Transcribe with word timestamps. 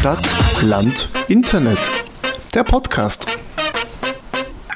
Stadt, 0.00 0.26
Land, 0.62 1.10
Internet. 1.28 1.78
Der 2.54 2.64
Podcast. 2.64 3.26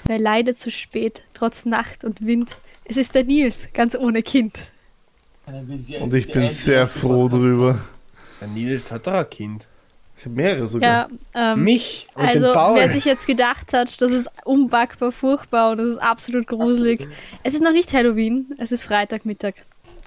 Wer 0.04 0.19
leidet 0.19 0.58
zu 0.58 0.71
spät, 0.71 1.22
trotz 1.32 1.64
Nacht 1.64 2.04
und 2.04 2.26
Wind? 2.26 2.50
Es 2.85 2.98
ist 2.98 3.14
der 3.14 3.24
Nils, 3.24 3.71
ganz 3.72 3.96
ohne 3.96 4.22
Kind. 4.22 4.52
Und 5.46 6.12
ich 6.12 6.30
bin 6.30 6.46
sehr 6.50 6.87
froh 6.87 7.28
drüber. 7.28 7.78
Der 8.38 8.49
Nils 8.49 8.92
hat 8.92 9.06
doch 9.06 9.14
ein 9.14 9.31
Kind. 9.31 9.67
Ich 10.18 10.26
habe 10.26 10.35
mehrere 10.35 10.68
sogar. 10.68 11.08
Ja, 11.35 11.53
ähm, 11.54 11.64
Mich 11.64 12.06
und 12.14 12.27
also 12.27 12.45
den 12.45 12.53
Paul. 12.53 12.77
wer 12.77 12.92
sich 12.92 13.06
jetzt 13.06 13.27
gedacht 13.27 13.72
hat, 13.72 13.99
das 14.03 14.13
ist 14.13 14.28
unbackbar 14.45 15.10
furchtbar 15.10 15.71
und 15.71 15.78
das 15.78 15.86
ist 15.86 16.02
absolut 16.02 16.46
gruselig. 16.46 17.09
Es 17.42 17.54
ist 17.54 17.62
noch 17.62 17.72
nicht 17.72 17.95
Halloween, 17.95 18.54
es 18.59 18.72
ist 18.72 18.84
Freitagmittag 18.84 19.54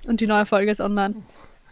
und 0.06 0.22
die 0.22 0.28
neue 0.28 0.46
Folge 0.46 0.70
ist 0.70 0.80
online. 0.80 1.16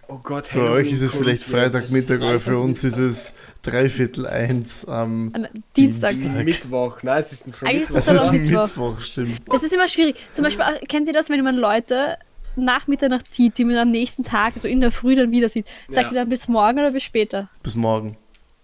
Oh 0.08 0.20
Gott, 0.24 0.48
Für 0.48 0.70
euch 0.72 0.92
ist 0.92 1.02
es 1.02 1.12
vielleicht 1.14 1.44
Freitagmittag, 1.44 2.22
aber 2.22 2.40
für 2.40 2.58
uns 2.60 2.84
ist 2.84 2.98
es 2.98 3.34
dreiviertel 3.62 4.28
eins 4.28 4.86
am 4.86 5.32
An 5.34 5.48
Dienstag. 5.76 6.12
Dienstag. 6.12 6.46
Mittwoch. 6.46 7.04
Nein, 7.04 7.22
es 7.24 7.32
ist 7.32 7.48
ein 7.48 7.54
schon 7.54 7.68
Eigentlich 7.68 7.82
ist 7.84 7.92
Mittwoch. 7.92 8.00
Es 8.00 8.06
das 8.06 8.16
ist 8.16 8.22
aber 8.22 8.32
Mittwoch. 8.38 8.62
Mittwoch, 8.64 9.02
stimmt. 9.02 9.40
Das 9.50 9.64
ist 9.64 9.74
immer 9.74 9.88
schwierig. 9.88 10.16
Zum 10.34 10.44
Beispiel, 10.44 10.64
äh, 10.66 10.86
kennt 10.86 11.08
ihr 11.08 11.14
das, 11.14 11.30
wenn 11.30 11.44
man 11.44 11.56
Leute 11.56 12.18
nach 12.56 12.88
Mitternacht 12.88 13.32
sieht, 13.32 13.58
die 13.58 13.66
man 13.66 13.78
am 13.78 13.92
nächsten 13.92 14.24
Tag, 14.24 14.54
also 14.56 14.68
in 14.68 14.80
der 14.82 14.92
Früh 14.92 15.16
dann 15.16 15.32
wieder 15.32 15.50
sieht? 15.50 15.66
Sagt 15.90 16.08
Ja. 16.08 16.12
ihr 16.12 16.20
dann 16.22 16.30
bis 16.30 16.48
morgen 16.48 16.80
oder 16.80 16.92
bis 16.92 17.04
später? 17.04 17.50
Bis 17.64 17.76
morgen. 17.76 18.16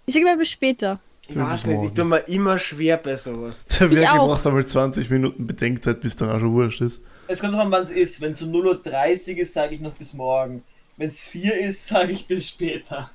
Ich 0.06 0.14
sage 0.14 0.26
immer 0.26 0.38
bis 0.38 0.50
später. 0.50 1.00
Ich 1.28 1.36
weiß 1.38 1.66
nicht, 1.68 1.82
ich 1.84 1.92
tue 1.92 2.04
mir 2.06 2.18
immer 2.28 2.60
schwer 2.60 2.98
bei 2.98 3.16
sowas. 3.16 3.66
Der 3.80 3.90
Werk 3.92 4.14
auch. 4.14 4.28
braucht 4.28 4.46
einmal 4.48 4.66
20 4.66 5.10
Minuten 5.10 5.46
Bedenkzeit, 5.46 6.02
bis 6.02 6.16
dann 6.16 6.30
auch 6.30 6.40
schon 6.40 6.52
wurscht 6.54 6.82
ist. 6.82 7.02
Es 7.28 7.40
kommt 7.40 7.54
drauf 7.54 7.62
an, 7.62 7.72
wann 7.72 7.84
es 7.84 7.92
ist. 7.92 8.20
Wenn 8.20 8.34
es 8.34 8.40
so 8.40 8.46
0.30 8.46 9.34
Uhr 9.36 9.38
ist, 9.42 9.54
sage 9.54 9.76
ich 9.76 9.82
noch 9.82 9.94
bis 9.94 10.14
morgen. 10.14 10.64
Wenn 11.02 11.10
es 11.10 11.20
4 11.22 11.58
ist, 11.60 11.88
sage 11.88 12.12
ich 12.12 12.28
bis 12.28 12.48
später. 12.48 13.10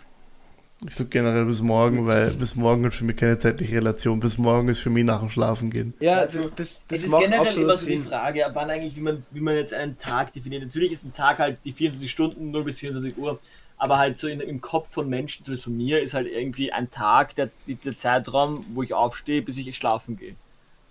Ich 0.89 0.97
sag 0.97 1.09
generell 1.09 1.45
bis 1.45 1.63
morgen, 1.63 2.05
weil 2.05 2.33
bis 2.33 2.57
morgen 2.57 2.85
hat 2.85 2.95
für 2.95 3.05
mich 3.05 3.15
keine 3.15 3.39
zeitliche 3.39 3.77
Relation. 3.77 4.19
Bis 4.19 4.39
morgen 4.39 4.69
ist 4.69 4.81
für 4.81 4.91
mich 4.91 5.05
nach 5.05 5.21
dem 5.21 5.31
Schlafen 5.31 5.71
gehen. 5.71 5.95
Ja, 6.01 6.27
das, 6.27 6.35
das, 6.57 6.83
das 6.89 6.99
Es 6.99 7.05
ist 7.05 7.17
generell 7.17 7.57
immer 7.57 7.77
so 7.77 7.87
die. 7.87 7.99
Frage, 7.99 8.45
ab 8.45 8.53
wann 8.55 8.71
eigentlich, 8.71 8.97
wie 8.97 9.03
man, 9.03 9.25
wie 9.31 9.39
man 9.41 9.55
jetzt 9.55 9.73
einen 9.73 9.97
Tag 9.99 10.33
definiert. 10.33 10.65
Natürlich 10.65 10.91
ist 10.91 11.05
ein 11.05 11.13
Tag 11.15 11.39
halt 11.39 11.59
die 11.65 11.73
24 11.73 12.11
Stunden, 12.11 12.51
0 12.51 12.65
bis 12.65 12.81
24 12.81 13.17
Uhr. 13.19 13.39
Aber 13.79 13.99
halt 13.99 14.19
so 14.19 14.27
in, 14.27 14.41
im 14.41 14.61
Kopf 14.61 14.93
von 14.93 15.09
Menschen, 15.09 15.45
zumindest 15.45 15.63
von 15.65 15.77
mir, 15.77 16.03
ist 16.03 16.13
halt 16.13 16.27
irgendwie 16.27 16.73
ein 16.73 16.91
Tag 16.91 17.37
der, 17.37 17.51
die- 17.69 17.77
der 17.77 17.97
Zeitraum, 17.97 18.67
wo 18.75 18.83
ich 18.83 18.95
aufstehe, 18.95 19.43
bis 19.43 19.59
ich 19.59 19.77
schlafen 19.77 20.17
gehe. 20.17 20.35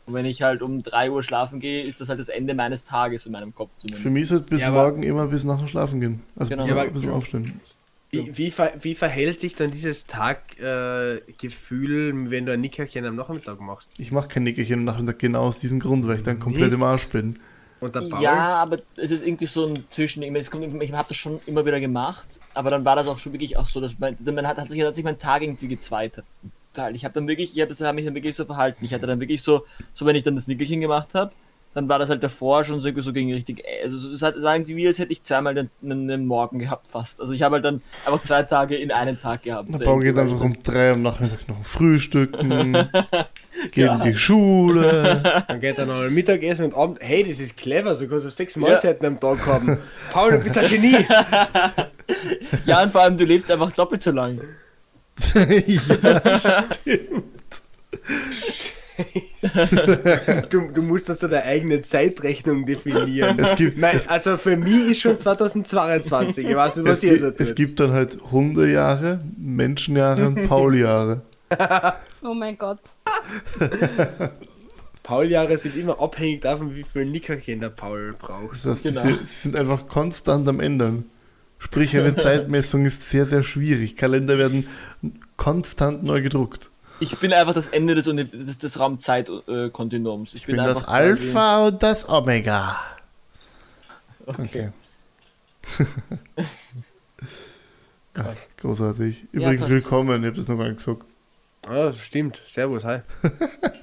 Und 0.06 0.14
wenn 0.14 0.26
ich 0.26 0.42
halt 0.44 0.62
um 0.62 0.84
3 0.84 1.10
Uhr 1.12 1.24
schlafen 1.24 1.60
gehe, 1.60 1.84
ist 1.84 2.00
das 2.00 2.10
halt 2.10 2.20
das 2.20 2.30
Ende 2.30 2.54
meines 2.54 2.86
Tages 2.86 3.26
in 3.26 3.32
meinem 3.32 3.56
Kopf 3.56 3.72
zumindest. 3.80 4.04
Für 4.04 4.10
mich 4.12 4.24
ist 4.24 4.32
halt 4.32 4.46
bis 4.48 4.62
Ja, 4.62 4.68
aber- 4.68 4.84
morgen 4.84 5.04
immer 5.04 5.28
bis 5.28 5.44
nach 5.44 5.58
dem 5.60 5.68
Schlafen 5.68 6.00
gehen. 6.00 6.22
Also 6.36 6.52
Genau. 6.52 6.64
bis, 6.64 6.70
Ja, 6.76 6.82
aber- 6.82 6.92
bis 6.92 7.08
aufstehen. 7.08 7.60
Wie, 8.12 8.38
wie, 8.38 8.52
ver, 8.52 8.72
wie 8.82 8.94
verhält 8.96 9.40
sich 9.40 9.56
dann 9.56 9.72
dieses 9.72 10.06
Taggefühl, 10.06 12.10
äh, 12.28 12.32
wenn 12.32 12.46
du 12.46 12.54
ein 12.54 12.62
Nickerchen 12.62 13.04
am 13.06 13.16
Nachmittag 13.16 13.60
machst? 13.60 13.88
Ich 13.98 14.12
mache 14.12 14.28
kein 14.28 14.44
Nickerchen 14.44 14.80
am 14.80 14.86
Nachmittag 14.86 15.18
genau 15.20 15.42
aus 15.42 15.58
diesem 15.60 15.80
Grund, 15.80 16.08
weil 16.08 16.18
ich 16.18 16.24
dann 16.24 16.40
komplett 16.40 16.66
Nicht? 16.66 16.74
im 16.76 16.84
Arsch 16.84 17.08
bin. 17.08 17.40
Ja, 18.20 18.56
aber 18.64 18.78
es 18.96 19.12
ist 19.12 19.24
irgendwie 19.26 19.46
so 19.46 19.68
ein 19.68 19.84
Zwischending. 19.90 20.36
Es 20.36 20.50
kommt, 20.50 20.82
ich 20.82 20.92
habe 20.94 21.08
das 21.10 21.18
schon 21.18 21.40
immer 21.46 21.66
wieder 21.66 21.80
gemacht, 21.80 22.40
aber 22.54 22.70
dann 22.72 22.84
war 22.86 22.96
das 22.96 23.08
auch 23.08 23.20
schon 23.20 23.34
wirklich 23.34 23.58
auch 23.58 23.68
so, 23.68 23.80
dass 23.82 24.00
man, 24.00 24.16
man 24.24 24.48
hat, 24.48 24.58
hat, 24.58 24.72
sich, 24.72 24.82
hat 24.82 24.96
sich 24.96 25.04
mein 25.04 25.20
Tag 25.20 25.42
irgendwie 25.44 25.68
gezweitert. 26.76 26.96
Ich 26.96 27.06
habe 27.06 27.14
dann 27.14 27.28
wirklich, 27.28 27.56
ich 27.56 27.62
habe 27.62 27.74
hab 27.74 27.96
mich 27.96 28.06
dann 28.06 28.16
wirklich 28.16 28.36
so 28.36 28.46
verhalten. 28.46 28.84
Ich 28.84 28.94
hatte 28.94 29.08
dann 29.08 29.20
wirklich 29.20 29.42
so, 29.42 29.66
so 29.94 30.06
wenn 30.06 30.16
ich 30.16 30.24
dann 30.24 30.36
das 30.36 30.48
Nickelchen 30.48 30.82
gemacht 30.82 31.10
habe, 31.14 31.32
dann 31.74 31.90
war 31.90 32.00
das 32.00 32.10
halt 32.10 32.24
davor 32.24 32.64
schon 32.64 32.80
so, 32.80 32.88
irgendwie 32.88 33.04
so 33.04 33.12
gegen 33.12 33.34
richtig, 33.34 33.62
also 33.84 34.14
es 34.14 34.22
hat 34.22 34.36
irgendwie, 34.38 34.78
wie 34.78 34.88
als 34.88 34.98
hätte 34.98 35.12
ich 35.12 35.24
zweimal 35.24 35.54
den, 35.54 35.70
den, 35.82 36.08
den 36.08 36.26
Morgen 36.26 36.58
gehabt 36.58 36.88
fast. 36.88 37.20
Also 37.20 37.34
ich 37.34 37.42
habe 37.42 37.56
halt 37.56 37.66
dann 37.66 37.82
einfach 38.06 38.24
zwei 38.24 38.44
Tage 38.44 38.78
in 38.78 38.94
einen 38.94 39.20
Tag 39.20 39.44
gehabt. 39.44 39.68
Der 39.68 39.80
So 39.80 39.84
Baum 39.84 40.00
geht 40.00 40.18
einfach 40.18 40.40
um 40.40 40.56
drei 40.64 40.92
am 40.92 41.02
Nachmittag 41.02 41.46
noch 41.50 41.66
frühstücken, 41.66 42.78
geht 43.74 43.92
in 43.92 44.00
die 44.00 44.16
Schule. 44.16 45.44
Dann 45.50 45.60
geht 45.60 45.78
er 45.78 45.86
noch 45.86 46.10
Mittagessen 46.10 46.66
und 46.66 46.76
Abend. 46.76 47.00
Hey, 47.02 47.30
das 47.30 47.42
ist 47.42 47.58
clever, 47.58 47.94
so 47.96 48.08
kannst 48.08 48.26
du 48.26 48.30
sechs 48.30 48.56
Mahlzeiten 48.56 49.06
am 49.06 49.20
Tag 49.20 49.46
haben. 49.46 49.78
Paul, 50.14 50.32
du 50.32 50.40
bist 50.40 50.58
ein 50.58 50.68
Genie. 50.68 50.96
Ja, 52.66 52.84
und 52.84 52.92
vor 52.92 53.02
allem, 53.02 53.18
du 53.18 53.26
lebst 53.26 53.50
einfach 53.50 53.72
doppelt 53.72 54.04
so 54.04 54.12
lang. 54.12 54.40
Ja, 55.34 56.22
stimmt. 56.72 57.24
Du, 60.50 60.70
du 60.74 60.82
musst 60.82 61.10
also 61.10 61.28
deine 61.28 61.44
eigene 61.44 61.82
Zeitrechnung 61.82 62.66
definieren. 62.66 63.38
Es 63.40 63.56
gibt, 63.56 63.78
Nein, 63.78 63.98
es, 63.98 64.08
also 64.08 64.38
für 64.38 64.56
mich 64.56 64.92
ist 64.92 65.02
schon 65.02 65.20
2022. 65.20 66.48
Ich 66.48 66.56
weiß 66.56 66.78
nicht, 66.78 66.86
was 66.88 67.00
es, 67.00 67.04
ihr 67.04 67.20
so 67.20 67.26
gibt, 67.28 67.42
es 67.42 67.48
tut. 67.50 67.58
gibt 67.58 67.80
dann 67.82 67.92
halt 67.92 68.18
Hundejahre, 68.32 69.20
Menschenjahre 69.38 70.28
und 70.28 70.44
Pauljahre. 70.48 71.22
Oh 72.22 72.34
mein 72.34 72.58
Gott. 72.58 72.80
Pauljahre 75.04 75.58
sind 75.58 75.76
immer 75.78 76.00
abhängig 76.02 76.42
davon, 76.42 76.76
wie 76.76 76.84
viel 76.84 77.06
Nickerchen 77.06 77.60
der 77.60 77.70
Paul 77.70 78.16
braucht. 78.18 78.54
Das 78.66 78.66
heißt, 78.66 78.84
Genau. 78.84 79.02
sie, 79.02 79.14
sie 79.26 79.42
sind 79.42 79.56
einfach 79.56 79.88
konstant 79.88 80.48
am 80.48 80.60
Ändern. 80.60 81.06
Sprich, 81.66 81.98
eine 81.98 82.16
Zeitmessung 82.18 82.86
ist 82.86 83.10
sehr, 83.10 83.26
sehr 83.26 83.44
schwierig. 83.44 83.98
Kalender 83.98 84.38
werden 84.38 84.68
konstant 85.36 86.04
neu 86.04 86.22
gedruckt. 86.22 86.70
Ich 87.00 87.18
bin 87.18 87.34
einfach 87.34 87.54
das 87.54 87.68
Ende 87.70 87.96
des, 87.96 88.06
des, 88.06 88.58
des 88.58 88.80
Raumzeit-Kontinuums. 88.80 90.30
Ich 90.34 90.42
Ich 90.42 90.46
bin 90.46 90.56
bin 90.58 90.66
das 90.66 90.88
Alpha 90.88 91.68
und 91.68 91.84
das 91.84 92.08
Omega. 92.08 92.80
Okay. 94.26 94.42
Okay. 94.44 94.70
ja, 98.16 98.34
großartig. 98.62 99.26
Ja, 99.34 99.40
Übrigens 99.42 99.60
passt. 99.62 99.72
willkommen, 99.72 100.24
ich 100.24 100.28
habe 100.28 100.38
das 100.38 100.48
noch 100.48 100.58
gar 100.58 100.66
nicht 100.70 100.78
gesagt. 100.78 101.02
Ah, 101.68 101.92
stimmt. 101.94 102.40
Servus, 102.46 102.84
hi. 102.84 103.00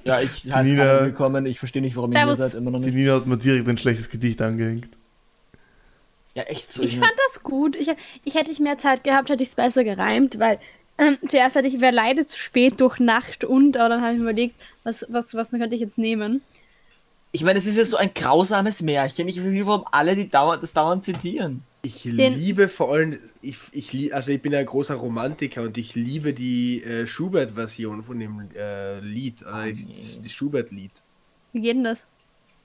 Ja, 0.05 0.21
ich 0.21 0.45
heiße 0.53 0.71
Nina- 0.71 1.01
willkommen. 1.03 1.45
Ich 1.47 1.59
verstehe 1.59 1.83
nicht, 1.83 1.97
warum 1.97 2.13
ihr 2.13 2.25
hier 2.25 2.37
seid. 2.37 2.55
Immer 2.55 2.71
noch 2.71 2.79
Die 2.81 2.87
nicht. 2.87 2.95
Nina 2.95 3.15
hat 3.17 3.27
mir 3.27 3.37
direkt 3.37 3.69
ein 3.69 3.77
schlechtes 3.77 4.09
Gedicht 4.09 4.41
angehängt. 4.41 4.89
Ja, 6.35 6.45
echt 6.45 6.71
so. 6.71 6.83
Ich 6.83 6.99
fand 6.99 7.13
das 7.27 7.43
gut. 7.43 7.77
Ich, 7.77 7.89
ich 8.25 8.35
hätte 8.35 8.51
ich 8.51 8.61
mehr 8.61 8.79
Zeit 8.79 9.05
gehabt, 9.05 9.29
hätte 9.29 9.43
ich 9.43 9.51
es 9.51 9.55
besser 9.55 9.85
gereimt, 9.85 10.39
weil 10.39 10.59
ähm, 10.99 11.19
zuerst 11.29 11.57
hatte 11.57 11.69
ich, 11.69 11.81
wer 11.81 11.93
leidet 11.93 12.31
zu 12.31 12.39
spät 12.39 12.81
durch 12.81 12.99
Nacht 12.99 13.45
und, 13.45 13.77
aber 13.77 13.91
dann 13.91 14.03
habe 14.03 14.13
ich 14.13 14.19
mir 14.19 14.31
überlegt, 14.31 14.55
was, 14.85 15.05
was, 15.09 15.35
was 15.35 15.51
könnte 15.51 15.75
ich 15.75 15.81
jetzt 15.81 15.99
nehmen? 15.99 16.43
ich 17.33 17.43
meine, 17.43 17.59
es 17.59 17.67
ist 17.67 17.79
ja 17.79 17.85
so 17.85 17.97
ein 17.97 18.13
grausames 18.15 18.83
Märchen. 18.83 19.27
Ich 19.27 19.43
will 19.43 19.67
warum 19.67 19.87
alle 19.91 20.15
die 20.15 20.29
dauernd, 20.29 20.63
das 20.63 20.75
dauernd 20.75 21.05
zitieren. 21.05 21.63
Ich 21.81 22.03
Den- 22.03 22.39
liebe 22.39 22.69
vor 22.69 22.93
allem, 22.93 23.19
ich, 23.41 23.57
ich, 23.73 24.15
also 24.15 24.31
ich 24.31 24.41
bin 24.41 24.55
ein 24.55 24.67
großer 24.67 24.95
Romantiker 24.95 25.63
und 25.63 25.79
ich 25.79 25.95
liebe 25.95 26.33
die 26.35 26.83
äh, 26.85 27.07
Schubert-Version 27.07 28.05
von 28.05 28.21
dem 28.21 28.49
äh, 28.55 29.01
Lied, 29.01 29.43
oder 29.43 29.73
die, 29.73 29.87
die 30.23 30.29
Schubert-Lied. 30.29 30.93
Wie 31.55 31.61
geht 31.61 31.77
denn 31.77 31.85
das? 31.85 32.05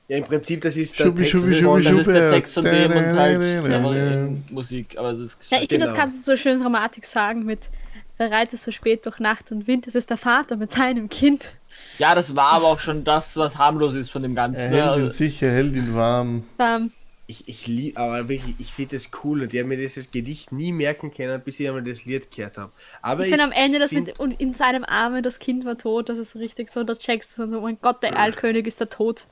Ja, 0.07 0.18
im 0.18 0.23
Prinzip, 0.23 0.62
das 0.62 0.75
ist 0.78 0.97
der 1.00 1.06
Schubi, 1.06 1.23
Text 1.23 1.31
Schubi, 1.31 1.62
von- 1.62 1.84
Schubi, 1.84 1.84
das 1.84 2.00
ist 2.00 2.07
der 2.07 2.13
Schubert. 2.16 2.34
Text 2.34 2.53
von 2.53 2.63
dem 2.63 2.91
und 2.91 3.06
halt 3.18 3.44
ja, 3.72 4.29
Musik. 4.53 4.95
Aber 4.97 5.12
das 5.12 5.19
ist 5.22 5.38
Ja, 5.51 5.57
ich 5.62 5.68
finde, 5.68 5.84
das 5.85 5.90
Genau. 5.94 6.01
kannst 6.01 6.18
du 6.28 6.31
so 6.31 6.38
schön 6.38 6.62
Dramatik 6.62 7.06
sagen 7.06 7.44
mit 7.45 7.69
Wer 8.19 8.31
reitet 8.31 8.59
so 8.59 8.72
spät 8.72 9.06
durch 9.06 9.19
Nacht 9.19 9.51
und 9.51 9.67
Wind? 9.67 9.85
Das 9.85 9.94
ist 9.94 10.09
der 10.09 10.17
Vater 10.17 10.56
mit 10.56 10.72
seinem 10.72 11.07
Kind. 11.07 11.51
ja, 12.00 12.16
das 12.16 12.35
war 12.35 12.53
aber 12.53 12.66
auch 12.66 12.79
schon 12.79 13.03
das, 13.03 13.38
was 13.38 13.59
harmlos 13.59 13.94
ist 13.94 14.09
von 14.09 14.23
dem 14.23 14.34
Ganzen. 14.34 14.72
ne? 14.72 14.78
Er 14.79 14.85
hält 14.88 14.97
ihn 14.97 15.03
Also, 15.03 15.12
sicher, 15.17 15.51
hält 15.51 15.75
ihn 15.75 15.94
warm. 15.94 16.44
Ähm, 16.57 16.91
Ich, 17.28 17.47
ich 17.47 17.67
liebe, 17.67 18.00
aber 18.00 18.28
wirklich, 18.29 18.56
ich 18.57 18.73
finde 18.73 18.96
das 18.96 19.09
cool 19.23 19.41
und 19.44 19.53
ich 19.53 19.59
habe 19.59 19.67
mir 19.69 19.78
dieses 19.78 20.09
Gedicht 20.09 20.51
nie 20.53 20.72
merken 20.72 21.13
können, 21.13 21.40
bis 21.41 21.59
ich 21.59 21.67
einmal 21.67 21.84
das 21.84 22.06
Lied 22.06 22.31
gehört 22.31 22.57
habe. 22.57 22.72
Aber 23.03 23.22
ich 23.23 23.28
finde 23.29 23.44
am 23.44 23.51
Ende, 23.51 23.78
das 23.79 23.90
find- 23.90 24.07
mit 24.07 24.19
und 24.19 24.40
in 24.40 24.53
seinem 24.53 24.84
Arme 24.85 25.22
das 25.22 25.38
Kind 25.38 25.63
war 25.66 25.78
tot, 25.78 26.07
das 26.09 26.17
ist 26.17 26.35
richtig 26.38 26.72
so, 26.72 26.84
da 26.85 26.96
checkst 26.96 27.38
du 27.38 27.47
so, 27.51 27.57
oh 27.59 27.62
mein 27.62 27.78
Gott, 27.81 28.01
der 28.01 28.17
Altkönig 28.17 28.66
ist 28.66 28.79
da 28.81 28.85
tot. 28.85 29.25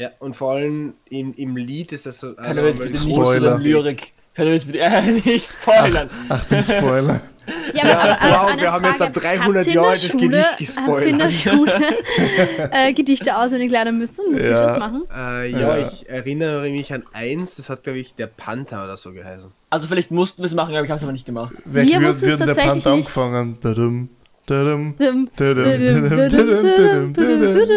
Ja, 0.00 0.10
und 0.18 0.34
vor 0.34 0.52
allem 0.52 0.94
im, 1.10 1.34
im 1.36 1.56
Lied 1.56 1.92
ist 1.92 2.06
das 2.06 2.20
so. 2.20 2.32
Können 2.32 2.56
wir 2.56 2.68
jetzt 2.68 2.78
bitte 2.78 2.92
nicht 2.92 3.02
zu 3.02 3.10
Spoiler. 3.10 3.50
der 3.50 3.58
Lyrik. 3.58 4.12
Wir 4.34 4.46
jetzt 4.46 4.66
bitte 4.66 4.78
äh, 4.80 5.02
nicht 5.12 5.42
spoilern. 5.60 6.08
Achtung, 6.28 6.62
Spoiler. 6.62 7.20
Ja, 7.74 7.82
aber, 7.82 7.92
aber, 8.02 8.30
wow, 8.30 8.36
aber 8.42 8.46
eine 8.52 8.60
wir 8.62 8.72
haben 8.72 8.84
jetzt 8.84 9.02
ab 9.02 9.12
300 9.12 9.66
habt 9.66 9.66
ihr 9.66 9.72
in 9.72 9.74
der 9.74 9.74
Jahren 9.74 9.92
das 9.92 10.12
Gedicht 10.12 10.76
Habt 10.86 11.00
ihr 11.02 11.06
in 11.08 11.18
der 11.18 11.26
gespoilert. 11.28 11.80
Schule 11.82 12.70
äh, 12.70 12.92
Gedichte 12.92 13.36
auswendig 13.36 13.70
lernen 13.72 13.98
müssen? 13.98 14.32
Muss 14.32 14.42
ich 14.42 14.48
Ja. 14.50 14.66
das 14.68 14.78
machen? 14.78 15.02
Äh, 15.12 15.50
ja, 15.50 15.58
Ja. 15.78 15.88
ich 15.90 16.08
erinnere 16.08 16.70
mich 16.70 16.92
an 16.92 17.02
eins, 17.12 17.56
das 17.56 17.68
hat, 17.68 17.82
glaube 17.82 17.98
ich, 17.98 18.14
der 18.14 18.28
Panther 18.28 18.84
oder 18.84 18.96
so 18.96 19.12
geheißen. 19.12 19.50
Also 19.68 19.88
vielleicht 19.88 20.12
mussten 20.12 20.42
wir 20.42 20.46
es 20.46 20.54
machen, 20.54 20.74
aber 20.76 20.84
ich 20.84 20.90
habe 20.90 20.98
es 20.98 21.02
aber 21.02 21.12
nicht 21.12 21.26
gemacht. 21.26 21.52
Wer 21.64 21.84
Wir 21.86 21.94
wird, 21.98 22.08
wussten 22.10 22.28
es 22.28 22.38
wird 22.38 22.40
der 22.40 22.54
tatsächlich 22.54 22.84
Panther 22.84 22.96
nicht. 22.96 23.06
angefangen? 23.16 23.58
Dadum, 23.60 24.08
dadum, 24.46 24.94
Dum, 24.96 25.28
dadum, 25.36 25.54
dum, 25.64 25.76
dadum, 25.76 26.08
dum, 26.08 26.18
dadum, 26.18 26.28
dum, 26.28 26.30
dadum, 26.30 27.12
dum, 27.12 27.12
dum, 27.14 27.14
dadum, 27.14 27.54
dum. 27.54 27.68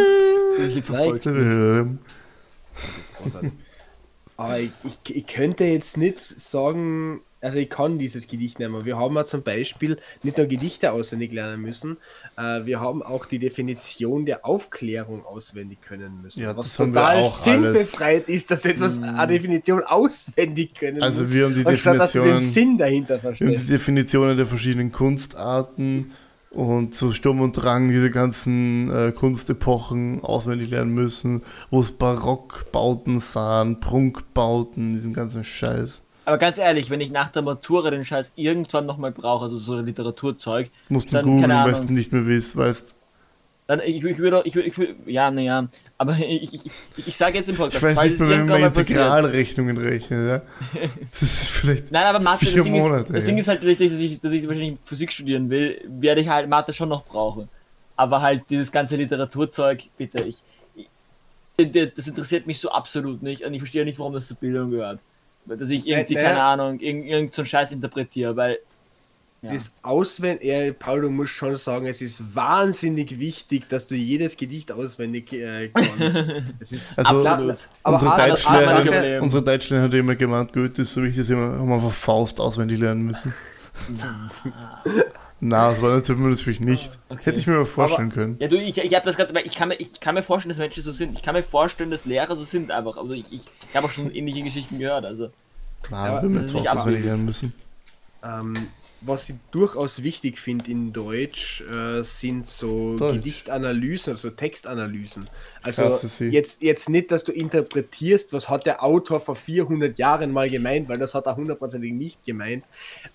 Das 0.62 0.74
Lied 0.76 0.86
verfolgt. 0.86 1.26
dadum. 1.26 2.00
Großartig. 3.24 3.52
Aber 4.38 4.60
ich, 4.60 4.72
ich, 5.06 5.16
ich 5.16 5.28
könnte 5.28 5.64
jetzt 5.64 5.96
nicht 5.96 6.20
sagen, 6.20 7.22
also 7.40 7.60
ich 7.60 7.70
kann 7.70 8.00
dieses 8.00 8.28
Gedicht 8.28 8.58
mehr. 8.58 8.70
Wir 8.84 8.98
haben 8.98 9.16
ja 9.16 9.26
zum 9.26 9.44
Beispiel 9.44 10.00
nicht 10.24 10.38
nur 10.38 10.48
Gedichte 10.48 10.92
auswendig 10.92 11.34
lernen 11.34 11.62
müssen, 11.62 11.98
äh, 12.38 12.66
wir 12.66 12.80
haben 12.80 13.04
auch 13.04 13.26
die 13.28 13.38
Definition 13.38 14.26
der 14.26 14.44
Aufklärung 14.44 15.24
auswendig 15.26 15.82
können 15.82 16.22
müssen. 16.24 16.42
Ja, 16.42 16.58
was 16.58 16.76
total 16.76 17.24
sinnbefreit 17.24 18.28
ist, 18.28 18.50
dass 18.50 18.66
etwas 18.66 19.04
eine 19.04 19.28
Definition 19.28 19.84
auswendig 19.84 20.74
können 20.74 21.04
Also 21.04 21.32
wir 21.32 21.46
haben 21.46 21.54
die 21.54 21.64
den 21.64 21.74
Definitionen- 21.76 22.40
Sinn 22.40 22.78
dahinter 22.80 23.22
Wir 23.22 23.30
haben 23.32 23.62
die. 23.62 23.68
Definitionen 23.68 24.36
der 24.36 24.46
verschiedenen 24.48 24.92
Kunstarten 24.92 26.12
und 26.54 26.96
so 26.96 27.12
Sturm 27.12 27.42
und 27.42 27.54
Drang, 27.54 27.90
diese 27.90 28.12
ganzen 28.12 28.92
äh, 28.92 29.12
Kunstepochen 29.12 30.24
auswendig 30.24 30.70
lernen 30.70 30.94
müssen, 30.94 31.42
wo 31.72 31.82
es 31.82 31.92
Barockbauten 31.92 33.20
sahen, 33.20 33.80
Prunkbauten, 33.80 34.94
diesen 34.94 35.14
ganzen 35.14 35.44
Scheiß. 35.44 36.02
Aber 36.26 36.38
ganz 36.38 36.58
ehrlich, 36.58 36.90
wenn 36.90 37.02
ich 37.02 37.12
nach 37.12 37.30
der 37.30 37.42
Matura 37.42 37.90
den 37.92 38.06
Scheiß 38.06 38.34
irgendwann 38.36 38.86
nochmal 38.86 39.12
brauche, 39.12 39.46
also 39.46 39.58
so 39.58 39.80
Literaturzeug, 39.80 40.70
Musst 40.90 41.12
du 41.12 41.22
googeln, 41.22 41.50
weil 41.50 41.74
du 41.74 41.94
nicht 41.94 42.14
mehr 42.14 42.28
weißt, 42.28 42.56
weißt. 42.56 42.96
Dann 43.68 43.80
ich, 43.80 44.04
ich 44.04 44.18
würde, 44.18 44.42
ich 44.46 44.56
würde, 44.56 44.68
ich 44.68 44.78
würde, 44.78 44.96
ja, 45.06 45.32
naja, 45.32 45.68
aber 45.98 46.18
ich, 46.20 46.54
ich, 46.54 46.66
ich, 46.98 47.08
ich 47.08 47.18
sage 47.18 47.38
jetzt 47.38 47.50
im 47.50 47.56
Podcast, 47.56 47.84
Ich 47.84 47.96
weiß 47.96 48.12
nicht 48.12 48.20
wenn 48.20 48.46
man. 48.46 48.64
Integralrechnungen 48.64 49.78
rechnet, 49.78 50.28
ja. 50.28 50.42
Das 51.12 51.22
ist 51.22 51.50
vielleicht 51.50 51.92
Nein, 51.92 52.06
aber 52.06 52.20
Mathe, 52.20 52.46
vier 52.46 52.56
das 52.58 52.64
Ding, 52.64 52.74
Monate. 52.74 53.04
ist, 53.04 53.10
das 53.10 53.20
ja. 53.22 53.26
Ding 53.28 53.38
ist 53.38 53.48
halt 53.48 53.64
richtig, 53.64 53.92
dass 53.92 54.00
ich, 54.00 54.20
dass 54.20 54.32
ich 54.32 54.48
wahrscheinlich 54.48 54.78
Physik 54.84 55.12
studieren 55.12 55.50
will, 55.50 55.80
werde 55.88 56.22
ich 56.22 56.28
halt 56.28 56.50
Mathe 56.50 56.74
schon 56.74 56.90
noch 56.90 57.06
brauchen. 57.06 57.48
Aber 57.96 58.22
halt 58.22 58.44
dieses 58.50 58.72
ganze 58.72 58.96
Literaturzeug, 58.96 59.84
bitte, 59.98 60.24
ich, 60.24 60.38
ich 60.76 60.88
das 61.96 62.08
interessiert 62.08 62.48
mich 62.48 62.60
so 62.60 62.70
absolut 62.72 63.22
nicht 63.22 63.44
und 63.44 63.54
ich 63.54 63.60
verstehe 63.60 63.86
nicht, 63.86 64.00
warum 64.00 64.14
das 64.14 64.28
zur 64.28 64.38
Bildung 64.38 64.72
gehört. 64.72 65.00
Dass 65.46 65.70
ich 65.70 65.88
irgendwie, 65.88 66.16
naja. 66.16 66.30
keine 66.30 66.44
Ahnung, 66.44 66.80
irgend, 66.80 67.06
irgend 67.06 67.34
so 67.34 67.42
einen 67.42 67.48
Scheiß 67.48 67.72
interpretiere, 67.72 68.36
weil 68.36 68.58
Ja. 69.44 69.54
Das 69.54 69.74
auswendig, 69.84 70.48
ja, 70.48 70.72
Paul, 70.72 71.02
du 71.02 71.10
musst 71.10 71.34
schon 71.34 71.58
sagen, 71.58 71.86
es 71.86 72.02
ist 72.02 72.34
wahnsinnig 72.34 73.20
wichtig, 73.20 73.68
dass 73.68 73.88
du 73.88 73.96
jedes 73.96 74.38
Gedicht 74.38 74.72
auswendig 74.72 75.34
äh, 75.34 75.68
kannst. 75.68 76.00
Es 76.62 76.72
ist 76.72 76.98
Also, 76.98 77.28
Absolut. 77.28 77.58
aber 77.84 79.22
unsere, 79.22 79.44
Deutschlehrerin 79.44 79.84
hat 79.84 79.94
immer 79.94 80.16
gemeint, 80.16 80.54
Goethe 80.54 80.84
ist 80.84 80.94
so 80.94 81.04
wichtig, 81.04 81.28
dass 81.28 81.30
wir 81.30 81.36
haben 81.36 81.74
einfach 81.74 81.92
Faust 81.92 82.40
auswendig 82.40 82.80
lernen 82.80 83.04
müssen. 83.04 83.34
Na, 85.42 85.72
das 85.72 85.82
war 85.82 85.90
natürlich 85.98 86.62
nicht. 86.62 86.92
Okay. 87.10 87.22
Hätte 87.26 87.40
ich 87.40 87.48
mir 87.48 87.58
mal 87.58 87.66
vorstellen 87.66 88.14
können. 88.14 88.38
Ja, 88.40 88.48
du, 88.48 88.56
ich, 88.56 88.78
ich 88.78 88.96
habe 88.96 89.06
das 89.06 89.18
gerade, 89.18 89.38
ich 89.42 89.56
kann, 89.56 89.68
mir, 89.68 89.76
ich 89.76 90.00
kann 90.00 90.16
mir 90.16 90.24
vorstellen, 90.24 90.52
dass 90.52 90.58
Menschen 90.58 90.84
so 90.84 90.94
sind. 90.94 91.18
Ich 91.18 91.22
kann 91.22 91.36
mir 91.36 91.44
vorstellen, 91.44 91.92
dass 91.92 92.06
Lehrer 92.06 92.38
so 92.38 92.46
sind 92.46 92.72
einfach. 92.72 92.96
Also 92.96 93.12
ich, 93.12 93.26
ich, 93.34 93.42
ich 93.70 93.76
habe 93.76 93.88
auch 93.88 93.92
schon 93.92 94.10
ähnliche 94.16 94.42
Geschichten 94.42 94.80
gehört. 94.80 95.04
Also 95.04 95.32
Na, 95.90 96.06
Ja, 96.06 96.12
wir 96.14 96.30
haben 96.30 96.46
nicht 96.46 96.70
auswendig 96.70 97.04
lernen 97.04 97.26
müssen. 97.26 97.54
Ähm, 98.24 98.54
was 99.06 99.30
ich 99.30 99.36
durchaus 99.52 100.04
wichtig 100.04 100.40
finde 100.40 100.72
in 100.72 100.94
Deutsch, 100.94 101.62
äh, 101.62 102.04
sind 102.04 102.48
so 102.48 102.98
Deutsch. 102.98 103.16
Gedichtanalysen, 103.16 104.14
also 104.14 104.30
Textanalysen. 104.30 105.30
Also 105.62 106.00
jetzt, 106.20 106.62
jetzt 106.62 106.90
nicht, 106.90 107.12
dass 107.12 107.24
du 107.24 107.32
interpretierst, 107.32 108.34
was 108.34 108.50
hat 108.50 108.66
der 108.66 108.84
Autor 108.84 109.20
vor 109.20 109.36
400 109.36 109.98
Jahren 109.98 110.32
mal 110.32 110.50
gemeint, 110.50 110.90
weil 110.90 110.98
das 110.98 111.14
hat 111.14 111.26
er 111.26 111.36
hundertprozentig 111.36 111.94
nicht 111.94 112.24
gemeint. 112.26 112.64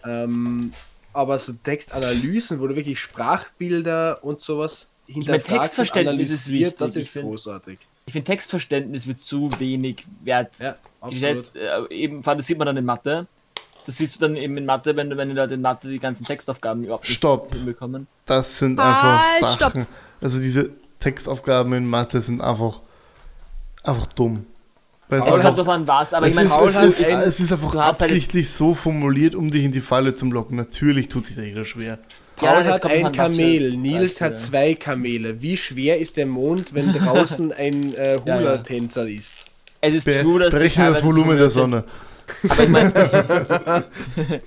Ähm, 0.04 0.72
aber 1.12 1.38
so 1.38 1.52
Textanalysen, 1.52 2.60
wo 2.60 2.66
du 2.66 2.76
wirklich 2.76 3.00
Sprachbilder 3.00 4.22
und 4.22 4.40
sowas 4.40 4.88
hinterfragst 5.06 5.50
und 5.50 5.60
Textverständnis 5.60 6.30
ist 6.30 6.48
wichtig, 6.48 6.76
das 6.78 6.96
ich 6.96 7.02
ist 7.02 7.08
find. 7.10 7.24
großartig. 7.24 7.78
ich 8.06 8.12
finde 8.12 8.26
Textverständnis 8.26 9.06
wird 9.06 9.20
zu 9.20 9.50
wenig 9.58 10.04
wert. 10.22 10.54
Ja, 10.58 10.76
Ich 11.10 11.20
jetzt, 11.20 11.56
äh, 11.56 11.80
eben, 11.90 12.22
das 12.22 12.46
sieht 12.46 12.58
man 12.58 12.66
dann 12.66 12.76
in 12.76 12.84
Mathe. 12.84 13.26
Das 13.88 13.96
siehst 13.96 14.16
du 14.16 14.20
dann 14.20 14.36
eben 14.36 14.54
in 14.58 14.66
Mathe, 14.66 14.94
wenn, 14.96 15.08
du- 15.08 15.16
wenn 15.16 15.30
die 15.30 15.34
Leute 15.34 15.54
in 15.54 15.62
Mathe 15.62 15.88
die 15.88 15.98
ganzen 15.98 16.26
Textaufgaben 16.26 16.84
überhaupt 16.84 17.04
nicht 17.08 17.16
Stopp. 17.16 17.54
hinbekommen. 17.54 18.06
Das 18.26 18.58
sind 18.58 18.78
Halt, 18.78 19.42
einfach 19.42 19.56
stopp. 19.56 19.72
Sachen. 19.72 19.86
Also 20.20 20.38
diese 20.40 20.68
Textaufgaben 21.00 21.72
in 21.72 21.86
Mathe 21.88 22.20
sind 22.20 22.42
einfach, 22.42 22.80
einfach 23.82 24.04
dumm. 24.12 24.44
Weil 25.08 25.20
es, 25.20 25.36
Es 25.36 25.40
kommt 25.40 25.58
an 25.66 25.88
was, 25.88 26.12
aber 26.12 26.26
es, 26.26 26.30
ich 26.32 26.36
meine, 26.36 26.48
es, 26.66 27.02
ein- 27.02 27.18
es 27.20 27.40
ist 27.40 27.50
einfach 27.50 27.70
du 27.72 27.80
hast 27.80 28.00
halt- 28.02 28.10
absichtlich 28.10 28.50
so 28.50 28.74
formuliert, 28.74 29.34
um 29.34 29.50
dich 29.50 29.64
in 29.64 29.72
die 29.72 29.80
Falle 29.80 30.14
zu 30.14 30.26
locken. 30.26 30.58
Natürlich 30.58 31.08
tut 31.08 31.24
sich 31.24 31.36
der 31.36 31.46
jeder 31.46 31.64
schwer. 31.64 31.98
Paul 32.36 32.48
Ja, 32.48 32.64
hat 32.74 32.84
ein 32.84 33.10
Kamel, 33.10 33.74
Nils 33.78 34.20
hat 34.20 34.38
zwei 34.38 34.74
Kamele. 34.74 35.40
Wie 35.40 35.56
schwer 35.56 35.98
ist 35.98 36.18
der 36.18 36.26
Mond, 36.26 36.74
wenn 36.74 36.92
draußen 36.92 37.52
ein 37.56 37.94
äh, 37.94 38.16
Ja, 38.16 38.20
ja. 38.26 38.36
Hula-Tänzer 38.38 39.08
ist? 39.08 39.34
es 39.80 39.94
ist 39.94 40.04
Be 40.04 40.20
true, 40.20 40.40
dass 40.40 40.50
berechne 40.50 40.90
das 40.90 41.02
Volumen 41.02 41.38
der 41.38 41.48
Sonne. 41.50 41.78
sind. 41.78 42.07
Aber 42.48 42.62
ich 42.62 42.68
meine. 42.68 43.84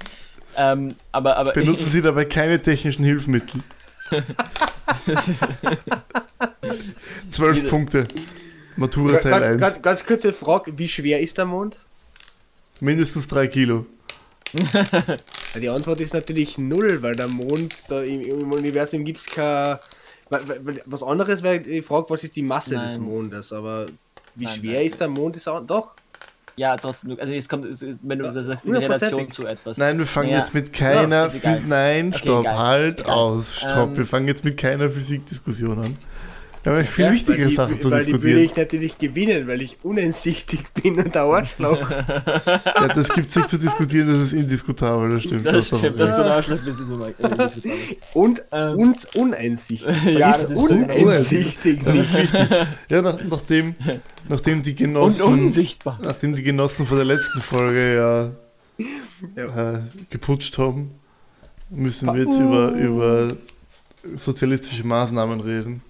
ähm, 0.57 0.95
aber, 1.11 1.37
aber 1.37 1.51
Benutzen 1.53 1.89
Sie 1.89 2.01
dabei 2.01 2.25
keine 2.25 2.61
technischen 2.61 3.03
Hilfsmittel. 3.03 3.61
Zwölf 7.29 7.69
Punkte. 7.69 8.07
Matura 8.75 9.17
Teil 9.19 9.31
Ganz, 9.31 9.45
1. 9.47 9.61
ganz, 9.61 9.81
ganz 9.81 10.05
kurze 10.05 10.33
Frage, 10.33 10.77
wie 10.77 10.87
schwer 10.87 11.19
ist 11.19 11.37
der 11.37 11.45
Mond? 11.45 11.77
Mindestens 12.79 13.27
drei 13.27 13.47
Kilo. 13.47 13.85
Die 15.61 15.69
Antwort 15.69 15.99
ist 15.99 16.13
natürlich 16.13 16.57
null, 16.57 17.01
weil 17.01 17.15
der 17.15 17.27
Mond, 17.27 17.75
da 17.87 18.01
im, 18.01 18.21
im 18.21 18.51
Universum 18.51 19.05
gibt 19.05 19.19
es 19.19 19.27
kein... 19.27 19.77
Was 20.85 21.03
anderes 21.03 21.43
wäre 21.43 21.59
die 21.59 21.81
Frage, 21.81 22.09
was 22.09 22.23
ist 22.23 22.37
die 22.37 22.41
Masse 22.41 22.75
des 22.75 22.93
Nein. 22.93 23.01
Mondes, 23.01 23.51
aber 23.51 23.87
wie 24.35 24.45
Nein, 24.45 24.55
schwer 24.55 24.77
nein. 24.77 24.85
ist 24.87 24.99
der 24.99 25.09
Mond? 25.09 25.35
Ist 25.35 25.49
auch, 25.49 25.65
doch, 25.65 25.91
ja, 26.61 26.77
trotzdem. 26.77 27.17
Also 27.19 27.33
es 27.33 27.49
kommt, 27.49 27.65
wenn 28.03 28.19
du 28.19 28.31
das 28.31 28.45
sagst, 28.45 28.65
in 28.65 28.75
Relation 28.75 29.31
zu 29.31 29.45
etwas. 29.47 29.77
Nein, 29.77 29.97
wir 29.97 30.05
fangen 30.05 30.29
Ja. 30.29 30.37
jetzt 30.37 30.53
mit 30.53 30.71
keiner. 30.71 31.15
Ja, 31.17 31.25
ist 31.25 31.35
egal. 31.35 31.55
Phys 31.55 31.65
Nein, 31.67 32.09
Okay, 32.09 32.17
stopp, 32.19 32.41
egal. 32.41 32.57
halt 32.59 32.99
Egal. 33.01 33.13
aus, 33.13 33.55
stopp. 33.57 33.89
Ähm, 33.89 33.97
wir 33.97 34.05
fangen 34.05 34.27
jetzt 34.27 34.45
mit 34.45 34.57
keiner 34.57 34.87
Physikdiskussion 34.87 35.79
an. 35.79 35.97
Wir 36.63 36.71
haben 36.73 36.77
eigentlich 36.77 36.89
viel 36.91 37.05
Ja, 37.05 37.11
wichtigere 37.13 37.47
die, 37.47 37.55
Sachen 37.55 37.81
zu 37.81 37.89
weil 37.89 38.05
die 38.05 38.11
würde 38.11 38.17
diskutieren. 38.19 38.43
ich 38.51 38.55
natürlich 38.55 38.97
gewinnen, 38.99 39.47
weil 39.47 39.61
ich 39.61 39.77
uneinsichtig 39.83 40.59
bin 40.75 40.99
und 40.99 41.15
der 41.15 41.23
Arschloch. 41.23 41.89
Ja, 42.81 42.87
das 42.87 43.09
gibt 43.09 43.31
sich 43.31 43.45
zu 43.47 43.57
diskutieren, 43.57 44.07
das 44.09 44.21
ist 44.21 44.33
indiskutabel, 44.33 45.09
das 45.11 45.23
stimmt. 45.23 45.45
Das 45.47 45.69
du 45.69 45.77
stimmt, 45.77 45.93
auch 45.93 45.97
das 45.97 46.09
ist 46.09 46.17
recht. 46.17 46.25
der 46.25 46.33
Arschloch, 46.33 46.59
das 46.65 46.75
ist 46.75 46.81
immer. 46.81 47.35
das 47.37 47.57
immer- 47.57 47.73
und, 48.13 48.43
Ähm. 48.51 48.75
und 48.77 49.15
uneinsichtig. 49.15 49.87
Ja, 50.17 50.31
das 50.33 50.43
ist 50.51 50.57
uneinsichtig. 50.57 51.83
Das 51.83 51.95
ist 51.97 52.13
wichtig. 52.13 52.39
Ja, 52.89 53.01
nach, 53.01 53.17
nachdem, 53.27 53.75
nachdem 54.29 54.61
die 54.63 54.71
Und 54.71 54.77
Genossen. 54.77 55.23
unsichtbar. 55.23 55.99
Nachdem 56.03 56.35
die 56.35 56.43
Genossen 56.43 56.85
von 56.85 56.97
der 56.97 57.05
letzten 57.05 57.41
Folge 57.41 57.95
ja, 57.95 58.85
Ja. 59.35 59.73
Äh, 59.73 59.79
geputscht 60.09 60.57
haben, 60.57 60.91
müssen 61.69 62.07
wir 62.13 62.19
jetzt 62.23 62.37
über, 62.39 62.71
über 62.73 63.27
sozialistische 64.15 64.85
Maßnahmen 64.85 65.39
reden. 65.41 65.81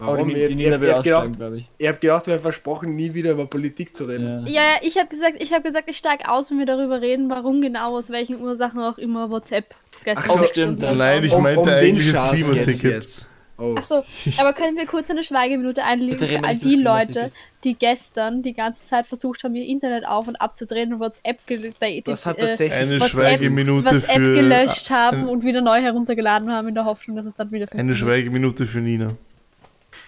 Aber 0.00 0.12
Warum? 0.14 0.28
die, 0.28 0.34
Ihr- 0.40 0.48
die 0.48 0.54
ihr- 0.54 0.70
Nina 0.70 0.80
will 0.80 0.90
aussteigen, 0.92 1.36
glaube 1.36 1.58
ich. 1.58 1.64
ihr 1.78 1.88
habt 1.90 2.00
gedacht, 2.00 2.26
wir 2.26 2.34
haben 2.34 2.40
versprochen, 2.40 2.96
nie 2.96 3.12
wieder 3.14 3.32
über 3.32 3.46
Politik 3.46 3.94
zu 3.94 4.04
reden. 4.04 4.46
Ja. 4.46 4.52
Ja, 4.52 4.70
ich 4.82 4.96
habe 4.96 5.08
gesagt, 5.08 5.34
ich 5.42 5.52
habe 5.52 5.62
gesagt, 5.62 5.88
ich 5.90 5.96
steige 5.98 6.28
aus, 6.28 6.50
wenn 6.50 6.58
wir 6.58 6.66
darüber 6.66 7.00
reden, 7.00 7.28
warum 7.28 7.60
genau, 7.60 7.96
aus 7.98 8.10
welchen 8.10 8.40
Ursachen 8.40 8.80
auch 8.80 8.98
immer 8.98 9.30
WhatsApp 9.30 9.74
gestern 10.04 10.24
Ach 10.26 10.38
so, 10.38 10.44
stimmt, 10.44 10.82
das- 10.82 10.98
Nein, 10.98 11.22
ich 11.24 11.32
Um- 11.32 11.42
meinte 11.42 11.60
um 11.60 11.66
den 11.66 11.74
eigentlich 11.74 12.12
das 12.12 12.30
Klimaticket. 12.32 13.26
Oh. 13.62 13.74
Achso, 13.76 14.02
aber 14.38 14.54
können 14.54 14.78
wir 14.78 14.86
kurz 14.86 15.10
eine 15.10 15.22
Schweigeminute 15.22 15.84
einlegen 15.84 16.26
für 16.26 16.42
all 16.44 16.56
die 16.56 16.76
Leute, 16.76 17.30
die 17.62 17.74
gestern 17.74 18.42
die 18.42 18.54
ganze 18.54 18.82
Zeit 18.86 19.06
versucht 19.06 19.44
haben, 19.44 19.54
ihr 19.54 19.66
Internet 19.66 20.06
auf 20.06 20.26
und 20.28 20.36
abzudrehen 20.36 20.94
und 20.94 21.00
WhatsApp, 21.00 21.46
gel 21.46 21.66
äh, 21.78 22.00
Das 22.00 22.24
hat 22.24 22.38
äh, 22.38 22.46
tatsächlich 22.46 22.80
Eine 22.80 22.92
WhatsApp, 23.00 23.10
Schweigeminute 23.10 23.84
WhatsApp 23.96 24.14
für 24.14 24.32
gelöscht 24.34 24.88
haben 24.88 25.18
ein- 25.18 25.26
und 25.26 25.44
wieder 25.44 25.60
neu 25.60 25.78
heruntergeladen 25.78 26.50
haben 26.50 26.68
in 26.68 26.74
der 26.74 26.86
Hoffnung, 26.86 27.18
dass 27.18 27.26
es 27.26 27.34
dann 27.34 27.52
wieder 27.52 27.66
eine 27.76 27.94
Schweigeminute 27.94 28.64
für 28.64 28.78
Nina. 28.78 29.14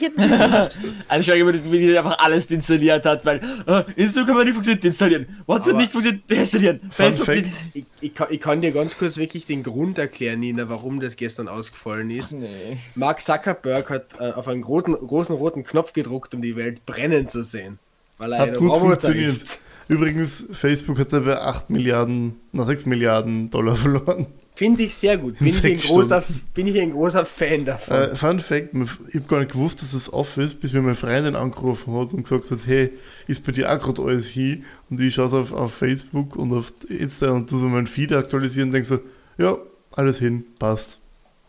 Ich 0.09 0.09
hab's 0.09 0.17
nicht 0.17 0.31
gemacht. 0.41 1.25
Schweigeminute, 1.25 1.73
wie 1.73 1.79
die 1.79 1.97
einfach 1.99 2.19
alles 2.19 2.47
installiert 2.47 3.05
hat, 3.05 3.25
weil 3.25 3.41
äh, 3.67 3.83
Instagram 3.97 4.39
hat 4.39 4.45
nicht 4.45 4.55
funktioniert, 4.55 4.85
installieren. 4.85 5.27
WhatsApp 5.47 5.75
Aber- 5.75 5.81
nicht 5.83 5.93
funktioniert, 5.93 6.31
deinstallieren. 6.31 6.81
Facebook 6.91 7.27
Fact. 7.27 7.43
nicht. 7.47 7.55
Ich, 7.75 7.85
ich, 8.01 8.15
kann, 8.15 8.27
ich 8.31 8.41
kann 8.41 8.61
dir 8.61 8.73
ganz 8.73 8.97
kurz 8.99 9.17
wirklich 9.17 9.47
den 9.47 9.63
Grund 9.63 9.99
erklären, 9.99 10.41
Nina, 10.41 10.69
warum 10.69 11.01
das 11.01 11.17
gestern 11.17 11.49
ausgefallen 11.49 12.11
ist. 12.11 12.33
Nee. 12.33 12.79
Mark 12.95 13.23
Zuckerberg 13.23 13.91
hat 13.91 14.07
äh, 14.19 14.33
auf 14.33 14.49
einen 14.49 14.63
großen, 14.63 14.93
großen 14.95 15.37
roten 15.37 15.65
Knopf 15.65 15.93
gedruckt, 15.93 16.35
um 16.35 16.43
die 16.43 16.57
Welt 16.57 16.85
brennen 16.87 17.29
zu 17.29 17.45
sehen. 17.45 17.79
Weil 18.19 18.33
er 18.33 18.39
Hat 18.41 18.49
ein 18.51 18.55
gut 18.57 18.71
Roboter 18.71 18.81
funktioniert. 19.01 19.31
ist. 19.31 19.61
Übrigens, 19.89 20.45
Facebook 20.53 20.99
hat 20.99 21.13
dabei 21.13 21.39
8 21.41 21.71
Milliarden, 21.71 22.37
na 22.53 22.65
6 22.65 22.87
Milliarden 22.87 23.51
Dollar 23.51 23.77
verloren. 23.77 24.27
Finde 24.55 24.83
ich 24.83 24.95
sehr 24.95 25.17
gut. 25.17 25.39
Bin 25.39 25.49
ich, 25.49 25.65
ein 25.65 25.79
großer, 25.79 26.23
bin 26.53 26.67
ich 26.67 26.79
ein 26.79 26.93
großer 26.93 27.25
Fan 27.25 27.65
davon. 27.65 27.97
Äh, 27.97 28.17
Fun 28.17 28.39
Fact, 28.39 28.69
ich 29.09 29.15
habe 29.15 29.27
gar 29.27 29.39
nicht 29.39 29.53
gewusst, 29.53 29.81
dass 29.81 29.95
es 29.95 30.13
off 30.13 30.37
ist, 30.37 30.61
bis 30.61 30.75
mir 30.75 30.83
meine 30.83 30.95
Freundin 30.95 31.37
angerufen 31.37 31.95
hat 31.95 32.13
und 32.13 32.25
gesagt 32.25 32.51
hat, 32.51 32.67
hey, 32.67 32.91
ist 33.27 33.45
bei 33.47 33.53
dir 33.53 33.73
auch 33.73 33.81
gerade 33.81 34.03
alles 34.03 34.29
hin? 34.29 34.65
Und 34.91 35.01
ich 35.01 35.15
schaue 35.15 35.33
auf, 35.41 35.53
auf 35.53 35.73
Facebook 35.73 36.37
und 36.37 36.53
auf 36.53 36.71
Insta 36.89 37.31
und 37.31 37.49
tu 37.49 37.57
so 37.57 37.67
meinen 37.67 37.87
Feed 37.87 38.13
aktualisieren 38.13 38.69
und 38.69 38.75
denke 38.75 38.89
so, 38.89 38.99
ja, 39.39 39.57
alles 39.93 40.19
hin, 40.19 40.45
passt. 40.59 40.99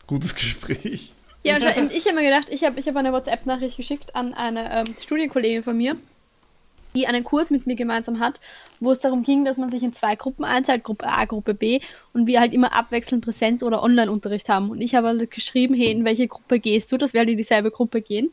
Gutes 0.07 0.33
Gespräch. 0.35 1.13
Ja, 1.43 1.57
und 1.57 1.91
ich 1.91 2.05
habe 2.05 2.15
mir 2.15 2.23
gedacht, 2.23 2.47
ich 2.49 2.63
habe 2.63 2.79
ich 2.79 2.87
hab 2.87 2.95
eine 2.95 3.11
WhatsApp-Nachricht 3.11 3.75
geschickt 3.75 4.15
an 4.15 4.33
eine 4.33 4.79
ähm, 4.79 4.95
Studienkollegin 5.01 5.61
von 5.61 5.75
mir. 5.75 5.97
Die 6.95 7.07
einen 7.07 7.23
Kurs 7.23 7.49
mit 7.49 7.67
mir 7.67 7.75
gemeinsam 7.75 8.19
hat, 8.19 8.39
wo 8.79 8.91
es 8.91 8.99
darum 8.99 9.23
ging, 9.23 9.45
dass 9.45 9.57
man 9.57 9.69
sich 9.69 9.83
in 9.83 9.93
zwei 9.93 10.15
Gruppen 10.15 10.45
einteilt, 10.45 10.83
Gruppe 10.83 11.07
A, 11.07 11.25
Gruppe 11.25 11.53
B, 11.53 11.79
und 12.13 12.27
wir 12.27 12.39
halt 12.39 12.53
immer 12.53 12.73
abwechselnd 12.73 13.23
Präsenz- 13.23 13.63
oder 13.63 13.83
Online-Unterricht 13.83 14.49
haben. 14.49 14.69
Und 14.69 14.81
ich 14.81 14.95
habe 14.95 15.07
halt 15.07 15.31
geschrieben, 15.31 15.73
hey, 15.73 15.91
in 15.91 16.05
welche 16.05 16.27
Gruppe 16.27 16.59
gehst 16.59 16.91
du, 16.91 16.97
dass 16.97 17.13
wir 17.13 17.19
halt 17.19 17.29
in 17.29 17.37
dieselbe 17.37 17.71
Gruppe 17.71 18.01
gehen. 18.01 18.31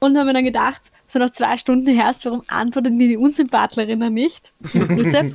Und 0.00 0.16
haben 0.16 0.26
mir 0.26 0.32
dann 0.32 0.44
gedacht, 0.44 0.80
so 1.08 1.18
nach 1.18 1.30
zwei 1.30 1.56
Stunden 1.56 1.88
erst, 1.88 2.24
warum 2.24 2.44
antwortet 2.46 2.92
mir 2.92 3.08
die 3.08 3.16
Unsympathlerinnen 3.16 4.14
nicht? 4.14 4.52
Grüße. 4.72 5.16
äh, 5.16 5.32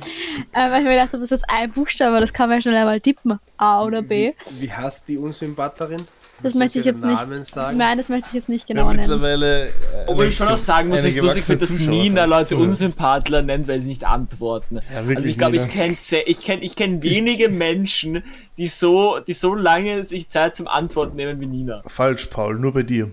weil 0.52 0.78
ich 0.78 0.84
mir 0.84 0.92
gedacht 0.92 1.12
habe, 1.12 1.18
das 1.18 1.32
ist 1.32 1.44
ein 1.50 1.70
Buchstabe, 1.70 2.18
das 2.18 2.32
kann 2.32 2.48
man 2.48 2.58
ja 2.58 2.62
schnell 2.62 2.76
einmal 2.76 3.00
tippen. 3.00 3.38
A 3.58 3.84
oder 3.84 4.00
B. 4.00 4.32
Wie, 4.48 4.62
wie 4.62 4.72
heißt 4.72 5.06
die 5.08 5.18
Unsympatherin? 5.18 6.06
Das 6.44 6.54
möchte 6.54 6.78
ich 6.78 6.84
jetzt 6.84 7.02
nicht. 7.02 7.46
Sagen? 7.46 7.76
Nein, 7.78 7.98
das 7.98 8.08
möchte 8.10 8.28
ich 8.28 8.34
jetzt 8.34 8.48
nicht 8.48 8.68
Ja, 8.68 8.74
genau 8.74 8.88
nennen. 8.88 9.00
mittlerweile. 9.00 9.66
äh, 9.66 9.70
Obwohl 10.06 10.26
ich 10.26 10.36
schon 10.36 10.46
auch 10.48 10.56
sagen 10.58 10.90
muss, 10.90 11.00
es 11.00 11.06
ist 11.06 11.18
lustig 11.20 11.44
finde, 11.44 11.66
dass 11.66 11.70
Nina 11.70 12.26
Leute. 12.26 12.56
Unsympathler 12.56 13.42
nennt, 13.42 13.66
weil 13.66 13.80
sie 13.80 13.88
nicht 13.88 14.04
antworten. 14.04 14.76
Ja, 14.92 15.00
wirklich, 15.08 15.16
also 15.16 15.28
ich 15.28 15.38
glaube, 15.38 15.56
ich 15.56 15.68
kenne 15.68 15.96
ich 16.26 16.40
kenn, 16.42 16.62
ich 16.62 16.76
kenn 16.76 17.02
wenige 17.02 17.48
Menschen, 17.48 18.22
die 18.58 18.68
so, 18.68 19.18
die 19.26 19.32
so 19.32 19.54
lange 19.54 20.04
sich 20.04 20.28
Zeit 20.28 20.56
zum 20.56 20.68
Antworten 20.68 21.16
nehmen 21.16 21.40
wie 21.40 21.46
Nina. 21.46 21.82
Falsch, 21.86 22.26
Paul, 22.26 22.58
nur 22.58 22.72
bei 22.72 22.82
dir. 22.82 23.10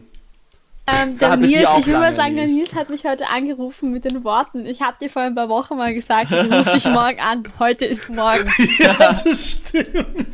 Ähm, 0.88 1.17
der 1.19 1.38
Nils, 1.38 1.67
ich 1.79 1.88
will 1.88 1.93
mal 2.00 2.13
sagen, 2.15 2.35
der 2.35 2.47
Nils. 2.47 2.73
Hat 2.75 2.89
mich 2.89 3.05
heute 3.05 3.27
angerufen 3.27 3.91
mit 3.91 4.03
den 4.03 4.23
Worten. 4.25 4.65
Ich 4.65 4.81
habe 4.81 4.97
dir 5.00 5.09
vor 5.09 5.21
ein 5.21 5.35
paar 5.35 5.47
Wochen 5.47 5.77
mal 5.77 5.93
gesagt, 5.93 6.31
ich 6.31 6.51
rufe 6.51 6.71
dich 6.73 6.85
morgen 6.85 7.19
an. 7.19 7.43
Heute 7.59 7.85
ist 7.85 8.09
morgen. 8.09 8.50
Ja, 8.79 8.93
das 9.00 9.23
stimmt. 9.51 10.27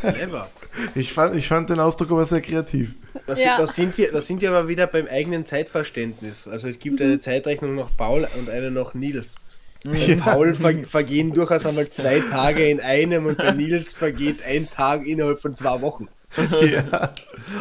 Clever. 0.00 0.48
Ich 0.94 1.12
fand, 1.12 1.34
ich 1.36 1.48
fand 1.48 1.70
den 1.70 1.80
Ausdruck 1.80 2.10
aber 2.10 2.24
sehr 2.24 2.40
kreativ. 2.40 2.94
Das, 3.26 3.42
Ja. 3.42 3.56
das, 3.58 3.74
sind 3.74 3.96
wir, 3.98 4.12
das 4.12 4.26
sind 4.26 4.42
wir 4.42 4.50
aber 4.50 4.68
wieder 4.68 4.86
beim 4.86 5.06
eigenen 5.06 5.46
Zeitverständnis. 5.46 6.46
Also 6.46 6.68
es 6.68 6.78
gibt 6.78 7.00
Mhm. 7.00 7.06
eine 7.06 7.20
Zeitrechnung 7.20 7.74
nach 7.74 7.88
Paul 7.96 8.26
und 8.38 8.50
eine 8.50 8.70
nach 8.70 8.94
Nils. 8.94 9.36
Bei 9.84 9.96
Ja. 9.96 10.16
Paul 10.16 10.54
ver 10.54 10.74
vergehen 10.88 11.32
durchaus 11.32 11.64
einmal 11.66 11.88
zwei 11.90 12.20
Tage 12.20 12.68
in 12.68 12.80
einem 12.80 13.26
und 13.26 13.38
bei 13.38 13.52
Nils 13.52 13.92
vergeht 13.92 14.44
ein 14.44 14.68
Tag 14.70 15.06
innerhalb 15.06 15.40
von 15.40 15.54
zwei 15.54 15.80
Wochen. 15.80 16.08
ja. 16.60 17.12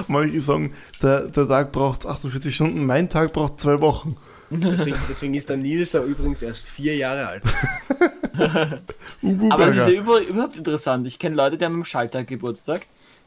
Manche 0.08 0.42
sagen, 0.42 0.74
der, 1.02 1.22
der 1.28 1.48
Tag 1.48 1.72
braucht 1.72 2.06
48 2.06 2.54
Stunden, 2.54 2.86
mein 2.86 3.10
Tag 3.10 3.32
braucht 3.34 3.62
zwei 3.62 3.80
Wochen. 3.80 4.18
Deswegen, 4.50 4.98
deswegen 5.10 5.34
ist 5.34 5.50
der 5.50 5.58
Nils 5.58 5.94
ja 5.94 6.04
übrigens 6.04 6.42
erst 6.42 6.64
vier 6.66 6.96
Jahre 6.96 7.28
alt. 7.28 7.44
Aber 9.50 9.68
das 9.68 9.78
ist 9.78 9.88
ja 9.88 10.00
über, 10.02 10.20
überhaupt 10.22 10.56
interessant. 10.58 11.08
Ich 11.08 11.18
kenne 11.20 11.36
Leute, 11.36 11.58
die 11.58 11.66
haben 11.66 11.76
am 11.76 11.86
Schalttag 11.86 12.28
Geburtstag 12.28 12.82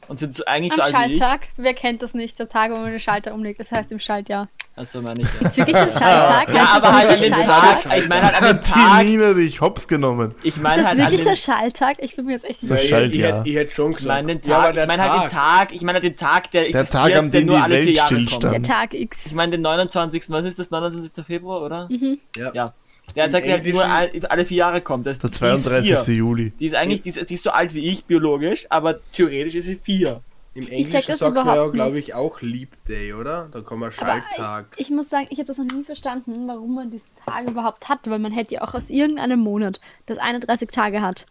und 0.08 0.18
sind 0.18 0.34
so 0.34 0.44
eigentlich 0.46 0.72
so 0.74 0.82
Am 0.82 0.94
alt 0.94 1.08
wie 1.08 1.12
ich. 1.14 1.18
Schalttag, 1.18 1.48
wer 1.56 1.74
kennt 1.74 2.02
das 2.02 2.14
nicht? 2.14 2.38
Der 2.38 2.48
Tag, 2.48 2.70
wo 2.70 2.76
man 2.76 2.90
den 2.90 3.00
Schalter 3.00 3.32
umlegt, 3.34 3.60
das 3.60 3.70
heißt 3.70 3.92
im 3.92 4.00
Schaltjahr. 4.00 4.48
Also 4.76 5.02
meine 5.02 5.20
ich 5.22 5.26
ja. 5.34 5.48
Bezüglich 5.48 5.76
dem 5.76 5.90
Schalttag, 5.90 6.54
Ja, 6.54 6.64
aber 6.76 6.92
halt 6.96 7.10
an 7.10 7.18
Schalttag? 7.18 7.82
Tag, 7.82 7.96
ich 7.98 8.08
meine 8.08 8.22
halt 8.22 8.42
an 8.42 8.60
die 9.04 9.04
Nina 9.10 9.32
dich 9.32 9.60
hops 9.60 9.88
genommen. 9.88 10.34
ich 10.42 10.56
Ist 10.56 10.62
meine 10.62 10.78
das 10.82 10.86
halt 10.88 10.98
wirklich 10.98 11.20
den, 11.20 11.28
der 11.28 11.36
Schalttag? 11.36 11.96
Ich 12.00 12.16
bin 12.16 12.26
mir 12.26 12.32
jetzt 12.32 12.44
echt 12.44 12.62
nicht 12.62 12.72
Das 12.72 12.80
Weil 12.80 12.88
Schalt, 12.88 13.12
ich, 13.12 13.18
ich, 13.20 13.34
ich 13.44 13.54
hätte 13.56 13.74
schon 13.74 13.90
ich 13.90 13.96
gesagt. 13.98 14.14
meine 14.26 14.36
den 14.36 14.48
Ja, 14.50 14.56
aber 14.58 14.66
Tag, 14.66 14.74
der 14.74 14.82
ich 14.84 14.88
meine 14.88 15.02
halt 15.10 15.22
den 15.24 15.30
Tag, 15.30 15.72
ich 15.72 15.82
meine 15.82 15.94
halt 15.94 16.04
den 16.04 16.16
Tag, 16.16 16.50
der 16.52 16.70
Der 16.70 16.86
Tag, 16.86 17.14
an 17.16 17.30
dem 17.30 17.46
nur 17.46 17.56
die 17.56 17.62
alle 17.62 17.74
vier 17.78 17.86
Welt 17.86 17.96
Jahre 17.96 18.08
stillstand. 18.08 18.54
der. 18.54 18.62
Tag 18.62 18.94
X. 18.94 19.26
Ich 19.26 19.34
meine 19.34 19.52
den 19.52 19.62
29. 19.62 20.30
Was 20.30 20.44
ist 20.44 20.58
das? 20.58 20.70
29. 20.70 21.24
Februar, 21.26 21.62
oder? 21.62 21.88
Ja. 22.36 22.52
Ja. 22.54 22.74
Tag, 23.18 23.44
der 23.44 23.52
halt 23.52 23.66
nur 23.66 24.30
alle 24.30 24.44
vier 24.44 24.56
Jahre 24.56 24.80
kommt. 24.80 25.06
Das, 25.06 25.18
Der 25.18 25.28
die 25.30 25.34
ist 25.34 25.38
32. 25.38 25.98
vier. 25.98 26.14
Juli. 26.14 26.52
Die 26.58 26.66
ist 26.66 26.74
eigentlich, 26.74 27.02
die 27.02 27.10
ist, 27.10 27.28
die 27.28 27.34
ist 27.34 27.42
so 27.42 27.50
alt 27.50 27.74
wie 27.74 27.88
ich, 27.90 28.04
biologisch, 28.04 28.66
aber 28.70 28.98
theoretisch 29.12 29.54
ist 29.54 29.66
sie 29.66 29.76
vier. 29.76 30.20
Im 30.54 30.64
check 30.64 30.72
Englischen 30.72 31.10
das 31.12 31.18
sagt 31.20 31.34
man 31.34 31.46
ja, 31.46 31.66
glaube 31.68 31.98
ich, 31.98 32.14
auch 32.14 32.40
Leap 32.40 32.70
Day, 32.88 33.12
oder? 33.12 33.48
Da 33.52 33.60
kommt 33.60 33.80
man 33.80 33.92
Schalttag. 33.92 34.66
ich, 34.76 34.86
ich 34.86 34.90
muss 34.90 35.08
sagen, 35.08 35.26
ich 35.30 35.38
habe 35.38 35.46
das 35.46 35.58
noch 35.58 35.66
nie 35.66 35.84
verstanden, 35.84 36.48
warum 36.48 36.74
man 36.74 36.90
diesen 36.90 37.06
Tag 37.24 37.48
überhaupt 37.48 37.88
hat, 37.88 38.00
weil 38.10 38.18
man 38.18 38.32
hätte 38.32 38.54
ja 38.54 38.62
auch 38.62 38.74
aus 38.74 38.90
irgendeinem 38.90 39.38
Monat, 39.38 39.78
das 40.06 40.18
31 40.18 40.70
Tage 40.70 41.00
hat. 41.00 41.26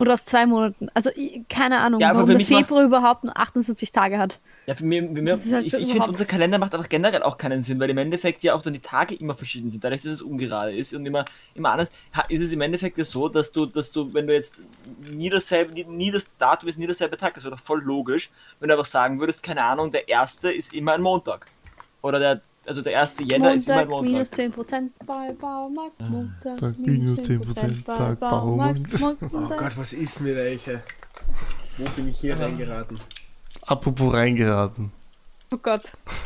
Oder 0.00 0.14
aus 0.14 0.24
zwei 0.24 0.46
Monaten. 0.46 0.88
Also 0.94 1.10
ich, 1.14 1.42
keine 1.48 1.78
Ahnung, 1.78 2.00
Ja, 2.00 2.14
warum 2.14 2.30
der 2.30 2.40
Februar 2.40 2.82
überhaupt 2.82 3.22
nur 3.22 3.36
48 3.36 3.92
Tage 3.92 4.18
hat. 4.18 4.40
Ja, 4.70 4.76
für 4.76 4.84
mich, 4.84 5.00
für 5.02 5.30
ist 5.30 5.52
halt 5.52 5.66
ich, 5.66 5.74
ich 5.74 5.90
finde, 5.90 6.08
unser 6.08 6.24
Kalender 6.26 6.56
macht 6.56 6.72
einfach 6.76 6.88
generell 6.88 7.24
auch 7.24 7.36
keinen 7.36 7.60
Sinn, 7.60 7.80
weil 7.80 7.90
im 7.90 7.98
Endeffekt 7.98 8.44
ja 8.44 8.54
auch 8.54 8.62
dann 8.62 8.72
die 8.72 8.78
Tage 8.78 9.16
immer 9.16 9.34
verschieden 9.34 9.68
sind, 9.68 9.82
dadurch, 9.82 10.02
dass 10.02 10.12
es 10.12 10.22
ungerade 10.22 10.72
ist 10.72 10.94
und 10.94 11.04
immer, 11.04 11.24
immer 11.56 11.72
anders, 11.72 11.90
ist 12.28 12.40
es 12.40 12.52
im 12.52 12.60
Endeffekt 12.60 12.96
ja 12.96 13.02
so, 13.02 13.28
dass 13.28 13.50
du, 13.50 13.66
dass 13.66 13.90
du, 13.90 14.14
wenn 14.14 14.28
du 14.28 14.32
jetzt 14.32 14.60
nie 15.10 15.28
dasselbe, 15.28 15.72
nie, 15.72 15.82
nie 15.82 16.12
das 16.12 16.30
Datum 16.38 16.68
ist 16.68 16.78
nie 16.78 16.86
derselbe 16.86 17.16
Tag, 17.16 17.34
das 17.34 17.42
wäre 17.42 17.56
doch 17.56 17.60
voll 17.60 17.82
logisch, 17.82 18.30
wenn 18.60 18.68
du 18.68 18.74
einfach 18.74 18.88
sagen 18.88 19.18
würdest, 19.18 19.42
keine 19.42 19.64
Ahnung, 19.64 19.90
der 19.90 20.08
erste 20.08 20.52
ist 20.52 20.72
immer 20.72 20.92
ein 20.92 21.02
Montag. 21.02 21.48
Oder 22.00 22.20
der, 22.20 22.40
also 22.64 22.80
der 22.80 22.92
erste 22.92 23.24
Jänner 23.24 23.54
ist 23.54 23.66
immer 23.66 23.78
ein 23.78 23.88
Montag 23.88 24.08
minus 24.08 24.30
Montag. 24.30 24.78
10% 24.78 24.90
bei 25.04 25.32
Baumarkt. 25.32 26.10
Montag 26.10 26.58
Tag 26.58 26.78
minus 26.78 27.18
10% 27.18 27.84
bei 27.84 27.94
Tag 27.96 28.20
Baumarkt. 28.20 29.00
Baumarkt. 29.00 29.22
Oh 29.32 29.48
Gott, 29.48 29.76
was 29.76 29.92
ist 29.92 30.20
mit 30.20 30.36
euch? 30.36 30.64
ey? 30.68 30.78
Wo 31.76 31.88
bin 31.96 32.06
ich 32.06 32.20
hier 32.20 32.38
reingeraten? 32.38 33.00
Apropos 33.62 34.12
reingeraten. 34.12 34.92
Oh 35.52 35.58
Gott. 35.60 35.82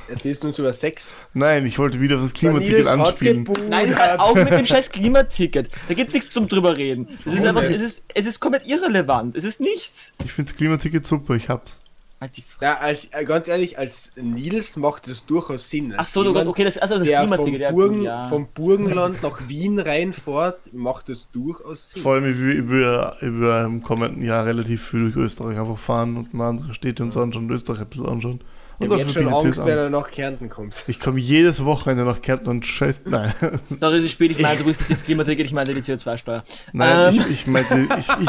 Erzählst 0.08 0.42
du 0.42 0.48
uns 0.48 0.58
über 0.58 0.74
Sex? 0.74 1.12
Nein, 1.32 1.64
ich 1.64 1.78
wollte 1.78 1.98
wieder 1.98 2.16
auf 2.16 2.22
das 2.22 2.34
Klimaticket 2.34 2.86
anspielen. 2.86 3.48
Nein, 3.70 3.96
hör 3.96 4.20
auf 4.20 4.34
mit 4.34 4.50
dem 4.50 4.66
scheiß 4.66 4.90
Klimaticket. 4.90 5.70
Da 5.88 5.94
gibt 5.94 6.08
es 6.08 6.14
nichts 6.14 6.30
zum 6.30 6.46
drüber 6.46 6.76
reden. 6.76 7.08
Es 7.18 7.26
ist 7.26 7.46
einfach, 7.46 7.62
es 7.62 7.80
ist, 7.80 8.04
es 8.12 8.26
ist 8.26 8.38
komplett 8.38 8.66
irrelevant. 8.66 9.34
Es 9.34 9.44
ist 9.44 9.60
nichts. 9.60 10.12
Ich 10.22 10.32
finde 10.32 10.50
das 10.50 10.58
Klimaticket 10.58 11.06
super, 11.06 11.36
ich 11.36 11.48
hab's. 11.48 11.80
Halt 12.24 12.36
die 12.38 12.42
Fresse. 12.42 12.64
Ja, 12.64 12.74
als, 12.78 13.08
äh, 13.10 13.24
ganz 13.24 13.48
ehrlich, 13.48 13.78
als 13.78 14.12
Nils 14.16 14.76
macht 14.76 15.08
das 15.08 15.26
durchaus 15.26 15.68
Sinn. 15.68 15.92
Ach 15.96 16.06
so, 16.06 16.22
du, 16.22 16.30
jemand, 16.30 16.46
okay, 16.48 16.64
das, 16.64 16.78
also 16.78 16.98
das 16.98 17.06
der 17.06 17.20
vom, 17.20 17.28
Klimaticket. 17.30 17.60
ja, 17.60 17.70
Burgen, 17.70 18.02
ja. 18.02 18.28
vom 18.28 18.48
Burgenland 18.54 19.22
nach 19.22 19.46
Wien 19.46 19.78
reinfährt, 19.78 20.72
macht 20.72 21.10
das 21.10 21.30
durchaus 21.30 21.90
Sinn. 21.90 22.02
Vor 22.02 22.14
allem, 22.14 22.30
ich 22.30 22.38
will, 22.38 22.58
ich 22.60 22.68
will 22.70 23.12
ich 23.16 23.22
will 23.40 23.62
im 23.66 23.82
kommenden 23.82 24.24
Jahr 24.24 24.46
relativ 24.46 24.88
viel 24.88 25.10
durch 25.12 25.16
Österreich 25.16 25.58
einfach 25.58 25.78
fahren 25.78 26.16
und 26.16 26.32
mal 26.32 26.48
andere 26.48 26.72
Städte 26.72 27.02
und 27.02 27.12
so 27.12 27.20
anschauen, 27.20 27.50
Österreich 27.50 27.80
ein 27.80 27.86
bisschen 27.88 28.06
anschauen. 28.06 28.40
Ich 28.80 28.86
Und 28.86 28.90
habe 28.92 29.02
jetzt 29.02 29.12
schon 29.14 29.28
Angst, 29.28 29.64
wenn 29.64 29.78
er 29.78 29.88
nach 29.90 30.10
Kärnten 30.10 30.48
kommt. 30.48 30.74
Ich 30.88 30.98
komme 30.98 31.20
jedes 31.20 31.64
Wochenende 31.64 32.04
nach 32.04 32.20
Kärnten 32.22 32.48
und 32.48 32.66
scheiß. 32.66 33.04
Nein, 33.06 33.32
Da 33.68 33.90
ist 33.90 34.02
es 34.04 34.10
spät, 34.10 34.32
ich 34.32 34.40
meine, 34.40 34.58
du 34.58 34.64
bist 34.64 34.90
das 34.90 35.04
Klimaticket, 35.04 35.46
ich 35.46 35.52
meine 35.52 35.72
die 35.74 35.80
CO2-Steuer. 35.80 36.42
nein, 36.72 37.14
Ähm. 37.14 37.20
ich, 37.20 37.30
ich 37.30 37.46
meinte, 37.46 37.86
ich, 37.98 38.08
ich. 38.08 38.28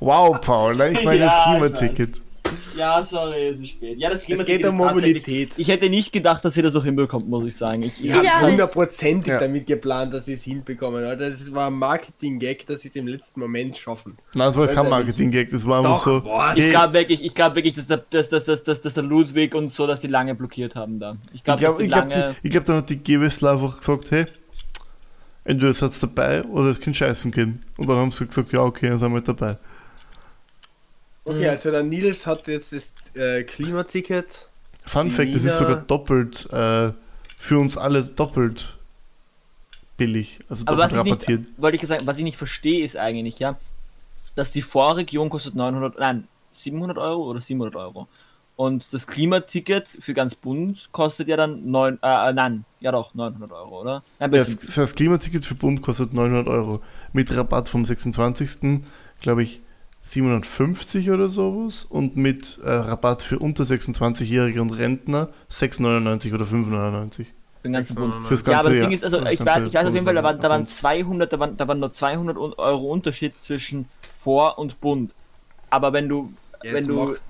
Wow, 0.00 0.38
Paul, 0.42 0.76
nein, 0.76 0.92
ich 0.92 1.04
meine 1.04 1.20
Ja, 1.20 1.26
das 1.26 1.36
ich 1.36 1.44
Klimaticket. 1.52 2.20
Ja, 2.76 3.02
sorry, 3.02 3.46
es 3.48 3.58
ist 3.60 3.68
spät. 3.70 3.98
Ja, 3.98 4.08
das 4.10 4.20
Es 4.20 4.24
Klimaticket 4.24 4.58
geht 4.62 4.68
um 4.70 4.76
Mobilität. 4.76 5.50
Ich 5.56 5.68
hätte 5.68 5.90
nicht 5.90 6.12
gedacht, 6.12 6.44
dass 6.44 6.56
ihr 6.56 6.62
das 6.62 6.74
auch 6.76 6.84
hinbekommt, 6.84 7.28
muss 7.28 7.46
ich 7.46 7.56
sagen. 7.56 7.82
Ich, 7.82 8.02
Ich 8.02 8.12
habe 8.12 8.46
hundertprozentig 8.50 9.32
Ja. 9.32 9.38
damit 9.40 9.66
geplant, 9.66 10.14
dass 10.14 10.26
sie 10.26 10.34
es 10.34 10.42
hinbekommen. 10.42 11.04
Alter, 11.04 11.28
Das 11.30 11.52
war 11.52 11.66
ein 11.66 11.74
Marketing-Gag, 11.74 12.66
dass 12.66 12.80
sie 12.82 12.88
es 12.88 12.96
im 12.96 13.06
letzten 13.08 13.40
Moment 13.40 13.76
schaffen. 13.76 14.16
Nein, 14.34 14.46
das 14.48 14.56
war 14.56 14.66
kein 14.68 14.78
Alter, 14.78 14.90
Marketing-Gag, 14.90 15.50
das 15.50 15.66
war 15.66 15.78
einfach 15.78 15.96
Doch, 15.96 16.22
so. 16.22 16.24
was? 16.24 16.56
ich 16.58 16.70
glaube 16.70 16.94
wirklich, 16.94 17.24
ich 17.24 17.34
glaube 17.34 17.56
wirklich, 17.56 17.74
dass 17.74 17.86
der, 17.86 18.04
dass, 18.10 18.28
dass, 18.28 18.44
dass, 18.44 18.62
dass, 18.64 18.80
dass 18.82 18.94
der 18.94 19.02
Ludwig 19.02 19.54
und 19.54 19.72
so, 19.72 19.86
dass 19.86 20.00
die 20.00 20.06
lange 20.08 20.34
blockiert 20.34 20.74
haben 20.74 20.98
da. 20.98 21.16
Ich 21.32 21.36
Ich 21.36 21.44
glaube, 21.44 21.60
glaube, 21.60 21.82
ich 21.82 21.88
glaub, 21.88 22.08
lange. 22.10 22.34
die- 22.42 22.46
ich 22.46 22.50
glaub, 22.52 22.64
dann 22.64 22.76
hat 22.76 22.90
die 22.90 22.96
GWSler 22.96 23.52
einfach 23.52 23.78
gesagt, 23.78 24.10
hey, 24.10 24.26
entweder 25.44 25.74
seid 25.74 25.92
ihr 25.92 26.00
dabei 26.08 26.44
oder 26.44 26.70
es 26.70 26.80
kann 26.80 26.94
scheißen 26.94 27.30
gehen. 27.32 27.60
Und 27.76 27.88
dann 27.88 27.96
haben 27.96 28.10
sie 28.10 28.26
gesagt, 28.26 28.52
ja, 28.52 28.60
okay, 28.60 28.88
dann 28.88 28.98
sind 28.98 29.12
wir 29.12 29.20
dabei. 29.20 29.56
Okay, 31.24 31.48
also 31.48 31.70
der 31.70 31.82
Nils 31.82 32.26
hat 32.26 32.46
jetzt 32.48 32.72
das 32.72 32.92
äh, 33.14 33.42
Klimaticket. 33.44 34.46
Fun 34.86 35.08
Die 35.08 35.14
Fact, 35.14 35.28
es 35.30 35.36
ist 35.36 35.42
Nina- 35.44 35.54
sogar 35.56 35.76
doppelt, 35.76 36.48
äh, 36.52 36.92
für 37.38 37.58
uns 37.58 37.76
alle 37.76 38.02
doppelt 38.04 38.74
billig, 39.96 40.38
also 40.48 40.64
Aber 40.66 40.76
doppelt 40.76 40.92
was 40.92 40.96
ich 40.98 41.04
nicht, 41.04 41.12
rabattiert. 41.14 41.46
wollte 41.58 41.76
ich 41.76 41.86
sagen, 41.86 42.06
was 42.06 42.18
ich 42.18 42.24
nicht 42.24 42.38
verstehe, 42.38 42.82
ist 42.82 42.96
eigentlich, 42.96 43.38
ja, 43.38 43.56
dass 44.34 44.50
die 44.50 44.62
Vorregion 44.62 45.28
kostet 45.28 45.54
900, 45.54 45.98
nein, 45.98 46.26
700 46.54 46.96
Euro 46.98 47.24
oder 47.24 47.40
700 47.40 47.76
Euro. 47.76 48.08
Und 48.56 48.84
das 48.92 49.06
Klimaticket 49.06 49.88
für 49.88 50.12
ganz 50.12 50.34
Bund 50.34 50.88
kostet 50.92 51.28
ja 51.28 51.36
dann 51.36 51.70
9, 51.70 51.98
äh, 52.02 52.32
nein, 52.32 52.64
ja 52.80 52.92
doch, 52.92 53.14
900 53.14 53.52
Euro, 53.52 53.80
oder? 53.82 54.02
Nein, 54.18 54.32
Ja, 54.32 54.38
das, 54.44 54.56
das 54.74 54.94
Klimaticket 54.94 55.44
für 55.46 55.54
Bund 55.54 55.80
kostet 55.82 56.12
900 56.12 56.46
Euro. 56.48 56.82
Mit 57.12 57.34
Rabatt 57.34 57.68
vom 57.68 57.84
26. 57.86 58.82
glaube 59.20 59.42
ich 59.42 59.60
750 60.12 61.10
oder 61.10 61.28
sowas. 61.28 61.86
Und 61.88 62.16
mit 62.16 62.58
äh, 62.62 62.70
Rabatt 62.70 63.22
für 63.22 63.38
unter 63.38 63.64
26-Jährige 63.64 64.60
und 64.62 64.70
Rentner 64.70 65.28
6,99 65.50 66.34
oder 66.34 66.44
5,99. 66.44 67.16
für 67.16 67.26
den 67.64 67.72
ganzen 67.74 67.94
Bund. 67.96 68.26
Fürs 68.26 68.40
Ja, 68.46 68.52
ganze 68.52 68.58
aber 68.60 68.68
das 68.70 68.76
Jahr. 68.78 68.86
Ding 68.88 68.94
ist, 68.94 69.04
also 69.04 69.18
ich, 69.26 69.44
weiß, 69.44 69.66
ich 69.68 69.74
weiß 69.74 69.86
auf 69.86 69.94
jeden 69.94 70.06
Fall, 70.06 70.14
da 70.14 70.22
waren, 70.24 70.40
da 70.40 70.48
waren 70.48 70.62
Bund. 70.62 70.68
200, 70.70 71.32
da 71.32 71.38
waren, 71.38 71.56
da 71.56 71.68
waren 71.68 71.78
nur 71.80 71.92
200 71.92 72.36
Un- 72.36 72.54
Euro 72.54 72.90
Unterschied 72.92 73.34
zwischen 73.40 73.86
Vor- 74.18 74.58
und 74.58 74.80
Bund. 74.80 75.14
Aber 75.70 75.92
wenn 75.92 76.08
du, 76.08 76.32
Ja, 76.62 76.72
wenn 76.74 76.86
du, 76.86 76.94
macht 77.04 77.20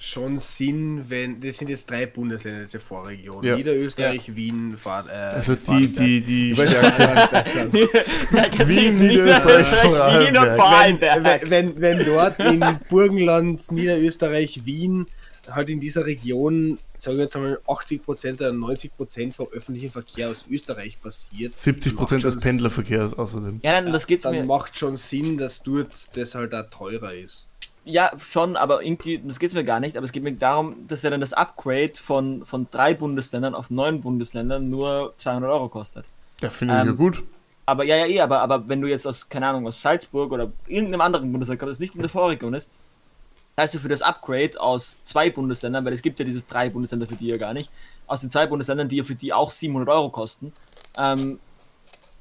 schon 0.00 0.38
Sinn, 0.38 1.04
wenn. 1.08 1.40
Das 1.40 1.58
sind 1.58 1.68
jetzt 1.68 1.90
drei 1.90 2.06
Bundesländer, 2.06 2.62
diese 2.62 2.80
Vorregion. 2.80 3.44
Ja. 3.44 3.56
Niederösterreich, 3.56 4.34
Wien, 4.34 4.76
Fahr, 4.76 5.06
äh, 5.08 5.12
Also 5.12 5.54
die, 5.54 5.92
die, 5.92 6.20
die. 6.20 6.54
Deutschland. 6.54 7.72
Wien, 8.68 8.98
Niederösterreich, 8.98 10.26
Wien 10.26 10.36
und 10.36 10.56
Vorarlberg. 10.56 11.24
Wenn, 11.24 11.50
wenn, 11.50 11.80
wenn 11.80 12.04
dort 12.04 12.38
in 12.40 12.64
Burgenland, 12.88 13.70
Niederösterreich, 13.70 14.64
Wien, 14.64 15.06
halt 15.48 15.68
in 15.68 15.80
dieser 15.80 16.06
Region 16.06 16.78
sage 17.02 17.18
jetzt 17.18 17.36
einmal 17.36 17.60
80% 17.66 18.34
oder 18.34 18.50
90% 18.50 19.32
vom 19.32 19.48
öffentlichen 19.52 19.90
Verkehr 19.90 20.28
aus 20.28 20.46
Österreich 20.50 21.00
passiert. 21.00 21.54
70 21.56 21.96
Prozent 21.96 22.24
des 22.24 22.40
Pendlerverkehrs 22.40 23.14
außerdem. 23.14 23.60
Ja, 23.62 23.80
nein, 23.80 23.92
das 23.92 24.06
geht's 24.06 24.24
Dann 24.24 24.34
mir. 24.34 24.44
macht 24.44 24.76
schon 24.76 24.96
Sinn, 24.96 25.38
dass 25.38 25.62
dort 25.62 26.16
das 26.16 26.34
halt 26.34 26.54
auch 26.54 26.68
teurer 26.70 27.14
ist. 27.14 27.48
Ja, 27.84 28.12
schon, 28.18 28.56
aber 28.56 28.82
irgendwie, 28.82 29.18
das 29.18 29.38
geht's 29.38 29.54
mir 29.54 29.64
gar 29.64 29.80
nicht, 29.80 29.96
aber 29.96 30.04
es 30.04 30.12
geht 30.12 30.22
mir 30.22 30.32
darum, 30.32 30.86
dass 30.88 31.02
ja 31.02 31.10
dann 31.10 31.20
das 31.20 31.32
Upgrade 31.32 31.94
von, 31.94 32.44
von 32.44 32.66
drei 32.70 32.94
Bundesländern 32.94 33.54
auf 33.54 33.70
neun 33.70 34.00
Bundesländern 34.00 34.68
nur 34.68 35.14
200 35.16 35.50
Euro 35.50 35.68
kostet. 35.68 36.04
Ja, 36.42 36.50
finde 36.50 36.74
ich 36.74 36.80
Ähm, 36.80 36.86
ja 36.88 36.92
gut. 36.92 37.22
Aber 37.66 37.84
ja, 37.84 37.96
ja, 37.96 38.06
eh, 38.06 38.20
aber, 38.20 38.40
aber 38.40 38.68
wenn 38.68 38.80
du 38.80 38.88
jetzt 38.88 39.06
aus, 39.06 39.28
keine 39.28 39.46
Ahnung, 39.46 39.66
aus 39.66 39.80
Salzburg 39.80 40.32
oder 40.32 40.50
irgendeinem 40.66 41.00
anderen 41.02 41.30
Bundesland 41.30 41.60
kommst, 41.60 41.72
das 41.72 41.78
nicht 41.78 41.94
in 41.94 42.00
der 42.00 42.10
Vorregion 42.10 42.52
ist, 42.52 42.68
heißt 43.56 43.74
du 43.74 43.78
für 43.78 43.88
das 43.88 44.02
Upgrade 44.02 44.60
aus 44.60 44.98
zwei 45.04 45.30
Bundesländern, 45.30 45.84
weil 45.84 45.92
es 45.92 46.02
gibt 46.02 46.18
ja 46.18 46.24
dieses 46.24 46.46
drei 46.46 46.68
Bundesländer 46.68 47.06
für 47.06 47.14
die 47.14 47.28
ja 47.28 47.36
gar 47.36 47.54
nicht, 47.54 47.70
aus 48.06 48.20
den 48.20 48.30
zwei 48.30 48.46
Bundesländern, 48.46 48.88
die 48.88 48.96
ja 48.96 49.04
für 49.04 49.14
die 49.14 49.32
auch 49.32 49.50
700 49.50 49.88
Euro 49.88 50.10
kosten, 50.10 50.52
ähm, 50.96 51.38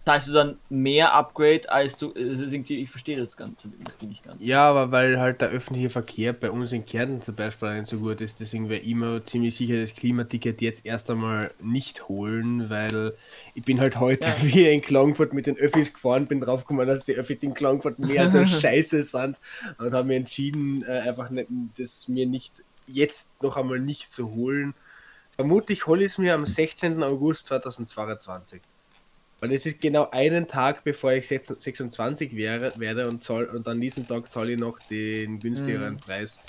zahlst 0.10 0.28
du 0.28 0.32
dann 0.32 0.58
mehr 0.70 1.14
Upgrade, 1.14 1.72
als 1.72 1.96
du, 2.00 2.12
irgendwie, 2.16 2.82
ich 2.82 2.90
verstehe 2.90 3.16
das 3.16 3.38
Ganze 3.38 3.70
nicht 4.02 4.24
ganz. 4.24 4.44
Ja, 4.44 4.68
aber 4.68 4.92
weil 4.92 5.20
halt 5.20 5.40
der 5.40 5.50
öffentliche 5.50 5.92
Verkehr 5.92 6.34
bei 6.34 6.50
uns 6.50 6.72
in 6.72 6.84
Kärnten 6.84 7.22
zum 7.22 7.36
Beispiel 7.36 7.76
nicht 7.76 7.92
so 7.92 7.98
gut 7.98 8.20
ist, 8.20 8.40
deswegen 8.40 8.70
wäre 8.70 8.80
ich 8.80 8.90
immer 8.90 9.24
ziemlich 9.24 9.56
sicher 9.56 9.80
das 9.80 9.94
Klimaticket 9.94 10.64
jetzt 10.64 10.84
erst 10.84 11.12
einmal 11.12 11.52
nicht 11.62 12.10
holen, 12.10 12.72
weil 12.72 13.14
ich 13.54 13.62
bin 13.62 13.80
halt 13.80 14.00
heute 14.00 14.26
Ja. 14.26 14.36
wie 14.42 14.68
in 14.68 14.82
Klagenfurt 14.82 15.32
mit 15.34 15.46
den 15.46 15.58
Öffis 15.58 15.94
gefahren, 15.94 16.26
bin 16.26 16.42
draufgekommen, 16.42 16.88
dass 16.88 17.06
die 17.06 17.14
Öffis 17.14 17.44
in 17.44 17.54
Klagenfurt 17.54 18.00
mehr 18.00 18.32
so 18.32 18.44
scheiße 18.62 19.04
sind 19.04 19.38
und 19.78 19.94
habe 19.94 20.08
mir 20.08 20.16
entschieden, 20.16 20.84
äh, 20.88 21.02
einfach 21.08 21.30
nicht, 21.30 21.50
das 21.78 22.08
mir 22.08 22.26
nicht 22.26 22.52
jetzt 22.88 23.44
noch 23.44 23.58
einmal 23.58 23.80
nicht 23.80 24.12
zu 24.12 24.32
holen. 24.32 24.74
Vermutlich 25.36 25.86
hole 25.86 26.04
ich 26.04 26.14
es 26.14 26.18
mir 26.18 26.34
am 26.34 26.48
16. 26.48 27.04
August 27.04 27.46
2022. 27.46 28.60
Weil 29.40 29.54
es 29.54 29.66
ist 29.66 29.80
genau 29.80 30.10
einen 30.12 30.48
Tag, 30.48 30.84
bevor 30.84 31.14
ich 31.14 31.28
6 31.28 31.56
26 31.60 32.36
wäre, 32.36 32.74
werde 32.78 33.08
und, 33.08 33.24
zahl, 33.24 33.46
und 33.46 33.68
an 33.68 33.80
diesem 33.80 34.08
Tag 34.08 34.30
zahle 34.30 34.54
ich 34.54 34.60
noch 34.60 34.80
den 34.90 35.40
günstigeren 35.40 35.98
Preis. 35.98 36.40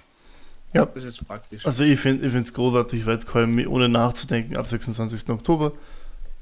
Ja. 0.73 0.87
Das 0.87 1.04
ist 1.04 1.26
praktisch. 1.26 1.66
Also 1.66 1.85
ich 1.85 1.99
finde 1.99 2.26
es 2.26 2.54
großartig, 2.54 3.06
weil 3.06 3.14
jetzt 3.14 3.28
kann 3.28 3.59
ich 3.59 3.68
ohne 3.68 3.88
nachzudenken 3.88 4.56
ab 4.56 4.66
26. 4.66 5.28
Oktober 5.28 5.73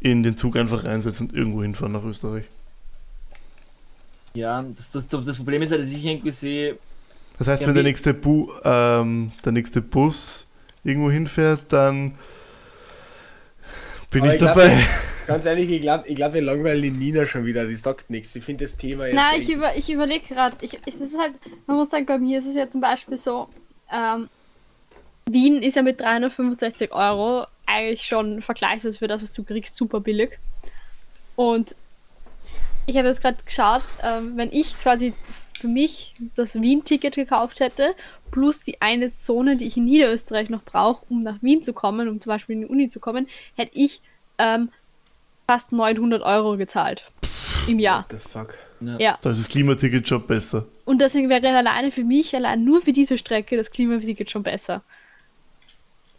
in 0.00 0.22
den 0.22 0.36
Zug 0.36 0.56
einfach 0.56 0.84
reinsetzen 0.84 1.28
und 1.28 1.36
irgendwo 1.36 1.62
hinfahren 1.62 1.92
nach 1.92 2.04
Österreich. 2.04 2.44
Ja, 4.34 4.64
das, 4.76 4.90
das, 4.90 5.08
das 5.08 5.36
Problem 5.36 5.62
ist 5.62 5.70
ja, 5.70 5.78
dass 5.78 5.90
ich 5.90 6.04
irgendwie 6.04 6.30
sehe, 6.30 6.76
Das 7.38 7.48
heißt, 7.48 7.62
Ja, 7.62 7.66
wenn 7.66 7.74
der 7.74 7.82
nächste, 7.84 8.14
Bu 8.14 8.50
ähm, 8.62 9.32
der 9.44 9.52
nächste 9.52 9.80
Bus 9.80 10.46
irgendwo 10.84 11.10
hinfährt, 11.10 11.60
dann 11.70 12.14
bin 14.10 14.24
ich 14.24 14.32
ich 14.32 14.38
glaub, 14.38 14.54
dabei. 14.54 14.86
Ganz 15.28 15.44
ehrlich, 15.44 15.70
ich 15.70 15.82
glaube, 15.82 16.08
ich 16.08 16.16
glaub, 16.16 16.32
wir 16.32 16.40
langweilen 16.40 16.80
die 16.80 16.90
Nina 16.90 17.26
schon 17.26 17.44
wieder, 17.44 17.66
die 17.66 17.76
sagt 17.76 18.08
nichts. 18.08 18.34
Ich 18.34 18.42
finde 18.42 18.64
das 18.64 18.78
Thema 18.78 19.04
jetzt. 19.04 19.14
Nein, 19.14 19.42
ich, 19.42 19.50
über, 19.50 19.76
ich 19.76 19.90
überlege 19.90 20.26
gerade. 20.26 20.56
Ich, 20.62 20.72
ich, 20.86 20.98
ist 20.98 21.18
halt, 21.18 21.34
man 21.66 21.76
muss 21.76 21.90
sagen, 21.90 22.06
bei 22.06 22.16
mir 22.16 22.38
ist 22.38 22.46
es 22.46 22.56
ja 22.56 22.66
zum 22.66 22.80
Beispiel 22.80 23.18
so, 23.18 23.46
ähm, 23.92 24.30
Wien 25.26 25.62
ist 25.62 25.76
ja 25.76 25.82
mit 25.82 26.00
365 26.00 26.92
Euro 26.92 27.44
eigentlich 27.66 28.06
schon 28.06 28.40
vergleichsweise 28.40 28.96
für 28.96 29.06
das, 29.06 29.20
was 29.20 29.34
du 29.34 29.44
kriegst, 29.44 29.76
super 29.76 30.00
billig. 30.00 30.38
Und 31.36 31.76
ich 32.86 32.96
habe 32.96 33.08
jetzt 33.08 33.20
gerade 33.20 33.36
geschaut, 33.44 33.82
ähm, 34.02 34.32
wenn 34.36 34.50
ich 34.50 34.72
quasi 34.76 35.12
für 35.60 35.68
mich 35.68 36.14
das 36.36 36.58
Wien-Ticket 36.58 37.16
gekauft 37.16 37.60
hätte, 37.60 37.94
plus 38.30 38.64
die 38.64 38.80
eine 38.80 39.12
Zone, 39.12 39.58
die 39.58 39.66
ich 39.66 39.76
in 39.76 39.84
Niederösterreich 39.84 40.48
noch 40.48 40.62
brauche, 40.62 41.04
um 41.10 41.22
nach 41.22 41.42
Wien 41.42 41.62
zu 41.62 41.74
kommen, 41.74 42.08
um 42.08 42.18
zum 42.18 42.30
Beispiel 42.30 42.54
in 42.54 42.60
die 42.62 42.68
Uni 42.68 42.88
zu 42.88 42.98
kommen, 42.98 43.28
hätte 43.56 43.72
ich 43.74 44.00
ähm, 44.38 44.70
fast 45.48 45.72
900 45.72 46.22
Euro 46.22 46.56
gezahlt 46.58 47.04
im 47.66 47.78
Jahr. 47.78 48.04
What 48.10 48.20
the 48.20 48.28
fuck? 48.28 48.54
Ja. 48.98 49.18
Da 49.22 49.30
ist 49.30 49.40
das 49.40 49.48
Klimaticket 49.48 50.06
schon 50.06 50.24
besser. 50.26 50.66
Und 50.84 51.00
deswegen 51.00 51.28
wäre 51.30 51.48
alleine 51.56 51.90
für 51.90 52.04
mich, 52.04 52.36
allein 52.36 52.64
nur 52.64 52.82
für 52.82 52.92
diese 52.92 53.16
Strecke, 53.18 53.56
das 53.56 53.70
Klimaticket 53.70 54.30
schon 54.30 54.42
besser. 54.42 54.82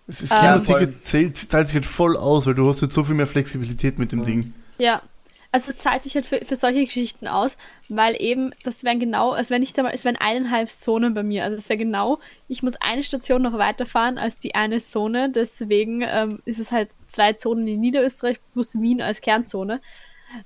Das 0.07 0.21
ist 0.21 0.31
Ähm, 0.31 0.37
allem- 0.39 0.63
Klimaticket 0.63 1.07
zählt, 1.07 1.37
zahlt 1.37 1.67
sich 1.67 1.75
halt 1.75 1.85
voll 1.85 2.17
aus, 2.17 2.47
weil 2.47 2.55
du 2.55 2.67
hast 2.67 2.81
jetzt 2.81 2.95
so 2.95 3.03
viel 3.03 3.13
mehr 3.15 3.27
Flexibilität 3.27 3.99
mit 3.99 4.11
dem 4.11 4.25
Ding. 4.25 4.53
Ja. 4.79 5.01
Also 5.51 5.71
es 5.71 5.79
zahlt 5.79 6.03
sich 6.03 6.13
halt 6.13 6.27
für, 6.27 6.37
für 6.37 6.55
solche 6.55 6.85
Geschichten 6.85 7.27
aus, 7.27 7.57
weil 7.87 8.15
eben, 8.21 8.51
das 8.63 8.83
wären 8.83 8.99
genau, 8.99 9.35
es 9.35 9.49
wären 9.49 9.61
nicht 9.61 9.77
einmal, 9.79 9.95
es 9.95 10.05
wären 10.05 10.15
eineinhalb 10.15 10.69
Zonen 10.69 11.15
bei 11.15 11.23
mir. 11.23 11.43
Also 11.43 11.57
es 11.57 11.69
wäre 11.69 11.77
genau, 11.77 12.19
ich 12.47 12.61
muss 12.61 12.75
eine 12.79 13.03
Station 13.03 13.41
noch 13.41 13.57
weiterfahren 13.57 14.19
als 14.19 14.37
die 14.37 14.53
eine 14.53 14.83
Zone. 14.83 15.31
Deswegen 15.31 16.03
ähm, 16.05 16.39
ist 16.45 16.59
es 16.59 16.71
halt 16.71 16.89
zwei 17.07 17.33
Zonen 17.33 17.67
in 17.67 17.79
Niederösterreich 17.79 18.39
plus 18.53 18.79
Wien 18.79 19.01
als 19.01 19.21
Kernzone, 19.21 19.81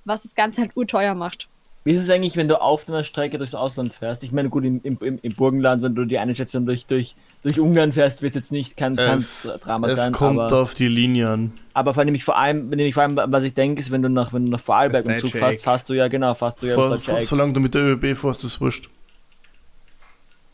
was 0.05 0.23
das 0.23 0.35
Ganze 0.35 0.61
halt 0.61 0.77
urteuer 0.77 1.15
macht. 1.15 1.49
Wie 1.85 1.91
ist 1.91 2.01
es 2.01 2.09
eigentlich, 2.09 2.37
wenn 2.37 2.47
du 2.47 2.61
auf 2.61 2.85
deiner 2.85 3.03
Strecke 3.03 3.37
durchs 3.37 3.53
Ausland 3.55 3.93
fährst? 3.93 4.23
Ich 4.23 4.31
meine, 4.31 4.47
gut, 4.49 4.63
im, 4.63 4.79
im, 4.83 4.97
im 5.21 5.33
Burgenland, 5.33 5.83
wenn 5.83 5.95
du 5.95 6.05
die 6.05 6.17
eine 6.17 6.33
Station 6.33 6.65
durch, 6.65 6.85
durch, 6.85 7.15
durch 7.43 7.59
Ungarn 7.59 7.91
fährst, 7.91 8.21
wird 8.21 8.31
es 8.31 8.41
jetzt 8.41 8.51
nicht 8.53 8.77
kein, 8.77 8.97
Es, 8.97 9.49
Drama 9.61 9.89
es 9.89 9.95
sein. 9.95 10.13
kommt 10.13 10.39
aber, 10.39 10.61
auf 10.61 10.75
die 10.75 10.87
Linie 10.87 11.29
an. 11.29 11.51
aber 11.73 11.93
vor 11.93 12.03
allem, 12.03 12.17
vor 12.19 12.37
allem, 12.37 12.71
wenn 12.71 12.79
ich 12.79 12.93
vor 12.93 13.03
allem, 13.03 13.19
was 13.25 13.43
ich 13.43 13.53
denke, 13.53 13.81
ist, 13.81 13.91
wenn 13.91 14.01
du 14.01 14.07
nach, 14.07 14.31
wenn 14.31 14.45
du 14.45 14.51
nach 14.51 14.61
Vorarlberg 14.61 15.05
im 15.05 15.19
Zug 15.19 15.31
fährst, 15.31 15.61
fährst 15.61 15.89
du 15.89 15.93
ja, 15.93 16.07
genau, 16.07 16.33
fährst 16.33 16.61
du 16.61 16.67
ja 16.67 16.75
Vor, 16.75 16.97
vor, 16.99 17.21
solange 17.21 17.51
du 17.51 17.59
mit 17.59 17.73
der 17.73 17.81
ÖBB 17.83 18.17
fährst, 18.17 18.39
ist 18.45 18.53
es 18.53 18.61
wurscht. 18.61 18.87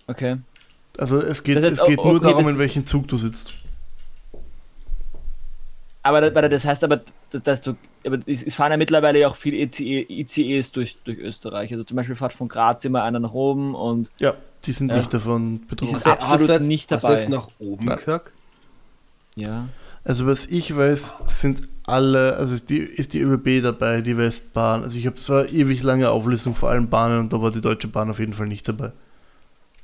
Okay. 0.08 0.38
Also 0.98 1.20
es 1.22 1.44
geht, 1.44 1.58
Das 1.58 1.64
heißt, 1.64 1.82
es 1.82 1.86
geht 1.88 2.00
oh, 2.00 2.06
nur 2.08 2.16
okay, 2.16 2.24
darum, 2.26 2.44
das- 2.46 2.54
in 2.54 2.60
welchem 2.60 2.86
Zug 2.88 3.08
du 3.08 3.18
sitzt. 3.18 3.54
Aber 6.02 6.22
das 6.50 6.66
heißt 6.66 6.84
aber, 6.84 7.02
dass- 7.44 7.62
du, 7.62 7.76
aber 8.06 8.20
es, 8.26 8.56
fahren 8.56 8.72
ja 8.72 8.78
mittlerweile 8.78 9.20
ja 9.20 9.28
auch 9.28 9.36
viele 9.36 9.58
ECE, 9.58 10.06
ICEs 10.10 10.72
durch, 10.72 10.98
durch 11.04 11.18
Österreich. 11.20 11.72
Also 11.74 11.84
zum 11.84 11.98
Beispiel 11.98 12.16
fährt 12.16 12.32
von 12.34 12.48
Graz 12.48 12.86
immer 12.86 13.04
einer 13.04 13.20
nach 13.20 13.34
oben 13.34 13.76
und 13.76 14.10
Ja, 14.20 14.34
die 14.66 14.72
sind 14.72 14.90
Ja. 14.90 14.98
nicht 14.98 15.14
davon 15.14 15.60
Die 15.60 15.66
betroffen. 15.66 16.00
sind 16.00 16.08
absolut 16.08 16.32
hast 16.42 16.48
du 16.50 16.54
jetzt, 16.54 16.68
nicht 16.68 16.92
hast 16.92 17.04
du 17.04 17.08
dabei. 17.08 17.20
jetzt 17.20 17.30
nach 17.30 17.48
oben 17.60 17.86
Nein. 17.86 17.98
gesagt? 17.98 18.32
ja. 19.36 19.68
Also 20.06 20.26
was 20.26 20.46
ich 20.46 20.76
weiß, 20.76 21.14
sind 21.28 21.68
alle, 21.86 22.38
also 22.38 22.56
ist 22.56 22.70
die, 22.70 22.78
ist 22.78 23.14
die 23.14 23.20
ÖBB 23.20 23.62
dabei, 23.62 24.00
die 24.02 24.16
Westbahn. 24.18 24.84
Also 24.84 24.98
ich 24.98 25.06
habe 25.06 25.18
zwar 25.18 25.50
ewig 25.52 25.84
lange 25.84 26.10
Auflistung 26.10 26.56
vor 26.56 26.70
allen 26.70 26.90
Bahnen 26.90 27.20
und 27.20 27.34
da 27.34 27.42
war 27.42 27.52
die 27.52 27.60
Deutsche 27.62 27.90
Bahn 27.90 28.10
auf 28.10 28.20
jeden 28.20 28.34
Fall 28.34 28.48
nicht 28.48 28.68
dabei. 28.68 28.94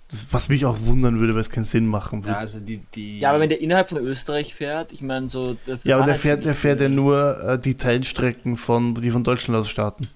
Das, 0.09 0.27
was 0.31 0.49
mich 0.49 0.65
auch 0.65 0.81
wundern 0.81 1.19
würde, 1.19 1.33
weil 1.33 1.41
es 1.41 1.49
keinen 1.49 1.65
Sinn 1.65 1.87
machen 1.87 2.21
Ja, 2.21 2.27
würde. 2.27 2.37
also 2.37 2.59
die, 2.59 2.81
die. 2.93 3.19
Ja, 3.19 3.29
aber 3.31 3.39
wenn 3.39 3.49
der 3.49 3.59
innerhalb 3.59 3.89
von 3.89 3.97
Österreich 3.97 4.53
fährt, 4.53 4.91
ich 4.91 5.01
meine 5.01 5.29
so. 5.29 5.55
der 5.65 5.79
Ja, 5.83 5.97
aber 5.97 6.05
der 6.05 6.15
fährt, 6.15 6.45
der 6.45 6.53
fährt 6.53 6.79
ja 6.79 6.89
nur 6.89 7.39
äh, 7.43 7.59
die 7.59 7.75
Teilstrecken 7.75 8.55
von, 8.55 8.93
die 8.95 9.09
von 9.09 9.23
Deutschland 9.23 9.59
aus 9.59 9.67
starten. 9.67 10.07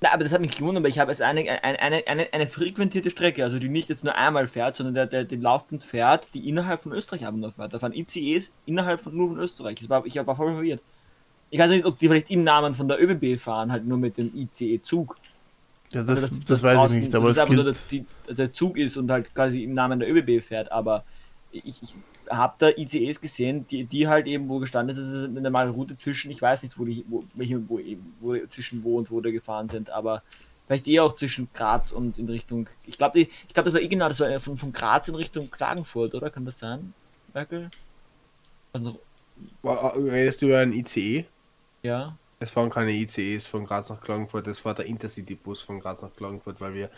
Na, 0.00 0.12
aber 0.12 0.24
das 0.24 0.32
hat 0.32 0.40
mich 0.40 0.56
gewundert, 0.56 0.82
weil 0.82 0.90
ich 0.90 0.98
habe 0.98 1.12
es 1.12 1.20
eine, 1.20 1.42
eine, 1.62 1.78
eine, 1.80 2.02
eine, 2.08 2.32
eine 2.32 2.46
frequentierte 2.48 3.10
Strecke, 3.10 3.44
also 3.44 3.60
die 3.60 3.68
nicht 3.68 3.88
jetzt 3.88 4.02
nur 4.02 4.16
einmal 4.16 4.48
fährt, 4.48 4.74
sondern 4.74 4.94
der, 4.94 5.06
der, 5.06 5.24
der 5.24 5.38
laufend 5.38 5.84
fährt, 5.84 6.26
die 6.34 6.48
innerhalb 6.48 6.82
von 6.82 6.92
Österreich 6.92 7.24
aber 7.24 7.36
nur 7.36 7.52
fährt. 7.52 7.72
Da 7.72 7.78
fahren 7.78 7.92
ICEs 7.92 8.52
innerhalb 8.66 9.00
von 9.00 9.14
nur 9.16 9.28
von 9.28 9.38
Österreich. 9.38 9.76
Das 9.78 9.88
war, 9.88 10.04
ich 10.04 10.16
war 10.16 10.34
voll 10.34 10.54
verwirrt. 10.54 10.80
Ich 11.50 11.60
weiß 11.60 11.70
nicht, 11.70 11.84
ob 11.84 11.98
die 11.98 12.08
vielleicht 12.08 12.30
im 12.30 12.42
Namen 12.42 12.74
von 12.74 12.88
der 12.88 13.00
ÖBB 13.00 13.38
fahren, 13.38 13.70
halt 13.70 13.86
nur 13.86 13.98
mit 13.98 14.16
dem 14.16 14.32
ICE-Zug. 14.34 15.14
Ja, 15.92 16.02
das, 16.02 16.22
Also 16.24 16.36
das, 16.46 16.62
weiß 16.62 16.76
draußen- 16.78 16.96
ich 16.96 17.02
nicht, 17.04 17.14
aber 17.14 17.24
das 17.28 17.32
es 17.32 17.36
ist 17.36 17.42
einfach 17.42 17.54
nur, 17.54 17.64
dass 17.64 17.88
die, 17.88 18.04
der 18.28 18.52
Zug 18.52 18.76
ist 18.78 18.96
und 18.96 19.10
halt 19.10 19.34
quasi 19.34 19.62
im 19.62 19.74
Namen 19.74 20.00
der 20.00 20.10
ÖBB 20.10 20.42
fährt, 20.42 20.72
aber 20.72 21.04
ich, 21.52 21.64
ich 21.82 21.94
habe 22.30 22.54
da 22.58 22.70
ICEs 22.70 23.20
gesehen, 23.20 23.66
die, 23.68 23.84
die 23.84 24.08
halt 24.08 24.26
eben 24.26 24.48
wo 24.48 24.58
gestanden 24.58 24.96
ist, 24.96 25.02
das 25.02 25.12
ist 25.12 25.24
eine 25.24 25.40
normale 25.40 25.70
Route 25.70 25.96
zwischen, 25.96 26.30
ich 26.30 26.40
weiß 26.40 26.62
nicht, 26.62 26.78
wo 26.78 26.84
die, 26.84 27.04
wo, 27.08 27.22
welche, 27.34 27.68
wo, 27.68 27.78
eben, 27.78 28.14
wo 28.20 28.34
zwischen 28.46 28.82
wo 28.84 28.96
und 28.98 29.10
wo 29.10 29.20
da 29.20 29.30
gefahren 29.30 29.68
sind, 29.68 29.90
aber 29.90 30.22
vielleicht 30.66 30.88
eher 30.88 31.04
auch 31.04 31.14
zwischen 31.14 31.48
Graz 31.52 31.92
und 31.92 32.18
in 32.18 32.28
Richtung, 32.28 32.68
ich 32.86 32.96
glaube, 32.96 33.20
ich 33.20 33.28
glaube, 33.52 33.66
das 33.70 33.74
war 33.74 33.80
eh 33.82 33.88
genau, 33.88 34.08
das 34.08 34.20
war 34.20 34.40
von, 34.40 34.56
von 34.56 34.72
Graz 34.72 35.08
in 35.08 35.14
Richtung 35.14 35.50
Klagenfurt, 35.50 36.14
oder? 36.14 36.30
Kann 36.30 36.44
das 36.46 36.58
sein, 36.58 36.94
Merkel? 37.34 37.68
Also, 38.72 38.98
Redest 39.64 40.40
du 40.40 40.46
über 40.46 40.58
einen 40.60 40.72
ICE? 40.72 41.26
ja. 41.82 42.16
Es 42.42 42.50
fahren 42.50 42.70
keine 42.70 42.90
ICEs 42.90 43.46
von 43.46 43.64
Graz 43.64 43.88
nach 43.88 44.00
Klagenfurt, 44.00 44.48
das 44.48 44.64
war 44.64 44.74
der 44.74 44.86
Intercity-Bus 44.86 45.62
von 45.62 45.78
Graz 45.78 46.02
nach 46.02 46.14
Klagenfurt, 46.16 46.60
weil 46.60 46.74
wir 46.74 46.90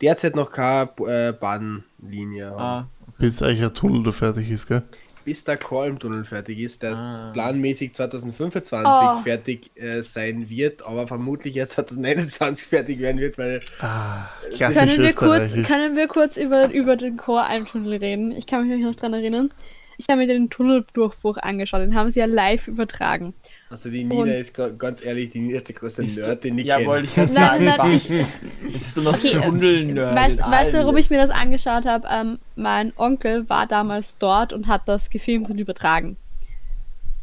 derzeit 0.00 0.34
noch 0.34 0.50
keine 0.50 0.88
äh, 1.06 1.32
Bahnlinie 1.32 2.46
haben. 2.50 2.60
Ah, 2.60 2.88
bis 3.18 3.42
eigentlich 3.42 3.62
ein 3.62 3.74
Tunnel 3.74 4.02
da 4.04 4.12
fertig 4.12 4.50
ist, 4.50 4.66
gell? 4.66 4.82
Bis 5.26 5.42
der 5.44 5.56
Kolmtunnel 5.56 6.24
fertig 6.24 6.60
ist, 6.60 6.82
der 6.82 6.96
Ah. 6.96 7.30
planmäßig 7.34 7.92
2025 7.94 8.86
Oh. 8.88 9.16
fertig 9.16 9.70
äh, 9.74 10.00
sein 10.02 10.48
wird, 10.48 10.86
aber 10.86 11.06
vermutlich 11.06 11.56
erst 11.56 11.72
2029 11.72 12.68
fertig 12.68 12.98
werden 13.00 13.20
wird, 13.20 13.36
weil 13.36 13.60
Ah, 13.80 14.28
Können 14.40 14.72
klassisch 14.72 14.98
wir, 14.98 15.12
kurz, 15.14 15.52
können 15.66 15.96
wir 15.96 16.06
kurz 16.08 16.36
über, 16.36 16.70
über 16.72 16.96
den 16.96 17.16
Chor-Tunnel 17.18 17.98
reden? 17.98 18.32
Ich 18.32 18.46
kann 18.46 18.66
mich 18.68 18.80
noch 18.80 18.94
dran 18.94 19.12
erinnern. 19.12 19.50
Ich 19.98 20.06
habe 20.08 20.18
mir 20.20 20.26
den 20.28 20.48
Tunneldurchbruch 20.48 21.38
angeschaut, 21.38 21.80
den 21.80 21.94
haben 21.94 22.10
sie 22.10 22.20
ja 22.20 22.26
live 22.26 22.68
übertragen. 22.68 23.34
Also 23.70 23.90
die 23.90 24.04
Nina 24.04 24.22
Und- 24.22 24.28
ist 24.28 24.54
ganz 24.78 25.04
ehrlich 25.04 25.30
die 25.30 25.50
erste 25.52 25.72
größte 25.72 26.02
Bist 26.02 26.18
du- 26.18 26.22
Nerd, 26.22 26.44
den 26.44 26.58
ich 26.58 26.66
Ja, 26.66 26.76
kenne. 26.76 26.88
wollte 26.88 27.06
ich 27.06 27.14
gerade 27.14 27.32
sagen. 27.32 27.64
nein, 27.64 27.92
ich, 27.96 28.10
Es 28.10 28.40
ist 28.74 28.96
doch 28.96 29.02
noch 29.02 29.14
Okay, 29.18 29.32
Tunnel-Nerd. 29.32 30.16
Weißt, 30.16 30.40
weißt 30.40 30.74
du, 30.74 30.78
warum 30.78 30.96
ich 30.96 31.10
mir 31.10 31.18
das 31.18 31.30
angeschaut 31.30 31.84
habe? 31.84 32.06
Ähm, 32.10 32.38
mein 32.54 32.92
Onkel 32.96 33.48
war 33.48 33.66
damals 33.66 34.18
dort 34.18 34.52
und 34.52 34.68
hat 34.68 34.82
das 34.86 35.10
gefilmt 35.10 35.50
und 35.50 35.58
übertragen. 35.58 36.16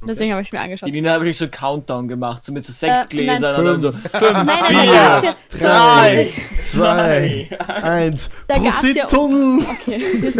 Deswegen 0.07 0.31
habe 0.33 0.41
ich 0.41 0.51
mir 0.51 0.59
angeschaut. 0.59 0.87
Die 0.87 0.91
Nina 0.91 1.11
hat 1.13 1.19
wirklich 1.21 1.37
so 1.37 1.45
einen 1.45 1.51
Countdown 1.51 2.07
gemacht, 2.07 2.43
so 2.45 2.51
mit 2.51 2.65
so 2.65 2.71
Äh. 2.71 2.89
Sektgläsern 2.89 3.55
und 3.59 3.65
dann 3.65 3.81
so. 3.81 3.91
Fünf, 3.91 4.11
Nein, 4.21 4.45
nein, 4.45 4.57
Vier, 4.67 4.75
nein, 4.77 4.85
da 4.93 5.21
gab's 5.21 5.23
ja, 5.23 5.35
so, 5.49 5.57
drei, 5.65 6.29
Zwei, 6.59 7.47
eins, 7.67 8.29
Da 8.47 8.57
gab's 8.57 8.79
Prosit 8.79 8.95
ja- 8.95 9.05
Tunnel! 9.07 9.59
Okay. 9.63 10.33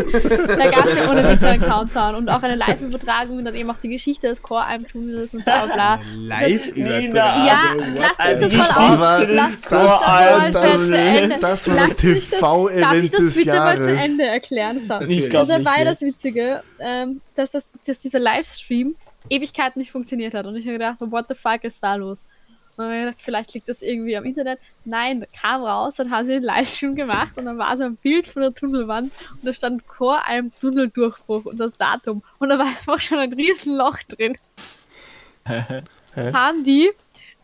da 0.58 0.69
gab 0.71 0.86
es 0.86 0.95
ja 0.95 1.12
ohne 1.12 1.30
Witz 1.30 1.43
einen 1.43 1.62
Countdown 1.62 2.15
und 2.15 2.30
auch 2.30 2.41
eine 2.43 2.56
Live-Übertragung 2.56 3.38
und 3.38 3.45
dann 3.45 3.56
eben 3.56 3.69
auch 3.69 3.78
die 3.82 3.89
Geschichte 3.89 4.28
des 4.28 4.41
Core-Alm-Tunnels 4.41 5.34
und 5.34 5.45
bla 5.45 5.65
bla. 5.65 5.99
Live 6.15 6.76
Nina. 6.76 7.45
Ja, 7.45 7.60
lasst 7.99 8.19
Ein 8.19 8.43
euch 8.43 8.54
das 8.58 8.76
mal 8.78 9.21
aus. 9.21 9.28
Lasst 9.30 9.71
euch 9.71 9.71
das 9.71 10.08
mal 10.10 10.52
das- 10.52 10.88
zu 10.88 10.97
Ende. 10.97 11.30
das 11.30 11.41
war 11.41 11.49
das 11.52 11.67
Lasst 11.67 12.04
mich 12.04 12.30
das- 12.30 12.39
Darf 12.39 12.54
ich 12.93 13.10
TV-Event 13.10 13.13
das 13.13 13.19
des 13.19 13.36
bitte 13.36 13.49
mal 13.60 13.78
zu 13.78 13.84
Jahres. 13.89 14.04
Ende 14.04 14.23
erklären? 14.26 14.82
So. 14.86 15.02
Ich 15.02 15.23
Und 15.36 15.49
dann 15.49 15.65
war 15.65 15.73
ja 15.78 15.84
nee. 15.84 15.89
das 15.89 16.02
Witzige, 16.02 16.63
ähm, 16.80 17.21
dass, 17.36 17.52
das, 17.52 17.71
dass 17.86 17.99
dieser 17.99 18.19
Livestream 18.19 18.95
Ewigkeiten 19.30 19.80
nicht 19.80 19.92
funktioniert 19.92 20.34
hat. 20.34 20.46
Und 20.46 20.56
ich 20.56 20.66
habe 20.66 20.74
gedacht, 20.74 20.98
what 21.00 21.26
the 21.28 21.36
fuck 21.36 21.64
ist 21.64 21.82
da 21.82 21.96
los? 21.96 22.26
Und 22.76 22.86
dann 22.86 22.88
habe 22.88 22.96
ich 22.96 23.06
gedacht, 23.06 23.22
vielleicht 23.24 23.54
liegt 23.54 23.70
das 23.70 23.82
irgendwie 23.82 24.18
am 24.18 24.26
Internet. 24.26 24.60
Nein, 24.84 25.26
kam 25.40 25.64
raus, 25.64 25.96
dann 25.96 26.10
haben 26.10 26.26
sie 26.26 26.34
den 26.34 26.44
Livestream 26.44 26.96
gemacht 26.96 27.38
und 27.38 27.46
dann 27.46 27.58
war 27.60 27.78
so 27.78 27.84
ein 27.84 27.98
Bild 27.98 28.26
von 28.26 28.42
der 28.42 28.54
Tunnelwand 28.54 29.12
und 29.32 29.46
da 29.46 29.54
stand 29.54 29.88
Chor 29.88 30.26
einem 30.26 30.52
Tunneldurchbruch 30.60 31.46
und 31.46 31.60
das 31.60 31.74
Datum. 31.74 32.24
Und 32.40 32.50
da 32.50 32.58
war 32.58 32.66
einfach 32.66 33.00
schon 33.00 33.20
ein 33.20 33.34
riesen 33.34 33.78
Loch 33.78 34.00
drin. 34.08 34.38
haben 36.16 36.64
die, 36.64 36.90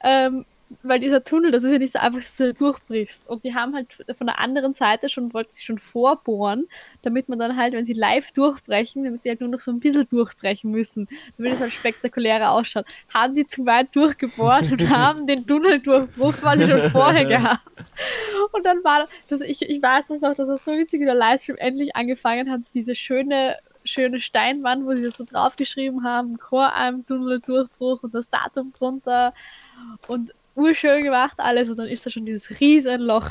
ähm, 0.04 0.46
weil 0.84 1.00
dieser 1.00 1.24
Tunnel, 1.24 1.52
das 1.52 1.64
ist 1.64 1.72
ja 1.72 1.80
nicht 1.80 1.94
so 1.94 2.00
einfach, 2.00 2.22
dass 2.22 2.38
du 2.38 2.54
durchbrichst. 2.54 3.28
Und 3.28 3.44
die 3.44 3.56
haben 3.56 3.74
halt 3.74 3.88
von 4.16 4.28
der 4.28 4.40
anderen 4.40 4.74
Seite 4.74 5.10
schon, 5.10 5.34
wollten 5.34 5.52
sie 5.52 5.64
schon 5.64 5.80
vorbohren, 5.80 6.68
damit 7.02 7.28
man 7.28 7.40
dann 7.40 7.58
halt, 7.58 7.74
wenn 7.74 7.86
sie 7.86 7.94
live 7.94 8.32
durchbrechen, 8.32 9.04
damit 9.04 9.24
sie 9.24 9.30
halt 9.30 9.42
nur 9.42 9.50
noch 9.50 9.60
so 9.62 9.72
ein 9.72 9.80
bisschen 9.80 10.08
durchbrechen 10.10 10.70
müssen, 10.70 11.08
damit 11.38 11.54
es 11.54 11.62
halt 11.62 11.74
spektakulärer 11.74 12.52
ausschaut. 12.52 12.86
Haben 13.14 13.36
die 13.36 13.48
zu 13.48 13.66
weit 13.66 13.96
durchgebohrt 13.96 14.72
und 14.72 14.90
haben 14.90 15.26
den 15.26 15.46
Tunneldurchbruch 15.46 16.34
quasi 16.38 16.70
schon 16.70 16.90
vorher 16.92 17.26
gehabt. 17.28 17.62
Und 18.52 18.66
dann 18.66 18.84
war 18.84 19.08
das, 19.28 19.42
ich, 19.42 19.64
ich 19.64 19.82
weiß 19.82 20.08
das 20.08 20.22
noch, 20.22 20.36
das 20.36 20.50
war 20.50 20.58
so 20.58 20.72
witzig, 20.78 21.02
wie 21.02 21.06
der 21.06 21.16
Livestream 21.16 21.58
endlich 21.58 21.96
angefangen 21.96 22.52
hat, 22.52 22.62
diese 22.74 22.96
schöne 22.96 23.58
schöne 23.86 24.20
Steinwand, 24.20 24.86
wo 24.86 24.94
sie 24.94 25.04
das 25.04 25.18
so 25.18 25.24
draufgeschrieben 25.24 26.04
haben, 26.04 26.38
Choralm, 26.38 27.06
Tunneldurchbruch 27.06 28.04
und 28.04 28.14
das 28.14 28.30
Datum 28.30 28.74
drunter 28.78 29.34
und 30.08 30.32
urschön 30.60 31.04
gemacht 31.04 31.34
alles 31.38 31.70
und 31.70 31.78
dann 31.78 31.88
ist 31.88 32.06
da 32.06 32.10
schon 32.10 32.26
dieses 32.26 32.50
Riesenloch. 32.60 33.30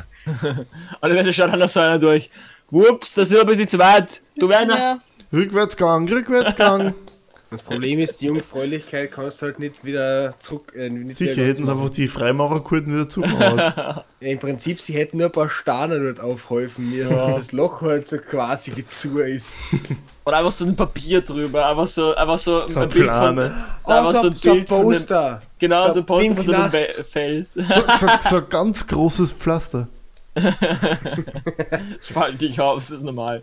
Und 1.00 1.14
dann 1.14 1.32
schaut 1.32 1.52
dann 1.52 1.58
noch 1.60 1.68
so 1.68 1.80
einer 1.80 1.98
durch. 1.98 2.30
Whoops, 2.70 3.14
das 3.14 3.30
ist 3.30 3.34
aber 3.34 3.42
ein 3.42 3.46
bisschen 3.48 3.68
zu 3.68 3.78
weit. 3.78 4.22
Du 4.36 4.48
Werner. 4.48 4.78
Ja, 4.78 4.98
Rückwärtsgang, 5.32 6.08
Rückwärtsgang. 6.08 6.94
Das 7.50 7.62
Problem 7.62 7.98
ist, 7.98 8.20
die 8.20 8.26
Jungfräulichkeit 8.26 9.10
kannst 9.10 9.40
du 9.40 9.46
halt 9.46 9.58
nicht 9.58 9.82
wieder 9.82 10.38
zurück. 10.38 10.74
Äh, 10.76 10.90
nicht 10.90 11.16
Sicher 11.16 11.46
hätten 11.46 11.64
sie 11.64 11.72
einfach 11.72 11.88
die 11.88 12.06
Freimaurerkurten 12.06 12.92
wieder 12.92 13.08
zugemacht. 13.08 14.04
Ja, 14.20 14.30
Im 14.30 14.38
Prinzip, 14.40 14.80
sie 14.80 14.94
hätten 14.94 15.16
nur 15.18 15.26
ein 15.26 15.32
paar 15.32 15.48
Steine 15.48 16.00
dort 16.00 16.20
aufhäufen 16.20 16.90
müssen, 16.90 17.08
dass 17.08 17.36
das 17.36 17.52
Loch 17.52 17.80
halt 17.82 18.08
so 18.08 18.18
quasi 18.18 18.84
zu 18.86 19.20
ist. 19.20 19.60
Und 20.24 20.34
einfach 20.34 20.50
so 20.52 20.66
ein 20.66 20.74
Papier 20.76 21.20
drüber. 21.22 21.66
Einfach 21.68 21.86
so, 21.86 22.14
einfach 22.14 22.36
so, 22.36 22.68
So 22.68 22.80
ein 22.80 22.88
Bild 22.88 23.14
von. 23.14 23.36
So 23.36 23.92
einfach 23.92 24.10
Oh, 24.10 24.12
so 24.12 24.26
ein 24.26 24.36
so 24.36 24.50
ein 24.50 24.56
Bild 24.56 24.66
Poster. 24.66 25.40
Genau, 25.58 25.86
So 25.88 25.94
so 25.94 26.00
ein 26.00 26.06
Poster 26.06 26.34
von 26.36 26.46
so 26.46 26.52
einem 26.52 26.70
Fels. 26.70 27.54
So, 27.54 27.62
so, 27.62 28.28
so 28.28 28.36
ein 28.38 28.48
ganz 28.48 28.86
großes 28.86 29.32
Pflaster. 29.32 29.88
Das 30.34 32.06
fällt 32.08 32.40
nicht 32.40 32.60
auf, 32.60 32.80
das 32.80 32.90
ist 32.92 33.02
normal. 33.02 33.42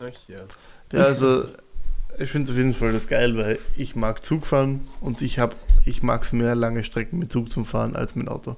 Ach 0.00 0.10
ja. 0.28 0.40
Ja, 0.92 1.04
also 1.04 1.44
ich 2.18 2.30
finde 2.30 2.52
auf 2.52 2.58
jeden 2.58 2.74
Fall 2.74 2.92
das 2.92 3.06
geil, 3.08 3.36
weil 3.36 3.58
ich 3.76 3.96
mag 3.96 4.24
Zug 4.24 4.46
fahren 4.46 4.86
und 5.00 5.22
ich 5.22 5.38
habe, 5.38 5.54
ich 5.86 6.02
mag 6.02 6.22
es 6.22 6.32
mehr 6.32 6.54
lange 6.54 6.84
Strecken 6.84 7.18
mit 7.18 7.32
Zug 7.32 7.50
zum 7.50 7.64
Fahren 7.64 7.96
als 7.96 8.14
mit 8.16 8.28
Auto. 8.28 8.56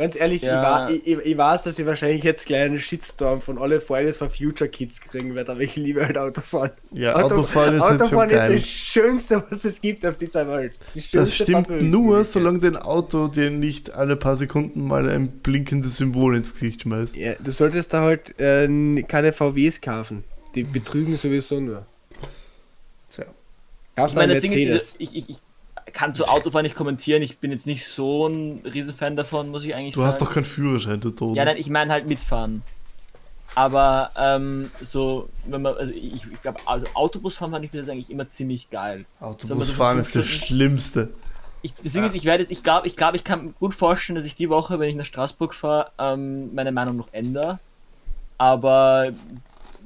Ganz 0.00 0.16
ehrlich, 0.16 0.40
Ja. 0.40 0.88
ich, 0.88 1.06
war, 1.06 1.18
ich, 1.20 1.26
ich, 1.26 1.36
weiß, 1.36 1.62
dass 1.64 1.78
ich 1.78 1.84
wahrscheinlich 1.84 2.24
jetzt 2.24 2.46
gleich 2.46 2.62
einen 2.62 2.80
Shitstorm 2.80 3.42
von 3.42 3.58
alle 3.58 3.82
Fridays 3.82 4.16
for 4.16 4.30
Future 4.30 4.70
Kids 4.70 4.98
kriegen 4.98 5.34
werde, 5.34 5.52
aber 5.52 5.60
ich 5.60 5.76
liebe 5.76 6.06
halt 6.06 6.16
Autofahren. 6.16 6.70
Ja, 6.90 7.16
Autofahren 7.16 7.74
ist 7.74 7.84
schon 7.84 8.00
Autofahren 8.00 8.30
ist 8.30 8.36
geil. 8.36 8.54
das 8.54 8.66
Schönste, 8.66 9.44
was 9.50 9.66
es 9.66 9.82
gibt 9.82 10.06
auf 10.06 10.16
dieser 10.16 10.48
Welt. 10.48 10.72
Das 11.12 11.34
stimmt 11.34 11.66
Vergnügungsmöglichkeit. 11.66 11.90
nur, 11.90 12.24
solange 12.24 12.58
dein 12.60 12.76
Auto 12.78 13.28
dir 13.28 13.50
nicht 13.50 13.92
alle 13.92 14.16
paar 14.16 14.36
Sekunden 14.36 14.86
mal 14.86 15.06
ein 15.06 15.28
blinkendes 15.28 15.98
Symbol 15.98 16.34
ins 16.34 16.54
Gesicht 16.54 16.80
schmeißt. 16.80 17.14
Ja, 17.16 17.34
du 17.38 17.50
solltest 17.50 17.92
da 17.92 18.00
halt 18.00 18.40
äh, 18.40 19.02
keine 19.02 19.34
VWs 19.34 19.82
kaufen. 19.82 20.24
Die 20.54 20.62
betrügen 20.62 21.18
sowieso 21.18 21.60
nur. 21.60 21.84
Tja. 23.12 23.26
Ich 24.06 24.14
meine, 24.14 24.32
das 24.32 24.42
Ding 24.42 24.52
ist, 24.52 24.94
ich, 24.98 25.14
ich, 25.14 25.28
ich 25.28 25.38
kann 25.92 26.14
zu 26.14 26.24
Autofahren 26.26 26.64
nicht 26.64 26.76
kommentieren. 26.76 27.22
Ich 27.22 27.38
bin 27.38 27.50
jetzt 27.50 27.66
nicht 27.66 27.86
so 27.86 28.26
ein 28.28 28.60
Riesenfan 28.64 29.16
davon, 29.16 29.48
muss 29.50 29.64
ich 29.64 29.74
eigentlich 29.74 29.94
Du 29.94 30.00
sagen. 30.00 30.12
hast 30.12 30.20
doch 30.20 30.32
keinen 30.32 30.44
Führerschein, 30.44 31.00
du 31.00 31.10
Tod. 31.10 31.36
Ja, 31.36 31.44
nein, 31.44 31.56
ich 31.56 31.68
meine 31.70 31.92
halt 31.92 32.06
mitfahren. 32.06 32.62
Aber 33.56 34.10
ähm, 34.16 34.70
so, 34.80 35.28
wenn 35.46 35.62
man, 35.62 35.74
also 35.76 35.92
ich, 35.92 36.24
ich 36.32 36.40
glaube, 36.42 36.60
also 36.66 36.86
Autobusfahren 36.94 37.52
fand 37.52 37.64
ich 37.64 37.72
das 37.72 37.88
eigentlich 37.88 38.08
immer 38.10 38.28
ziemlich 38.28 38.70
geil. 38.70 39.04
Autobusfahren 39.20 39.96
so 39.98 40.02
ist 40.02 40.12
fünf 40.12 40.24
das 40.24 40.30
Stunden- 40.32 40.46
Schlimmste. 40.46 41.08
Ich, 41.62 41.74
das 41.74 41.92
Ding 41.92 42.04
ist, 42.04 42.14
ich 42.14 42.24
werde 42.24 42.42
jetzt, 42.44 42.50
ich 42.52 42.62
glaube, 42.62 42.86
ich 42.86 42.96
glaube, 42.96 43.16
ich 43.16 43.24
kann 43.24 43.44
mir 43.46 43.52
gut 43.58 43.74
vorstellen, 43.74 44.16
dass 44.16 44.24
ich 44.24 44.34
die 44.36 44.48
Woche, 44.48 44.78
wenn 44.78 44.88
ich 44.88 44.96
nach 44.96 45.04
Straßburg 45.04 45.52
fahre, 45.54 45.90
ähm, 45.98 46.54
meine 46.54 46.72
Meinung 46.72 46.96
noch 46.96 47.08
ändere. 47.12 47.58
Aber 48.38 49.12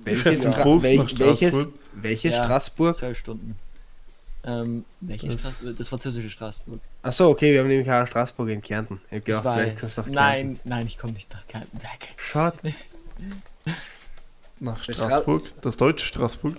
Welches, 0.05 0.25
welches, 0.25 1.11
Straßburg? 1.11 1.73
welches 1.95 2.35
Ja. 2.35 2.45
Straßburg? 2.45 2.95
zwölf 2.95 3.19
Stunden. 3.19 3.57
Ähm, 4.47 4.85
welche 5.01 5.29
Das- 5.29 5.41
Straßburg? 5.41 5.79
Das 5.79 5.89
französische 5.89 6.29
Straßburg. 6.31 6.81
Achso, 7.03 7.29
okay, 7.31 7.53
wir 7.53 7.61
haben 7.61 7.69
nämlich 7.69 7.91
auch 7.91 8.07
Straßburg 8.07 8.49
in 8.51 8.61
Kärnten. 8.63 9.01
Ich 9.07 9.13
hab 9.13 9.19
Ich 9.19 9.25
gedacht, 9.25 9.43
vielleicht 9.43 9.75
weiß. 9.77 9.81
kommst 9.81 9.97
du 9.99 10.01
nach 10.01 10.05
Kärnten. 10.07 10.15
Nein, 10.15 10.61
nein, 10.65 10.87
ich 10.87 10.99
komme 10.99 11.13
nicht 11.15 11.33
nach 11.33 11.47
Kärnten. 11.47 11.79
Schade. 12.17 12.75
Nach 14.61 14.83
Stra- 14.83 14.93
Straßburg, 14.95 15.61
das 15.63 15.77
deutsche 15.77 16.07
Straßburg. 16.07 16.57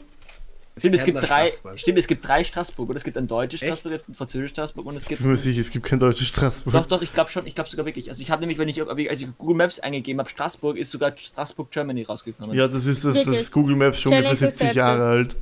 Stimmt, 0.77 0.95
es 0.95 1.05
gibt 1.05 1.21
drei. 1.21 1.47
Straßburg. 1.47 1.79
Stimmt, 1.79 1.99
es 1.99 2.07
gibt 2.07 2.27
drei 2.27 2.43
Straßburg. 2.43 2.89
Oder 2.89 2.97
es 2.97 3.03
gibt 3.05 3.15
ein 3.17 3.27
deutsches 3.27 3.61
Echt? 3.61 3.79
Straßburg, 3.79 4.09
ein 4.09 4.13
französisches 4.13 4.51
Straßburg 4.51 4.85
und 4.85 4.97
es 4.97 5.03
Ich 5.03 5.09
gibt. 5.09 5.21
bin 5.21 5.31
mir 5.31 5.37
sicher, 5.37 5.61
es 5.61 5.71
gibt 5.71 5.85
kein 5.85 5.99
deutsches 5.99 6.27
Straßburg. 6.27 6.73
Doch, 6.73 6.85
doch, 6.85 7.01
ich 7.01 7.13
glaube 7.13 7.29
schon, 7.31 7.47
ich 7.47 7.55
glaube 7.55 7.69
sogar 7.69 7.85
wirklich. 7.85 8.09
Also 8.09 8.21
ich 8.21 8.29
habe 8.29 8.41
nämlich, 8.41 8.57
wenn 8.57 8.67
ich, 8.67 8.81
als 8.81 9.21
ich 9.21 9.27
Google 9.37 9.55
Maps 9.55 9.79
eingegeben 9.79 10.19
habe, 10.19 10.29
Straßburg, 10.29 10.75
ist 10.75 10.91
sogar 10.91 11.13
Straßburg 11.17 11.71
Germany 11.71 12.03
rausgekommen. 12.03 12.53
Ja, 12.57 12.67
das 12.67 12.87
ist 12.87 13.05
das, 13.05 13.23
das? 13.23 13.51
Google 13.51 13.77
Maps 13.77 14.01
schon 14.01 14.11
ungefähr 14.11 14.35
Challenge 14.35 14.51
70 14.57 14.73
Jahre 14.75 15.05
alt. 15.05 15.35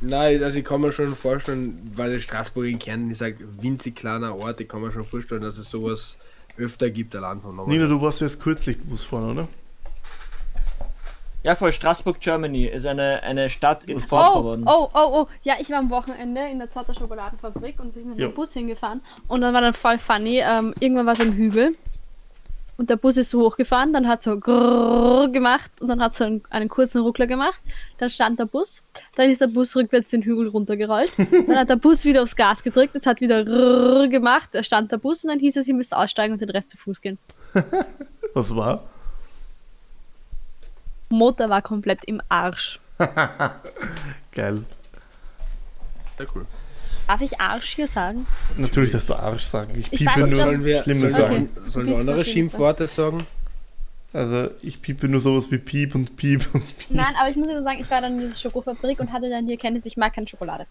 Nein, 0.00 0.42
also 0.42 0.58
ich 0.58 0.64
kann 0.64 0.80
mir 0.80 0.92
schon 0.92 1.14
vorstellen, 1.16 1.90
weil 1.94 2.20
Straßburg 2.20 2.66
in 2.66 2.78
Kärnten 2.78 3.10
ist 3.10 3.22
ein 3.22 3.36
winzig 3.60 3.96
kleiner 3.96 4.36
Ort, 4.36 4.60
ich 4.60 4.68
kann 4.68 4.80
mir 4.80 4.92
schon 4.92 5.04
vorstellen, 5.04 5.42
dass 5.42 5.58
es 5.58 5.70
sowas 5.70 6.16
öfter 6.56 6.88
gibt 6.90 7.14
allein 7.16 7.40
von 7.40 7.56
Normal. 7.56 7.74
Nina, 7.74 7.88
du 7.88 8.00
warst 8.00 8.22
erst 8.22 8.40
kürzlich 8.40 8.78
Bus 8.80 9.02
fahren, 9.04 9.30
oder? 9.30 9.48
Ja, 11.44 11.54
voll, 11.54 11.72
Straßburg 11.72 12.18
Germany 12.20 12.66
ist 12.66 12.84
eine, 12.84 13.22
eine 13.22 13.48
Stadt 13.48 13.84
in 13.84 13.96
Oh, 13.98 14.00
Vorpommern. 14.00 14.64
oh, 14.66 14.88
oh, 14.92 15.08
oh. 15.22 15.26
Ja, 15.44 15.54
ich 15.60 15.70
war 15.70 15.78
am 15.78 15.88
Wochenende 15.90 16.42
in 16.50 16.58
der 16.58 16.70
Zotter 16.70 16.94
Schokoladenfabrik 16.94 17.78
und 17.80 17.94
wir 17.94 18.02
sind 18.02 18.12
in 18.12 18.18
Jo. 18.18 18.28
den 18.28 18.34
Bus 18.34 18.52
hingefahren. 18.52 19.00
Und 19.28 19.40
dann 19.40 19.54
war 19.54 19.60
dann 19.60 19.72
voll 19.72 19.98
funny. 19.98 20.40
Ähm, 20.40 20.74
irgendwann 20.80 21.06
war 21.06 21.14
so 21.14 21.22
ein 21.22 21.32
Hügel. 21.34 21.76
Und 22.78 22.90
der 22.90 22.96
Bus 22.96 23.16
ist 23.16 23.30
so 23.30 23.40
hochgefahren, 23.40 23.92
dann 23.92 24.06
hat 24.06 24.22
so 24.22 24.38
grrrr 24.38 25.28
gemacht 25.32 25.70
und 25.80 25.88
dann 25.88 26.00
hat 26.00 26.14
so 26.14 26.22
einen, 26.22 26.42
einen 26.48 26.68
kurzen 26.68 27.02
Ruckler 27.02 27.26
gemacht. 27.26 27.60
Dann 27.98 28.08
stand 28.08 28.38
der 28.38 28.44
Bus, 28.44 28.84
dann 29.16 29.28
ist 29.28 29.40
der 29.40 29.48
Bus 29.48 29.74
rückwärts 29.74 30.10
den 30.10 30.22
Hügel 30.22 30.46
runtergerollt. 30.46 31.10
Dann 31.18 31.56
hat 31.56 31.68
der 31.68 31.76
Bus 31.76 32.04
wieder 32.04 32.22
aufs 32.22 32.36
Gas 32.36 32.62
gedrückt, 32.62 32.94
es 32.94 33.04
hat 33.04 33.20
wieder 33.20 33.44
grrrr 33.44 34.06
gemacht, 34.06 34.50
da 34.52 34.62
stand 34.62 34.92
der 34.92 34.98
Bus 34.98 35.24
und 35.24 35.30
dann 35.30 35.40
hieß 35.40 35.56
es, 35.56 35.66
ihr 35.66 35.74
müsst 35.74 35.92
aussteigen 35.92 36.32
und 36.32 36.40
den 36.40 36.50
Rest 36.50 36.70
zu 36.70 36.76
Fuß 36.76 37.00
gehen. 37.00 37.18
Was 38.34 38.54
war? 38.54 38.84
Motor 41.08 41.48
war 41.48 41.62
komplett 41.62 42.04
im 42.04 42.22
Arsch. 42.28 42.78
Geil. 44.30 44.62
Sehr 46.16 46.26
cool. 46.32 46.46
Darf 47.08 47.20
ich 47.22 47.40
Arsch 47.40 47.74
hier 47.74 47.88
sagen? 47.88 48.26
Natürlich, 48.56 48.92
dass 48.92 49.06
du 49.06 49.14
Arsch 49.14 49.42
sagen. 49.44 49.72
Ich 49.74 49.92
Ich 49.92 49.98
piepe 50.00 50.10
weiß 50.10 50.26
nur 50.28 50.36
Sollen 50.38 50.64
wir, 50.64 50.82
schlimme 50.82 51.00
sollen 51.00 51.12
Sachen. 51.14 51.50
wir, 51.64 51.70
sollen 51.70 51.86
wir 51.88 51.96
andere 51.98 52.24
Schimpfworte 52.24 52.86
sagen? 52.86 53.26
Also, 54.12 54.50
ich 54.62 54.80
piepe 54.80 55.08
nur 55.08 55.20
sowas 55.20 55.50
wie 55.50 55.58
Piep 55.58 55.94
und 55.94 56.16
Piep 56.16 56.48
und 56.54 56.62
Piep. 56.78 56.90
Nein, 56.90 57.14
aber 57.18 57.28
ich 57.30 57.36
muss 57.36 57.48
nur 57.48 57.62
sagen, 57.62 57.78
ich 57.80 57.90
war 57.90 58.00
dann 58.00 58.14
in 58.14 58.20
dieser 58.20 58.36
Schokofabrik 58.36 59.00
und 59.00 59.12
hatte 59.12 59.28
dann 59.28 59.46
die 59.46 59.52
Erkenntnis, 59.54 59.84
ich 59.86 59.96
mag 59.96 60.14
keine 60.14 60.28
Schokolade. 60.28 60.66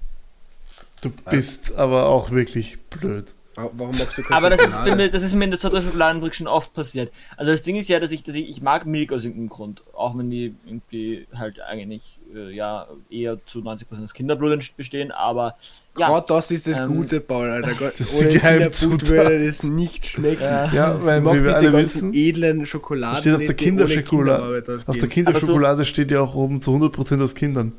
Du 1.02 1.12
bist 1.30 1.76
aber 1.76 2.08
auch 2.08 2.32
wirklich 2.32 2.80
blöd. 2.90 3.26
Wa- 3.56 3.70
Warum 3.74 3.96
magst 3.98 4.18
du 4.18 4.24
keine 4.24 4.36
Aber 4.38 4.50
das 4.50 4.62
ist, 4.64 4.84
mir, 4.84 5.10
das 5.12 5.22
ist 5.24 5.34
mir 5.34 5.46
in 5.46 5.52
der 5.52 5.60
Zotter 5.60 5.82
Schokoladenfabrik 5.82 6.36
schon 6.36 6.48
oft 6.48 6.74
passiert. 6.74 7.12
Also 7.36 7.52
das 7.52 7.62
Ding 7.64 7.76
ist 7.76 7.90
ja, 7.90 8.00
dass 8.00 8.12
ich, 8.12 8.24
dass 8.24 8.36
ich, 8.36 8.50
ich 8.50 8.62
mag 8.62 8.86
Milch 8.86 9.12
aus 9.12 9.24
irgendeinem 9.24 9.50
Grund. 9.50 9.82
Auch 9.94 10.18
wenn 10.18 10.30
die 10.32 10.56
irgendwie 10.66 11.28
halt 11.36 11.62
eigentlich 11.62 12.17
äh, 12.36 12.52
ja 12.54 12.88
eher 13.10 13.38
zu 13.46 13.60
90% 13.60 14.04
aus 14.04 14.14
Kinderblut 14.14 14.76
bestehen, 14.78 15.12
aber 15.12 15.56
ja. 15.98 16.08
Gerade 16.08 16.26
das 16.28 16.52
ist 16.52 16.68
das 16.68 16.78
Ähm, 16.78 16.88
Gute, 16.88 17.20
Paul, 17.22 17.50
Alter. 17.50 17.72
Gott, 17.80 17.94
das 17.98 18.02
ist 18.12 18.22
Ohne 18.22 18.34
Geheimzutat. 18.34 19.10
würde 19.10 19.48
das 19.48 19.64
nicht 19.64 20.06
schmecken. 20.06 20.44
Ja. 20.44 20.72
Ja, 20.72 21.04
weil 21.04 21.24
wie 21.24 21.44
wir 21.44 21.56
alle 21.56 21.74
wissen, 21.74 22.14
edlen 22.14 22.66
Schokoladen. 22.66 23.18
steht 23.20 23.34
auf 23.34 23.42
der 23.42 23.56
Kinderschokolade. 23.56 24.62
Kinderarbeit 24.62 24.88
Auf 24.88 24.98
der. 24.98 25.10
Kinderschokolade 25.10 25.86
steht 25.86 26.12
ja 26.12 26.22
auch 26.22 26.36
oben 26.36 26.62
zu 26.62 26.72
100% 26.72 27.24
aus 27.24 27.34
Kindern. 27.36 27.74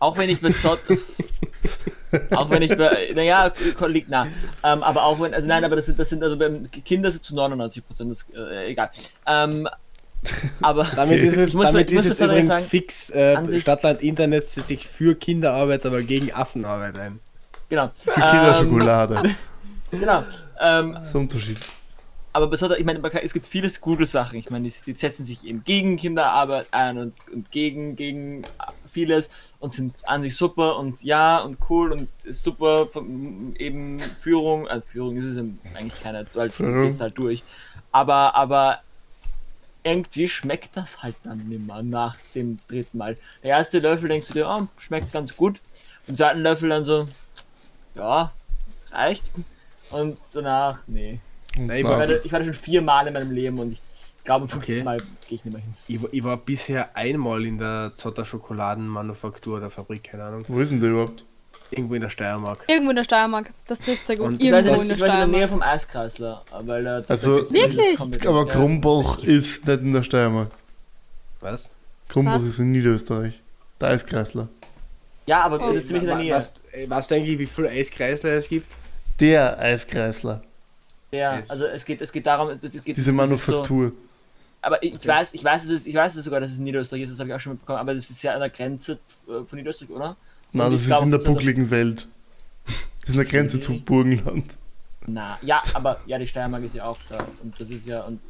Auch 0.00 0.16
wenn 0.16 0.30
ich 0.30 0.40
bei 0.40 0.50
Zott. 0.50 0.80
auch 2.34 2.50
wenn 2.50 2.62
ich 2.62 2.76
bei. 2.76 3.12
Naja, 3.14 3.52
liegt 3.86 4.08
nah. 4.08 4.26
Ähm, 4.64 4.82
aber 4.82 5.04
auch 5.04 5.20
wenn. 5.20 5.34
Also 5.34 5.46
nein, 5.46 5.62
aber 5.64 5.76
das 5.76 5.86
sind, 5.86 5.98
das 5.98 6.08
sind 6.08 6.24
also 6.24 6.36
beim 6.36 6.68
Kinder 6.84 7.10
sind 7.10 7.22
zu 7.22 7.34
99 7.34 7.86
Prozent. 7.86 8.16
Äh, 8.34 8.70
egal. 8.70 8.90
Ähm, 9.26 9.68
aber. 10.60 10.84
Damit 10.96 11.20
ist 11.22 11.36
es, 11.36 11.52
damit 11.52 11.90
ist 11.90 12.04
muss 12.04 12.04
es 12.06 12.20
übrigens 12.20 12.48
sagen, 12.48 12.66
fix. 12.66 13.10
Äh, 13.10 13.60
Stadtland 13.60 14.02
Internet 14.02 14.46
setzt 14.46 14.66
sich 14.68 14.86
für 14.86 15.14
Kinderarbeit, 15.14 15.86
aber 15.86 16.02
gegen 16.02 16.32
Affenarbeit 16.32 16.98
ein. 16.98 17.20
Genau. 17.68 17.90
Für 18.04 18.12
Kinderschokolade. 18.20 19.22
Ähm, 19.92 20.00
genau. 20.00 20.24
Ähm, 20.60 20.92
Das 20.92 21.06
ist 21.06 21.12
der 21.14 21.20
Unterschied. 21.20 21.58
aber 22.32 22.46
besonders, 22.48 22.78
ich 22.78 22.84
meine, 22.84 23.00
es 23.22 23.32
gibt 23.32 23.46
viele 23.46 23.70
gute 23.80 24.06
Sachen. 24.06 24.38
Ich 24.38 24.50
meine, 24.50 24.68
die, 24.68 24.74
die 24.86 24.94
setzen 24.94 25.24
sich 25.24 25.44
eben 25.44 25.64
gegen 25.64 25.96
Kinderarbeit 25.96 26.66
ein 26.72 26.98
und, 26.98 27.14
und 27.32 27.50
gegen, 27.50 27.96
gegen 27.96 28.44
vieles 28.92 29.30
und 29.60 29.72
sind 29.72 29.94
an 30.04 30.22
sich 30.22 30.36
super 30.36 30.76
und 30.76 31.02
ja 31.02 31.38
und 31.38 31.58
cool 31.68 31.92
und 31.92 32.08
ist 32.24 32.42
super 32.42 32.88
von, 32.88 33.54
eben 33.56 34.00
Führung, 34.00 34.68
also 34.68 34.84
Führung 34.86 35.16
ist 35.16 35.24
es 35.24 35.36
eigentlich 35.38 36.00
keine, 36.02 36.24
du 36.24 36.40
halt, 36.40 36.52
Führung. 36.52 36.82
gehst 36.82 37.00
halt 37.00 37.16
durch. 37.16 37.42
Aber, 37.92 38.34
aber 38.34 38.80
irgendwie 39.82 40.28
schmeckt 40.28 40.76
das 40.76 41.02
halt 41.02 41.16
dann 41.24 41.38
nimmer 41.48 41.82
nach 41.82 42.16
dem 42.34 42.58
dritten 42.68 42.98
Mal. 42.98 43.16
Der 43.42 43.50
erste 43.50 43.78
Löffel 43.78 44.08
denkst 44.08 44.28
du 44.28 44.34
dir, 44.34 44.48
oh, 44.48 44.66
schmeckt 44.78 45.12
ganz 45.12 45.36
gut. 45.36 45.60
Und 46.06 46.16
zweiten 46.18 46.40
Löffel 46.40 46.68
dann 46.68 46.84
so, 46.84 47.06
ja, 47.94 48.32
reicht. 48.92 49.24
Und 49.90 50.18
danach, 50.32 50.80
nee. 50.86 51.18
Nein, 51.56 51.70
ich 51.70 51.76
Ich 51.78 51.84
war, 51.84 52.08
ich 52.08 52.32
war 52.32 52.38
da 52.40 52.44
schon 52.44 52.54
viermal 52.54 53.06
in 53.06 53.12
meinem 53.14 53.30
Leben 53.32 53.58
und 53.58 53.72
ich 53.72 53.80
glaube, 54.24 54.48
fünften 54.48 54.72
Okay. 54.72 54.82
Mal 54.84 54.98
gehe 54.98 55.06
ich 55.36 55.44
nicht 55.44 55.52
mehr 55.54 55.62
hin. 55.62 55.74
ich, 55.88 56.02
war- 56.02 56.12
ich 56.12 56.24
war 56.24 56.36
bisher 56.36 56.94
einmal 56.96 57.44
in 57.44 57.58
der 57.58 57.92
Zotter 57.96 58.24
Schokoladenmanufaktur 58.24 59.56
oder 59.58 59.70
Fabrik, 59.70 60.04
keine 60.04 60.24
Ahnung. 60.24 60.44
Wo 60.48 60.60
ist 60.60 60.70
denn 60.70 60.80
der 60.80 60.90
überhaupt? 60.90 61.24
Irgendwo 61.70 61.94
in 61.94 62.00
der 62.00 62.10
Steiermark. 62.10 62.64
Irgendwo 62.68 62.90
in 62.90 62.96
der 62.96 63.04
Steiermark. 63.04 63.50
Das 63.68 63.78
trifft 63.78 64.06
sehr 64.06 64.16
gut. 64.16 64.26
Und- 64.26 64.42
Ich 64.42 64.50
weiß, 64.50 64.64
Irgendwo 64.66 64.82
in 64.82 64.88
der 64.88 64.96
ich 64.96 65.02
weiß 65.02 65.08
in 65.12 65.18
der 65.18 65.26
Nähe 65.28 65.46
Steiermark. 65.46 65.50
vom 65.50 65.62
Eiskreisler, 65.62 66.44
weil 66.62 66.84
da 66.84 67.02
Also- 67.08 67.52
Wirklich? 67.52 68.00
Aber 68.26 68.46
ja. 68.46 68.52
Krumbach 68.52 69.18
ist 69.22 69.66
nicht 69.66 69.80
in 69.80 69.92
der 69.92 70.02
Steiermark. 70.02 70.50
Was? 71.40 71.70
Krumbach 72.08 72.42
ist 72.42 72.58
in 72.58 72.72
Niederösterreich. 72.72 73.38
Da 73.78 73.90
ist 73.90 74.06
Kreisler. 74.06 74.48
Ja, 75.26 75.42
aber 75.42 75.60
Oh. 75.64 75.70
es 75.70 75.76
ist 75.76 75.86
ziemlich 75.88 76.02
in 76.02 76.08
der 76.08 76.16
Nähe. 76.18 76.34
Weißt, 76.34 76.60
äh, 76.72 76.90
weißt 76.90 77.10
du 77.10 77.14
eigentlich, 77.14 77.38
wie 77.38 77.46
viele 77.46 77.68
Eiskreisler 77.70 78.30
es 78.30 78.48
gibt? 78.48 78.66
Der 79.20 79.58
Eiskreisler. 79.58 80.42
Ja, 81.12 81.42
also 81.48 81.66
es 81.66 81.84
geht, 81.84 82.00
es 82.00 82.10
geht 82.12 82.26
darum, 82.26 82.48
es, 82.50 82.62
es 82.62 82.72
geht 82.72 82.84
Diese 82.86 82.92
es 82.92 82.98
ist 82.98 83.06
So, 83.06 83.12
Manufaktur. 83.12 83.92
aber 84.62 84.82
ich 84.82 84.94
Okay. 84.94 85.08
weiß, 85.08 85.34
ich 85.34 85.42
weiß, 85.44 85.64
es 85.64 85.70
ist, 85.70 85.86
ich 85.86 85.94
weiß 85.94 86.14
es 86.16 86.24
sogar, 86.24 86.40
dass 86.40 86.52
es 86.52 86.58
in 86.58 86.64
Niederösterreich 86.64 87.02
ist, 87.02 87.10
das 87.12 87.20
habe 87.20 87.28
ich 87.30 87.34
auch 87.34 87.40
schon 87.40 87.52
mitbekommen, 87.52 87.78
aber 87.78 87.94
das 87.94 88.10
ist 88.10 88.22
ja 88.22 88.32
an 88.34 88.40
der 88.40 88.50
Grenze 88.50 88.92
äh, 89.28 89.44
von 89.44 89.58
Niederösterreich, 89.58 89.90
oder? 89.90 90.16
Nein, 90.52 90.72
das 90.72 90.80
ist 90.82 90.86
glaub, 90.88 91.02
in 91.04 91.10
der 91.10 91.20
eine- 91.20 91.28
buckligen 91.28 91.70
Welt. 91.70 92.06
Das 92.66 93.10
ist 93.10 93.14
in 93.14 93.16
der 93.16 93.24
Grenze 93.26 93.56
Okay. 93.56 93.66
zum 93.66 93.82
Burgenland. 93.82 94.56
Na, 95.06 95.38
ja, 95.42 95.62
aber 95.74 96.00
ja, 96.06 96.18
die 96.18 96.26
Steiermark 96.26 96.62
ist 96.64 96.74
ja 96.74 96.84
auch 96.84 96.98
da 97.08 97.18
und 97.42 97.58
das 97.58 97.70
ist 97.70 97.86
ja 97.86 98.02
und 98.02 98.20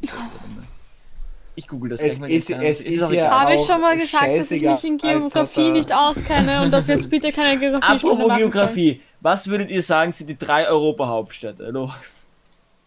ich 1.57 1.67
google 1.67 1.91
das 1.91 2.01
Es 2.01 2.07
gleich 2.07 2.19
mal. 2.21 2.31
ist- 2.31 2.49
jetzt, 2.49 2.63
es 2.63 2.95
ist 2.95 3.03
auch 3.03 3.11
ja-. 3.11 3.29
Habe 3.41 3.55
ich 3.55 3.67
schon 3.67 3.81
mal 3.81 3.99
gesagt, 3.99 4.39
dass 4.39 4.51
ich 4.51 4.63
mich 4.63 4.85
in 4.85 4.97
Geografie 4.99 5.71
nicht 5.73 5.93
auskenne 5.93 6.63
und 6.63 6.71
dass 6.71 6.87
wir 6.89 6.95
jetzt 6.97 7.11
bitte 7.11 7.33
keine 7.33 7.59
Geografie 7.59 7.85
Apropos 7.97 8.19
machen 8.19 8.29
sollen. 8.29 8.39
Geografie, 8.53 9.01
was 9.21 9.47
würdet 9.49 9.71
ihr 9.71 9.83
sagen, 9.83 10.13
sind 10.13 10.29
die 10.29 10.39
drei 10.39 10.69
Europa-Hauptstädte? 10.69 11.71
Los. 11.71 12.27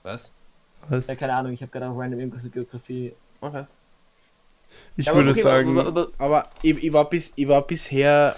Was? 0.04 0.30
Was? 0.90 1.06
Ja, 1.08 1.16
keine 1.16 1.34
Ahnung, 1.36 1.52
ich 1.54 1.62
habe 1.62 1.72
gerade 1.72 1.88
auch 1.90 1.98
random 1.98 2.20
irgendwas 2.20 2.42
mit 2.44 2.54
Geografie. 2.54 3.12
Okay. 3.42 3.66
Ich 4.98 5.06
Ja, 5.06 5.12
aber 5.12 5.22
würde 5.22 5.32
okay, 5.32 5.42
sagen, 5.44 5.78
aber, 5.78 5.88
aber, 5.90 6.08
Aber 6.18 6.50
ich, 6.62 6.84
ich, 6.84 6.94
war 6.94 7.10
bis, 7.10 7.32
ich 7.36 7.48
war 7.48 7.62
bisher 7.62 8.36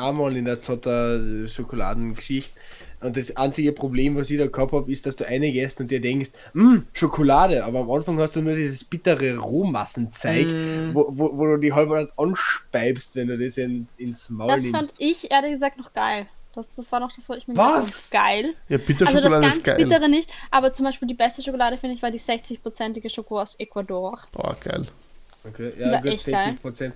einmal 0.00 0.36
in 0.36 0.44
der 0.46 0.60
Zotter 0.60 1.20
Schokoladengeschichte. 1.48 2.58
Und 3.02 3.16
das 3.16 3.34
einzige 3.34 3.72
Problem, 3.72 4.16
was 4.16 4.28
ich 4.28 4.36
da 4.38 4.46
gehabt 4.46 4.72
habe, 4.72 4.92
ist, 4.92 5.06
dass 5.06 5.16
du 5.16 5.26
eine 5.26 5.50
gehst 5.50 5.80
und 5.80 5.90
dir 5.90 6.02
denkst, 6.02 6.30
"Mm, 6.52 6.80
Schokolade, 6.92 7.64
aber 7.64 7.80
am 7.80 7.90
Anfang 7.90 8.18
hast 8.18 8.36
du 8.36 8.42
nur 8.42 8.54
dieses 8.54 8.84
bittere 8.84 9.38
Rohmassenzeug, 9.38 10.46
Mm. 10.48 10.90
wo, 10.94 11.06
wo, 11.10 11.38
wo 11.38 11.46
du 11.46 11.56
die 11.56 11.72
halb 11.72 11.88
nicht 11.88 12.12
anspeibst, 12.18 13.16
wenn 13.16 13.28
du 13.28 13.38
das 13.38 13.56
in, 13.56 13.88
ins 13.96 14.28
Maul 14.28 14.48
Das 14.48 14.60
nimmst. 14.60 14.76
fand 14.76 14.92
ich 14.98 15.30
ehrlich 15.30 15.52
gesagt 15.54 15.78
noch 15.78 15.92
geil. 15.94 16.26
Das, 16.54 16.74
das 16.74 16.90
war 16.92 17.00
noch 17.00 17.10
das, 17.14 17.26
was 17.28 17.38
ich 17.38 17.48
mir 17.48 17.56
Was? 17.56 18.10
gedacht 18.10 18.24
habe. 18.24 18.34
Geil. 18.34 18.44
ja, 18.44 18.76
Also 18.76 18.76
das 18.78 18.86
Bitterschokolade 18.86 19.40
ganz 19.40 19.56
ist 19.56 19.64
geil. 19.64 19.76
bittere 19.76 20.08
nicht, 20.10 20.30
aber 20.50 20.74
zum 20.74 20.84
Beispiel 20.84 21.08
die 21.08 21.14
beste 21.14 21.42
Schokolade, 21.42 21.78
finde 21.78 21.94
ich, 21.94 22.02
war 22.02 22.10
die 22.10 22.20
60-prozentige 22.20 23.08
Schoko 23.08 23.40
aus 23.40 23.54
Ecuador. 23.58 24.18
Boah, 24.32 24.56
geil. 24.62 24.86
Okay, 25.48 25.72
ja, 25.78 26.00
gut, 26.00 26.10
echt 26.10 26.26
geil. 26.26 26.44
60 26.44 26.60
Prozent 26.60 26.94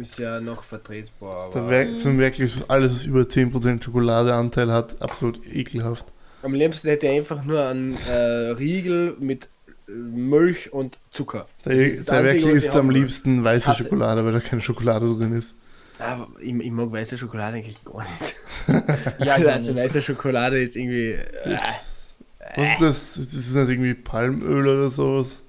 ist 0.00 0.18
ja 0.18 0.40
noch 0.40 0.62
vertretbar, 0.62 1.46
aber 1.46 1.70
wär, 1.70 1.96
für 1.96 2.08
mich 2.08 2.18
wirklich 2.18 2.54
alles, 2.68 2.92
was 2.92 3.04
über 3.04 3.22
10% 3.22 3.82
Schokoladeanteil 3.82 4.72
hat, 4.72 5.00
absolut 5.00 5.40
ekelhaft. 5.46 6.06
am 6.42 6.54
liebsten 6.54 6.88
hätte 6.88 7.06
ich 7.06 7.18
einfach 7.18 7.44
nur 7.44 7.64
einen 7.64 7.96
äh, 8.08 8.50
Riegel 8.50 9.16
mit 9.18 9.44
äh, 9.88 9.92
Milch 9.92 10.72
und 10.72 10.98
Zucker. 11.10 11.46
Wirklich 11.64 12.06
was 12.06 12.34
ich 12.34 12.44
ist 12.46 12.76
am 12.76 12.90
liebsten 12.90 13.44
weiße 13.44 13.68
Hasse. 13.68 13.84
Schokolade, 13.84 14.24
weil 14.24 14.32
da 14.32 14.40
keine 14.40 14.62
Schokolade 14.62 15.06
drin 15.06 15.34
ist. 15.34 15.54
Aber 15.98 16.28
ich, 16.40 16.54
ich 16.54 16.70
mag 16.70 16.90
weiße 16.90 17.18
Schokolade 17.18 17.58
eigentlich 17.58 17.84
gar 17.84 18.02
nicht. 18.02 18.88
ja, 19.18 19.34
also 19.34 19.76
weiße 19.76 20.00
Schokolade 20.00 20.60
ist 20.60 20.76
irgendwie. 20.76 21.12
Äh, 21.12 21.58
was 22.56 22.72
ist 22.72 22.80
das? 22.80 23.14
Das 23.16 23.34
ist 23.34 23.54
nicht 23.54 23.68
irgendwie 23.68 23.94
Palmöl 23.94 24.66
oder 24.66 24.88
sowas? 24.88 25.42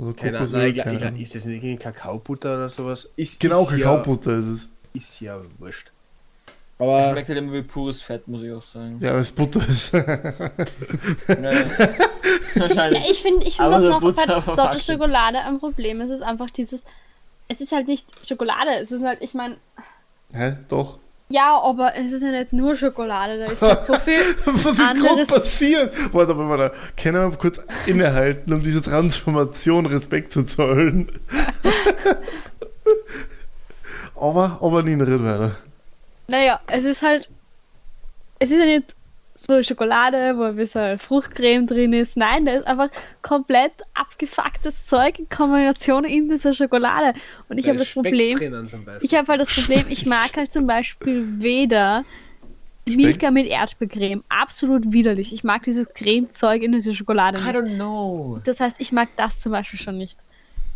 Oder 0.00 0.14
keine 0.14 0.38
Ahnung, 0.38 0.50
Kokosöl? 0.50 0.72
nein, 0.72 0.72
glaub, 0.72 0.86
Ahnung. 0.86 1.20
ist 1.20 1.34
das 1.34 1.44
nicht 1.44 1.62
irgendwie 1.62 1.76
Kakaobutter 1.82 2.54
oder 2.54 2.68
sowas? 2.70 3.08
Ist, 3.16 3.38
Genau, 3.38 3.62
ist 3.62 3.70
Kakaobutter 3.70 4.38
ist 4.38 4.46
es. 4.46 4.60
Ja, 4.62 4.68
ist 4.94 5.20
ja 5.20 5.40
wurscht. 5.58 5.90
Aber 6.78 7.10
Schmeckt 7.10 7.28
halt 7.28 7.38
immer 7.38 7.52
wie 7.52 7.62
pures 7.62 8.00
Fett, 8.00 8.26
muss 8.26 8.42
ich 8.42 8.50
auch 8.52 8.62
sagen. 8.62 8.98
Ja, 9.02 9.12
weil 9.12 9.20
es 9.20 9.30
Butter 9.30 9.60
ist. 9.68 9.92
Ja. 9.92 10.04
Wahrscheinlich. 12.54 13.04
Ja, 13.04 13.10
ich 13.10 13.22
finde, 13.22 13.46
ich 13.46 13.56
find, 13.56 13.68
was 13.70 13.82
noch 13.82 14.00
Butter 14.00 14.40
bei. 14.40 14.56
Sorte 14.56 14.80
Schokolade 14.80 15.38
ein 15.40 15.60
Problem 15.60 16.00
ist, 16.00 16.10
ist 16.10 16.22
einfach 16.22 16.48
dieses. 16.50 16.80
Es 17.48 17.60
ist 17.60 17.72
halt 17.72 17.86
nicht 17.86 18.06
Schokolade, 18.26 18.70
es 18.80 18.90
ist 18.90 19.02
halt, 19.04 19.20
ich 19.22 19.34
meine, 19.34 19.56
Hä? 20.32 20.56
Doch. 20.68 20.98
Ja, 21.30 21.60
aber 21.62 21.96
es 21.96 22.10
ist 22.10 22.24
ja 22.24 22.32
nicht 22.32 22.52
nur 22.52 22.76
Schokolade, 22.76 23.38
da 23.38 23.46
ist 23.46 23.62
halt 23.62 23.82
so 23.82 23.94
viel. 24.04 24.20
Was 24.44 24.78
ist 24.78 24.94
gerade 24.96 25.24
passiert? 25.24 25.94
Warte 26.12 26.34
mal, 26.34 26.48
warte. 26.48 26.74
Können 27.00 27.30
wir 27.30 27.38
kurz 27.38 27.64
innehalten, 27.86 28.52
um 28.52 28.64
diese 28.64 28.82
Transformation 28.82 29.86
Respekt 29.86 30.32
zu 30.32 30.44
zollen? 30.44 31.08
aber, 34.16 34.58
aber 34.60 34.82
nie 34.82 34.96
nicht 34.96 35.08
weiter. 35.08 35.54
Naja, 36.26 36.58
es 36.66 36.84
ist 36.84 37.02
halt. 37.02 37.28
Es 38.40 38.50
ist 38.50 38.58
ja 38.58 38.66
nicht 38.66 38.96
so 39.46 39.62
Schokolade, 39.62 40.36
wo 40.36 40.42
ein 40.42 40.56
bisschen 40.56 40.98
Fruchtcreme 40.98 41.66
drin 41.66 41.92
ist. 41.92 42.16
Nein, 42.16 42.44
da 42.44 42.52
ist 42.52 42.66
einfach 42.66 42.90
komplett 43.22 43.72
abgefucktes 43.94 44.86
Zeug 44.86 45.18
in 45.18 45.28
Kombination 45.28 46.04
in 46.04 46.28
dieser 46.28 46.52
Schokolade. 46.52 47.18
Und 47.48 47.58
ich 47.58 47.66
habe 47.68 47.78
das 47.78 47.88
Speck 47.88 48.02
Problem. 48.04 48.38
Ich 49.00 49.14
habe 49.14 49.28
halt 49.28 49.40
das 49.40 49.54
Problem, 49.54 49.86
ich 49.88 50.06
mag 50.06 50.36
halt 50.36 50.52
zum 50.52 50.66
Beispiel 50.66 51.24
weder 51.38 52.04
Milka 52.84 53.30
mit 53.30 53.46
Erdbeercreme. 53.46 54.22
Absolut 54.28 54.92
widerlich. 54.92 55.32
Ich 55.32 55.44
mag 55.44 55.62
dieses 55.62 55.92
Cremezeug 55.94 56.62
in 56.62 56.72
dieser 56.72 56.92
Schokolade 56.92 57.38
I 57.38 57.42
nicht. 57.42 57.54
don't 57.54 57.74
know. 57.76 58.40
Das 58.44 58.60
heißt, 58.60 58.80
ich 58.80 58.92
mag 58.92 59.08
das 59.16 59.40
zum 59.40 59.52
Beispiel 59.52 59.78
schon 59.78 59.96
nicht. 59.96 60.18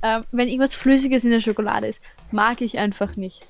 Ähm, 0.03 0.24
wenn 0.33 0.48
irgendwas 0.48 0.74
Flüssiges 0.74 1.24
in 1.24 1.31
der 1.31 1.40
Schokolade 1.40 1.87
ist, 1.87 2.03
mag 2.31 2.61
ich 2.61 2.79
einfach 2.79 3.16
nicht. 3.16 3.44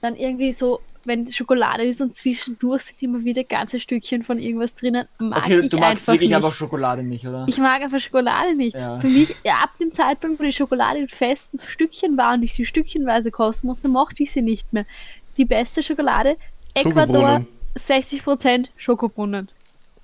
Dann 0.00 0.16
irgendwie 0.16 0.52
so, 0.52 0.80
wenn 1.06 1.30
Schokolade 1.30 1.84
ist 1.84 2.00
und 2.00 2.14
zwischendurch 2.14 2.82
sind 2.82 3.02
immer 3.02 3.24
wieder 3.24 3.44
ganze 3.44 3.80
Stückchen 3.80 4.22
von 4.22 4.38
irgendwas 4.38 4.74
drinnen, 4.74 5.06
mag 5.18 5.44
Okay, 5.44 5.60
ich 5.60 5.70
du 5.70 5.78
magst 5.78 6.02
einfach 6.02 6.12
wirklich 6.14 6.28
nicht. 6.28 6.36
einfach 6.36 6.52
Schokolade 6.52 7.02
nicht, 7.02 7.26
oder? 7.26 7.44
Ich 7.48 7.58
mag 7.58 7.82
einfach 7.82 8.00
Schokolade 8.00 8.54
nicht. 8.54 8.74
Ja. 8.74 8.98
Für 8.98 9.08
mich, 9.08 9.34
ja, 9.44 9.54
ab 9.62 9.70
dem 9.80 9.92
Zeitpunkt, 9.92 10.40
wo 10.40 10.44
die 10.44 10.52
Schokolade 10.52 10.98
in 10.98 11.08
festen 11.08 11.58
Stückchen 11.58 12.16
war 12.16 12.34
und 12.34 12.42
ich 12.42 12.54
sie 12.54 12.64
stückchenweise 12.64 13.30
kosten 13.30 13.66
musste, 13.66 13.88
mochte 13.88 14.22
ich 14.22 14.32
sie 14.32 14.42
nicht 14.42 14.72
mehr. 14.72 14.84
Die 15.36 15.44
beste 15.44 15.82
Schokolade, 15.82 16.36
Ecuador, 16.74 17.42
Schokobrunnen. 17.76 18.64
60% 18.64 18.66
Schokobrunnen. 18.76 19.48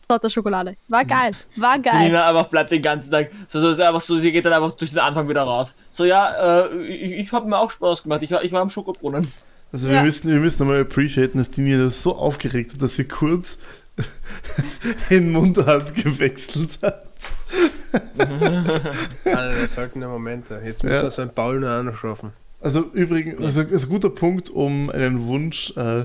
Sorte 0.09 0.29
Schokolade. 0.31 0.77
War 0.89 1.05
geil. 1.05 1.31
War 1.57 1.77
Die 1.79 1.83
geil. 1.83 2.07
Nina 2.09 2.29
einfach 2.29 2.47
bleibt 2.49 2.71
den 2.71 2.83
ganzen 2.83 3.11
Tag. 3.11 3.31
So, 3.47 3.61
so 3.61 3.71
ist 3.71 3.81
einfach 3.81 4.01
so, 4.01 4.19
sie 4.19 4.31
geht 4.33 4.45
dann 4.45 4.53
einfach 4.53 4.73
durch 4.73 4.91
den 4.91 4.99
Anfang 4.99 5.29
wieder 5.29 5.43
raus. 5.43 5.77
So, 5.91 6.05
ja, 6.05 6.65
äh, 6.67 6.83
ich, 6.87 7.13
ich 7.27 7.33
habe 7.33 7.49
mir 7.49 7.59
auch 7.59 7.71
Spaß 7.71 8.03
gemacht. 8.03 8.21
Ich 8.23 8.31
war, 8.31 8.45
ich 8.45 8.53
war 8.53 8.61
am 8.61 8.69
Schokobrunnen. 8.69 9.27
Also 9.73 9.89
Ja. 9.89 9.95
wir 9.95 10.03
müssen, 10.03 10.29
wir 10.31 10.39
müssen 10.41 10.63
einmal 10.63 10.81
appreciaten, 10.83 11.39
dass 11.39 11.51
die 11.51 11.63
Nina 11.63 11.85
das 11.85 12.03
so 12.03 12.15
aufgeregt 12.17 12.75
hat, 12.75 12.83
dass 12.83 12.97
sie 12.97 13.05
kurz 13.05 13.59
in 15.11 15.33
Mundart 15.33 15.95
gewechselt 15.95 16.79
hat. 16.83 17.07
Alter, 18.19 19.55
das 19.63 19.75
sollten 19.75 20.01
ja 20.01 20.09
Momente. 20.09 20.61
Jetzt 20.65 20.83
muss 20.83 20.93
Ja. 20.93 21.03
er 21.03 21.11
so 21.11 21.23
ein 21.23 21.31
Paul 21.35 21.61
noch 21.61 21.69
anschaffen. 21.69 22.31
Also 22.61 22.81
übrigens, 22.93 23.41
also 23.43 23.63
ist 23.63 23.85
ein 23.85 23.89
guter 23.89 24.11
Punkt, 24.11 24.49
um 24.51 24.89
einen 24.91 25.25
Wunsch 25.27 25.73
äh, 25.77 26.05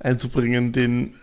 einzubringen, 0.00 0.72
den 0.72 1.14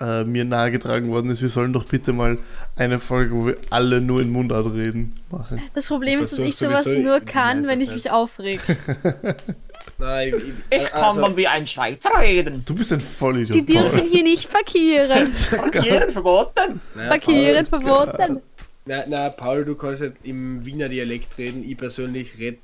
äh, 0.00 0.24
mir 0.24 0.44
nahegetragen 0.44 1.08
worden 1.10 1.30
ist. 1.30 1.40
Wir 1.40 1.48
sollen 1.48 1.72
doch 1.72 1.84
bitte 1.84 2.12
mal 2.12 2.38
eine 2.76 2.98
Folge, 2.98 3.34
wo 3.34 3.46
wir 3.46 3.56
alle 3.70 4.00
nur 4.00 4.20
in 4.20 4.32
Mundart 4.32 4.72
reden, 4.72 5.14
machen. 5.30 5.62
Das 5.72 5.86
Problem 5.86 6.18
Das 6.20 6.32
ist, 6.32 6.38
dass 6.40 6.46
ich 6.48 6.56
sowas 6.56 6.86
nur 6.86 7.20
kann, 7.20 7.66
wenn 7.68 7.80
ich 7.80 7.92
mich 7.94 8.10
aufreg. 8.10 8.60
Nein, 9.98 10.34
ich, 10.70 10.78
Ich 10.80 10.90
kann 10.90 11.16
dann 11.20 11.36
wie 11.36 11.46
ein 11.46 11.66
Schweizer 11.66 12.10
reden. 12.20 12.62
Du 12.66 12.74
bist 12.74 12.92
ein 12.92 13.00
Vollidiot. 13.00 13.54
Die 13.54 13.64
dürfen 13.64 14.02
hier 14.10 14.22
nicht 14.24 14.50
parkieren. 14.52 15.32
Parkieren 15.56 16.10
verboten. 16.10 16.80
Parkieren 17.08 17.66
verboten. 17.66 18.40
Na, 18.86 19.04
na, 19.08 19.30
Paul, 19.30 19.64
du 19.64 19.74
kannst 19.76 20.02
halt 20.02 20.14
im 20.24 20.64
Wiener 20.66 20.88
Dialekt 20.88 21.38
reden. 21.38 21.62
Ich 21.66 21.76
persönlich 21.76 22.36
rede 22.38 22.58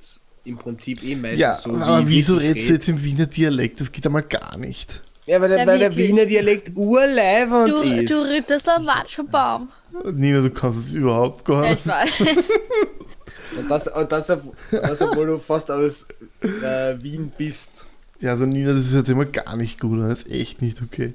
im 0.44 0.58
Prinzip 0.58 1.02
eh 1.02 1.14
meistens 1.14 1.40
Ja, 1.40 1.54
so. 1.54 1.70
wie 1.78 1.82
aber 1.82 2.00
ich 2.00 2.08
wieso 2.08 2.34
redest 2.36 2.68
du 2.68 2.72
red. 2.72 2.80
jetzt 2.80 2.88
im 2.88 3.02
Wiener 3.04 3.26
Dialekt? 3.26 3.80
Das 3.80 3.90
geht 3.92 4.04
einmal 4.06 4.22
gar 4.22 4.56
nicht. 4.58 5.00
Ja, 5.26 5.40
weil, 5.40 5.48
der, 5.50 5.58
Ja, 5.60 5.66
weil 5.66 5.78
der. 5.78 5.96
Wiener 5.96 6.26
Dialekt 6.26 6.72
urleibend 6.76 7.68
Du, 7.68 7.80
ist. 7.82 8.10
du 8.10 8.14
Rittersler 8.22 8.84
Watschenbaum. 8.84 9.68
Nina, 10.12 10.40
du 10.40 10.50
kannst 10.50 10.78
es 10.78 10.92
überhaupt 10.94 11.44
gar 11.44 11.64
Ja, 11.64 11.70
nicht. 11.70 11.80
ich 11.80 11.86
weiß. 11.86 12.50
Und 13.58 13.70
das, 13.70 13.88
und 13.88 14.12
das, 14.12 14.26
das 14.26 15.02
obwohl 15.02 15.26
du 15.26 15.38
fast 15.38 15.70
aus 15.70 16.06
äh, 16.42 16.94
Wien 17.02 17.32
bist. 17.36 17.86
Ja, 18.20 18.30
also 18.32 18.44
Nina, 18.46 18.72
das 18.72 18.82
ist 18.86 18.92
jetzt 18.94 19.08
immer 19.10 19.24
gar 19.24 19.56
nicht 19.56 19.80
gut. 19.80 20.00
Das 20.00 20.22
ist 20.22 20.30
echt 20.30 20.62
nicht 20.62 20.80
okay. 20.82 21.14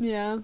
Ja. 0.00 0.38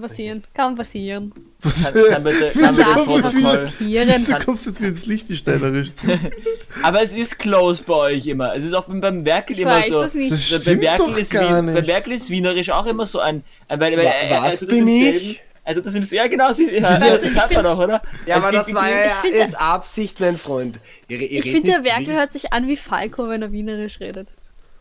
Passieren. 0.00 0.44
Kann 0.54 0.76
passieren. 0.76 1.32
Was, 1.60 1.82
Kann, 1.82 1.92
kann 1.92 2.22
bitte, 2.22 2.50
kann 2.52 2.76
bitte 2.76 2.84
das 2.88 2.94
kommst 3.04 3.16
jetzt 3.24 3.36
wieder- 3.36 3.66
Protokoll. 3.66 4.38
Du 4.38 4.44
kommst 4.44 4.66
jetzt 4.66 4.78
wieder 4.78 4.88
ins 4.90 5.06
Lichtensteinerisch 5.06 5.96
zurück. 5.96 6.20
Aber 6.84 7.02
es 7.02 7.10
ist 7.10 7.36
close 7.40 7.82
bei 7.82 7.94
euch 7.94 8.26
immer. 8.28 8.54
Es 8.54 8.64
ist 8.64 8.74
auch 8.74 8.84
beim- 8.84 9.24
Werkel 9.24 9.56
Ich 9.56 9.62
immer 9.62 9.72
weiß 9.72 9.88
so. 9.88 10.02
das 10.04 10.14
nicht. 10.14 10.30
Das 10.30 10.50
Bei 10.52 10.60
stimmt 10.60 10.82
Werkel 10.82 11.06
doch 11.06 11.16
ist 11.18 11.30
gar 11.32 11.56
Wien, 11.58 11.66
bei 11.66 11.72
nicht. 11.80 11.88
Werkel 11.88 12.12
ist 12.12 12.30
Wienerisch 12.30 12.70
auch 12.70 12.86
immer 12.86 13.06
so 13.06 13.18
ein. 13.18 13.42
ein 13.66 13.80
weil, 13.80 13.96
weil, 13.96 14.04
Wa- 14.06 14.12
was 14.30 14.42
also 14.44 14.66
das 14.66 14.74
bin 14.76 14.86
ich? 14.86 15.40
Also 15.68 15.82
das 15.82 15.92
ist 15.94 16.10
ja 16.12 16.26
genau, 16.28 16.50
sie, 16.52 16.76
ja, 16.78 16.98
Weißt 16.98 17.22
das 17.24 17.34
hat 17.36 17.52
man 17.52 17.62
find- 17.62 17.64
doch, 17.66 17.78
oder? 17.78 18.00
Ja, 18.24 18.38
Es 18.38 18.44
aber 18.44 18.52
das 18.56 18.72
war 18.74 18.88
ja 18.90 19.06
ich 19.06 19.12
finde- 19.12 19.36
jetzt 19.38 19.60
Absicht, 19.60 20.18
mein 20.18 20.38
Freund. 20.38 20.78
Ihr, 21.08 21.20
ihr 21.20 21.44
Ich 21.44 21.50
finde, 21.52 21.80
der 21.82 21.84
wild. 21.84 22.08
hört 22.08 22.32
sich 22.32 22.52
an 22.54 22.66
wie 22.68 22.76
Falco, 22.78 23.28
wenn 23.28 23.42
er 23.42 23.52
Wienerisch 23.52 24.00
redet. 24.00 24.28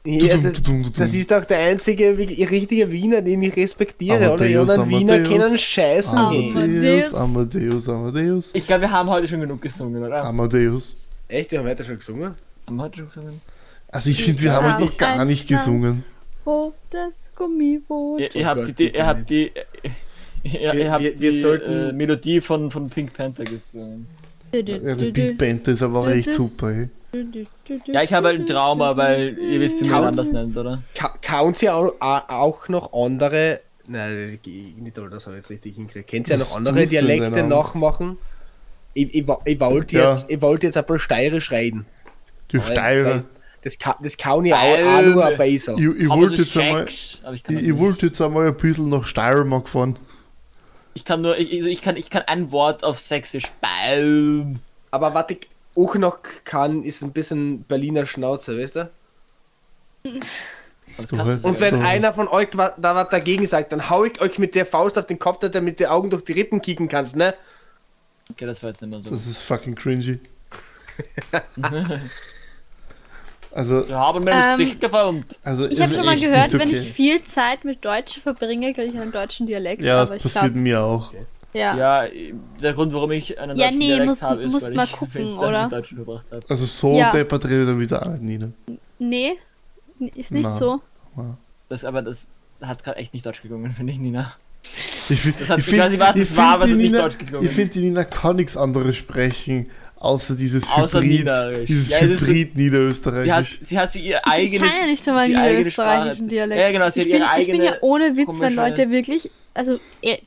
Ja, 0.05 0.37
das, 0.37 0.63
das 0.97 1.13
ist 1.13 1.29
doch 1.31 1.43
der 1.43 1.57
einzige 1.57 2.17
richtige 2.17 2.89
Wiener, 2.89 3.21
den 3.21 3.41
ich 3.41 3.57
respektiere. 3.57 4.31
oder? 4.31 4.45
Die 4.45 4.55
Amadeus, 4.55 4.69
anderen 4.79 4.89
Wiener 4.89 5.13
Amadeus. 5.15 5.37
können 5.45 5.57
scheißen 5.57 6.17
Amadeus. 6.17 6.53
gehen. 6.53 6.57
Amadeus, 6.57 7.13
Amadeus, 7.13 7.89
Amadeus. 7.89 8.49
Ich 8.53 8.65
glaube, 8.65 8.81
wir 8.83 8.91
haben 8.91 9.09
heute 9.09 9.27
schon 9.27 9.41
genug 9.41 9.61
gesungen, 9.61 10.01
oder? 10.01 10.23
Amadeus. 10.23 10.95
Echt, 11.27 11.51
wir 11.51 11.59
haben 11.59 11.65
weiter 11.67 11.83
schon 11.83 11.97
gesungen? 11.97 12.35
Haben 12.65 12.75
wir 12.77 12.83
heute 12.83 12.97
schon 12.99 13.07
gesungen? 13.07 13.41
Also 13.91 14.09
ich 14.09 14.23
finde, 14.23 14.41
wir 14.43 14.53
haben 14.53 14.71
halt 14.71 14.79
noch 14.79 14.95
gar 14.95 15.25
nicht 15.25 15.45
gesungen. 15.49 16.05
Rotes 16.45 17.29
Gummiboot. 17.35 18.21
Ihr, 18.21 18.33
ihr 18.35 18.41
Oh 18.43 18.45
habt 18.45 18.65
Gott, 18.65 18.79
die, 18.79 18.89
ihr 18.95 19.05
habt 19.05 19.29
die, 19.29 19.51
ihr, 20.53 20.73
Wir- 20.73 20.73
ihr 20.75 20.91
habt 20.91 21.03
wir- 21.03 21.19
wir 21.19 21.31
die 21.31 21.39
sollten- 21.39 21.89
äh, 21.89 21.93
Melodie 21.93 22.41
von, 22.41 22.71
von 22.71 22.89
Pink 22.89 23.13
Panther 23.13 23.43
gesungen. 23.43 24.07
Ja, 24.53 24.61
die 24.61 25.11
Big 25.11 25.37
Band 25.37 25.67
ist 25.67 25.83
aber 25.83 25.99
auch 25.99 26.07
echt 26.09 26.31
super. 26.33 26.71
Ey. 26.71 26.89
Ja, 27.87 28.01
ich 28.03 28.13
habe 28.13 28.27
halt 28.27 28.41
ein 28.41 28.45
Trauma, 28.45 28.95
weil 28.95 29.37
ihr 29.37 29.59
wisst, 29.59 29.79
wie 29.81 29.85
man 29.85 29.93
Count- 30.03 30.07
anders 30.07 30.31
nennt, 30.31 30.55
oder? 30.57 30.81
Kauen 31.21 31.53
Sie 31.53 31.69
auch, 31.69 31.93
auch 31.99 32.69
noch 32.69 32.93
andere. 32.93 33.59
Nein, 33.87 34.39
nicht, 34.79 34.97
aber 34.97 35.09
das 35.09 35.25
habe 35.25 35.37
ich 35.37 35.43
jetzt 35.43 35.49
richtig 35.49 35.75
hingekriegt. 35.75 36.07
Kennt 36.09 36.27
ihr 36.29 36.35
ja 36.35 36.39
noch 36.39 36.55
andere 36.55 36.85
Dialekte 36.85 37.43
nachmachen? 37.43 38.17
Ich, 38.93 39.13
ich, 39.15 39.25
ich 39.45 39.59
wollte 39.59 39.95
Ja. 39.95 40.09
jetzt, 40.09 40.29
ich 40.29 40.41
wollte 40.41 40.65
jetzt 40.67 40.77
ein 40.77 40.85
paar 40.85 40.99
steirisch 40.99 41.51
reden. 41.51 41.85
Du 42.49 42.59
Steirer. 42.59 43.23
Das, 43.63 43.77
ka 43.79 43.97
das 44.01 44.15
kann 44.17 44.45
ich 44.45 44.53
auch, 44.53 44.59
auch 44.59 45.01
nur 45.03 45.25
ein 45.25 45.37
bisschen. 45.37 45.77
Ich, 45.77 46.01
ich 46.03 46.11
Aber 46.11 46.21
wollte 46.21 46.35
jetzt 46.35 46.57
einmal. 46.57 46.85
Ich 46.87 47.43
kann 47.43 47.57
Ich, 47.57 47.77
wollte 47.77 48.05
jetzt 48.07 48.21
einmal 48.21 48.47
ein 48.47 48.55
bisschen 48.55 48.89
nach 48.89 49.05
Steiermark 49.05 49.67
fahren. 49.69 49.97
Ich 50.97 51.05
kann 51.05 51.21
nur, 51.21 51.37
ich, 51.37 51.53
also 51.53 51.69
ich, 51.69 51.83
kann, 51.83 51.95
ich 51.95 52.09
kann 52.09 52.23
ein 52.23 52.51
Wort 52.51 52.83
auf 52.83 52.97
Sächsisch. 52.97 53.43
Baum. 53.61 54.57
Aber 54.89 55.13
was 55.13 55.25
ich 55.29 55.47
auch 55.75 55.93
noch 55.93 56.17
kann, 56.43 56.81
ist 56.81 57.03
ein 57.03 57.11
bisschen 57.11 57.61
Berliner 57.65 58.07
Schnauze, 58.07 58.57
weißt 58.57 58.77
du? 58.77 58.89
Und 60.97 61.59
wenn 61.59 61.83
einer 61.83 62.13
von 62.13 62.27
euch 62.27 62.47
da 62.49 62.73
was 62.79 63.09
dagegen 63.09 63.45
sagt, 63.45 63.73
dann 63.73 63.91
hau 63.91 64.05
ich 64.05 64.19
euch 64.21 64.39
mit 64.39 64.55
der 64.55 64.65
Faust 64.65 64.97
auf 64.97 65.05
den 65.05 65.19
Kopf, 65.19 65.37
dass 65.37 65.61
mit 65.61 65.79
den 65.79 65.85
Augen 65.85 66.09
durch 66.09 66.23
die 66.23 66.31
Rippen 66.31 66.63
kicken 66.63 66.87
kannst, 66.87 67.15
ne? 67.15 67.35
Okay, 68.31 68.47
das 68.47 68.63
war 68.63 68.71
jetzt 68.71 68.81
nicht 68.81 68.89
mehr 68.89 69.03
so. 69.03 69.11
Das 69.11 69.27
ist 69.27 69.37
fucking 69.37 69.75
cringy. 69.75 70.19
also, 73.51 73.87
Wir 73.87 73.95
haben 73.97 74.23
mir 74.23 74.31
das 74.31 74.45
Ähm, 74.45 74.57
Gesicht 74.57 74.81
geformt. 74.81 75.25
also 75.43 75.65
Ich 75.67 75.79
habe 75.81 75.93
schon 75.93 76.05
mal 76.05 76.19
gehört, 76.19 76.53
nicht 76.53 76.59
wenn 76.61 76.67
okay. 76.69 76.77
ich 76.79 76.91
viel 76.91 77.23
Zeit 77.25 77.63
mit 77.65 77.83
Deutschen 77.83 78.21
verbringe, 78.21 78.73
kriege 78.73 78.87
ich 78.93 78.99
einen 78.99 79.11
deutschen 79.11 79.47
Dialekt. 79.47 79.81
Ja, 79.83 79.97
das 79.97 80.09
aber 80.09 80.17
ich 80.17 80.23
passiert 80.23 80.53
glaub, 80.53 80.55
mir 80.55 80.81
auch. 80.83 81.13
ja. 81.53 81.75
Ja, 81.75 82.07
der 82.61 82.73
Grund, 82.73 82.93
warum 82.93 83.11
ich 83.11 83.39
einen 83.39 83.57
Ja, 83.57 83.65
deutschen 83.65 83.79
nee, 83.79 83.85
Dialekt 83.87 84.07
musst- 84.09 84.21
habe, 84.21 84.43
ist, 84.43 84.51
musst 84.51 84.67
weil 84.67 84.75
mal 84.75 84.83
ich 84.85 84.91
gucken, 84.91 85.11
viel 85.11 85.33
Zeit 85.35 85.49
oder? 85.49 85.63
mit 85.63 85.71
Deutschen 85.71 85.97
verbracht 85.97 86.25
habe. 86.31 86.41
Also 86.49 86.65
so 86.65 86.93
Ja. 86.97 87.11
deppert 87.11 87.45
redet 87.45 87.67
er 87.69 87.79
wieder 87.79 88.03
an, 88.05 88.19
Nina. 88.21 88.49
Nee, 88.99 89.33
ist 90.15 90.31
nicht 90.31 90.43
Na. 90.43 90.57
so. 90.57 90.81
Das, 91.69 91.83
aber 91.85 92.01
das 92.01 92.29
hat 92.61 92.83
gerade 92.83 92.97
echt 92.97 93.13
nicht 93.13 93.25
Deutsch 93.25 93.41
geklungen, 93.41 93.71
finde 93.71 93.93
ich, 93.93 93.99
Nina. 93.99 94.33
Ich, 95.09 95.21
find- 95.21 95.39
Das 95.39 95.49
hat- 95.49 95.59
ich 95.59 95.67
ich 95.69 95.79
weiß 95.79 95.91
nicht, 95.91 95.99
was 95.99 96.15
das 96.15 96.35
war, 96.35 96.43
find 96.51 96.53
aber 96.53 96.63
es 96.65 96.67
die 96.67 96.73
hat 96.73 96.77
nicht 96.77 96.91
Nina- 96.91 97.01
Deutsch 97.03 97.17
geklungen. 97.17 97.45
Ich 97.47 97.53
finde, 97.55 97.73
die 97.73 97.79
Nina 97.81 98.03
kann 98.03 98.35
nichts 98.35 98.57
anderes 98.57 98.95
sprechen, 98.95 99.69
außer 99.99 100.35
dieses 100.35 100.63
Außer 100.69 100.99
Hybrid, 101.01 101.19
Niederösterreichisch. 101.19 101.67
dieses 101.67 101.89
Ja, 101.89 101.97
ist 101.99 102.19
so- 102.21 102.25
Hybrid 102.27 102.35
Sie 102.35 102.49
hat, 102.49 102.57
Niederösterreichisch. 102.57 103.59
sie 103.61 103.79
hat 103.79 103.91
sie 103.91 103.99
ihr 104.01 104.17
Ich, 104.17 104.21
ich 104.27 104.31
eigenes. 104.33 104.69
kann 104.71 104.79
ja 104.81 104.85
nicht 104.87 105.07
einmal 105.07 105.23
sie 105.25 105.31
den 105.31 105.39
eigene 105.39 105.67
österreichischen 105.67 106.15
Sprache- 106.15 106.23
Dialekt. 106.29 106.61
Ja, 106.61 106.71
genau, 106.71 106.89
sie 106.91 107.01
ich, 107.01 107.05
hat 107.05 107.11
bin, 107.11 107.21
ihre 107.21 107.39
ich 107.41 107.45
bin 107.47 107.55
eigene 107.61 107.65
ja 107.65 107.77
ohne 107.81 108.17
Witz, 108.17 108.39
wenn 108.39 108.55
Leute 108.55 108.89
wirklich, 108.91 109.29
also 109.53 109.79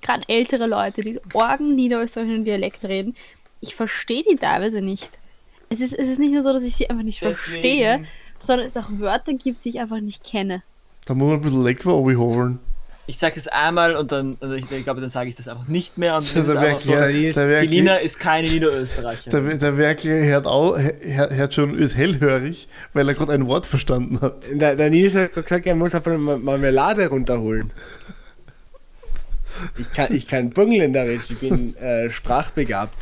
gerade 0.03 0.23
ältere 0.29 0.67
Leute, 0.67 1.03
die 1.03 1.21
Orgen 1.35 1.75
niederösterreichischen 1.77 2.45
Dialekt 2.45 2.85
reden, 2.85 3.15
ich 3.61 3.75
verstehe 3.75 4.25
die 4.29 4.37
teilweise 4.37 4.81
nicht. 4.81 5.09
Es 5.69 5.81
ist, 5.81 5.93
es 5.95 6.09
ist 6.09 6.19
nicht 6.19 6.33
nur 6.33 6.43
so, 6.43 6.53
dass 6.53 6.63
ich 6.65 6.75
sie 6.77 6.91
einfach 6.91 7.05
nicht 7.05 7.21
Deswegen- 7.23 7.35
verstehe, 7.61 8.05
sondern 8.39 8.67
es 8.67 8.77
auch 8.77 8.87
Wörter 8.91 9.35
gibt, 9.35 9.65
die 9.65 9.69
ich 9.69 9.81
einfach 9.81 10.01
nicht 10.01 10.25
kenne. 10.25 10.63
Da 11.05 11.15
muss 11.15 11.29
man 11.29 11.37
ein 11.37 11.43
bisschen 11.43 11.63
Leckwer 11.63 11.93
holen. 12.17 12.59
Ich 13.11 13.19
sage 13.19 13.35
das 13.35 13.49
einmal 13.49 13.97
und 13.97 14.13
dann, 14.13 14.37
also 14.41 14.55
ich, 14.55 14.71
ich 14.71 14.85
glaube, 14.85 15.01
dann 15.01 15.11
sage 15.11 15.29
ich 15.29 15.35
das 15.35 15.49
einfach 15.49 15.67
nicht 15.67 15.99
mehr. 15.99 16.15
Und 16.17 16.25
das 16.25 16.33
Der 16.33 16.43
ist 16.43 16.57
einfach 16.57 16.81
so, 16.81 17.09
die 17.13 17.27
ist- 17.27 17.37
der 17.37 17.61
die 17.63 17.69
Nina 17.69 17.97
ist 17.97 18.21
keine 18.21 18.49
Niederösterreicherin. 18.49 19.49
der, 19.49 19.57
der 19.59 19.77
Werkler 19.77 20.15
hört, 20.25 20.47
auch, 20.47 20.79
hört, 20.79 21.33
hört 21.33 21.55
schon, 21.55 21.77
ist 21.77 21.97
hellhörig, 21.97 22.69
weil 22.93 23.09
er 23.09 23.15
gerade 23.15 23.33
ein 23.33 23.47
Wort 23.49 23.67
verstanden 23.67 24.21
hat. 24.21 24.45
Der, 24.53 24.77
der 24.77 24.91
Nils 24.91 25.15
hat 25.15 25.33
gerade 25.33 25.43
gesagt, 25.43 25.67
er 25.67 25.75
muss 25.75 25.93
einfach 25.95 26.13
eine 26.13 26.19
Marmelade 26.21 27.09
runterholen. 27.09 27.73
Ich 29.79 29.93
kann, 29.93 30.15
ich 30.15 30.27
kann 30.27 30.51
Burgenländerisch, 30.51 31.31
ich 31.31 31.39
bin 31.39 31.77
äh, 31.77 32.11
sprachbegabt. 32.11 32.93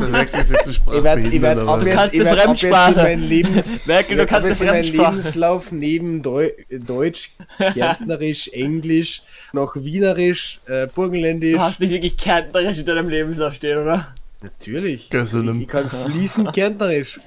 Der 0.00 0.12
Werkler 0.12 0.40
ist 0.40 0.50
jetzt 0.50 0.66
Ich 0.68 0.86
werde 0.86 1.20
ich 1.28 1.42
werd 1.42 1.58
aber- 1.58 1.86
jetzt, 1.86 1.94
kannst 1.96 2.14
ich 2.14 2.20
eine 2.22 2.30
werd 2.30 2.38
ab 2.40 2.52
jetzt 2.54 2.62
in 2.64 2.68
Fremdsprache. 2.70 3.02
meinen 3.02 3.22
Lebens, 3.28 3.86
Merkel, 3.86 4.12
du 4.12 4.18
werd 4.18 4.28
kannst 4.30 4.44
eine 4.44 4.50
jetzt 4.52 4.60
in 4.62 4.66
meinen 4.66 4.84
Fremdsprache. 4.84 5.16
Lebenslauf 5.16 5.72
neben 5.72 6.22
Deu 6.22 6.48
Deutsch, 6.70 7.30
Kärntnerisch, 7.58 8.48
Englisch, 8.48 9.22
noch 9.52 9.76
Wienerisch, 9.76 10.60
äh, 10.66 10.86
Burgenländisch. 10.86 11.52
Du 11.54 11.60
hast 11.60 11.80
nicht 11.80 11.90
wirklich 11.92 12.16
Kärntnerisch 12.16 12.78
in 12.78 12.86
deinem 12.86 13.08
Lebenslauf 13.10 13.54
stehen, 13.54 13.78
oder? 13.78 14.14
Natürlich. 14.42 15.08
Ich, 15.12 15.60
ich 15.60 15.68
kann 15.68 15.88
fließend 15.90 16.52
Kärntnerisch. 16.54 17.18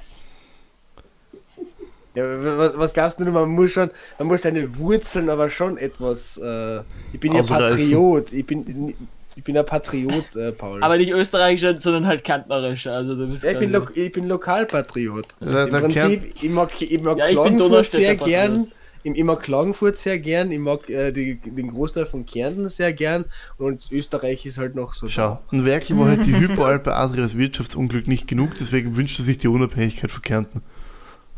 Ja, 2.17 2.57
was, 2.57 2.75
was 2.75 2.93
glaubst 2.93 3.19
du, 3.19 3.25
denn? 3.25 3.33
man 3.33 3.47
muss 3.49 3.71
schon, 3.71 3.91
man 4.17 4.27
muss 4.27 4.41
seine 4.41 4.75
Wurzeln 4.77 5.29
aber 5.29 5.51
schon 5.51 5.77
etwas. 5.77 6.37
Äh, 6.37 6.79
ich 7.13 7.19
bin 7.19 7.33
ja. 7.33 7.43
Patriot, 7.43 8.33
ich 8.33 8.43
bin, 8.45 8.95
ich 9.35 9.43
bin 9.43 9.55
ein 9.55 9.65
Patriot, 9.65 10.35
äh, 10.35 10.51
Paul. 10.51 10.83
Aber 10.83 10.97
nicht 10.97 11.11
österreichischer, 11.11 11.79
sondern 11.79 12.07
halt 12.07 12.23
Kärntnerischer. 12.23 12.93
Also 12.93 13.15
du 13.15 13.27
bist 13.29 13.43
ja, 13.43 13.51
ich, 13.51 13.59
bin 13.59 13.71
Lo 13.71 13.85
ich 13.93 14.11
bin 14.11 14.27
Lokalpatriot. 14.27 15.27
Da- 15.39 15.65
Im 15.65 15.71
da 15.71 15.79
Prinzip, 15.81 16.33
ich 16.41 16.49
mag, 16.49 16.69
ich 16.81 17.01
mag 17.03 17.19
Ja, 17.19 17.27
ich 17.27 17.35
bin 17.35 17.55
Klagenfurt 17.55 17.85
sehr 17.91 18.15
Patriot. 18.15 18.27
gern. 18.27 18.67
Ich, 19.03 19.15
ich 19.15 19.23
mag 19.23 19.39
Klagenfurt 19.41 19.95
sehr 19.95 20.17
gern, 20.17 20.51
ich 20.51 20.57
mag 20.57 20.89
äh, 20.89 21.11
die, 21.11 21.35
den 21.35 21.67
Großteil 21.67 22.07
von 22.07 22.25
Kärnten 22.25 22.67
sehr 22.67 22.91
gern 22.93 23.25
und 23.59 23.91
Österreich 23.91 24.43
ist 24.47 24.57
halt 24.57 24.73
noch 24.73 24.95
so. 24.95 25.07
Schau, 25.07 25.39
ein 25.51 25.63
Werkler 25.65 25.99
war 25.99 26.07
halt 26.07 26.25
die 26.25 26.35
Hyperalpe 26.39 26.95
Adrias 26.95 27.37
Wirtschaftsunglück 27.37 28.07
nicht 28.07 28.27
genug, 28.27 28.53
deswegen 28.59 28.95
wünscht 28.95 29.19
er 29.19 29.23
sich 29.25 29.37
die 29.37 29.47
Unabhängigkeit 29.49 30.09
von 30.09 30.23
Kärnten. 30.23 30.63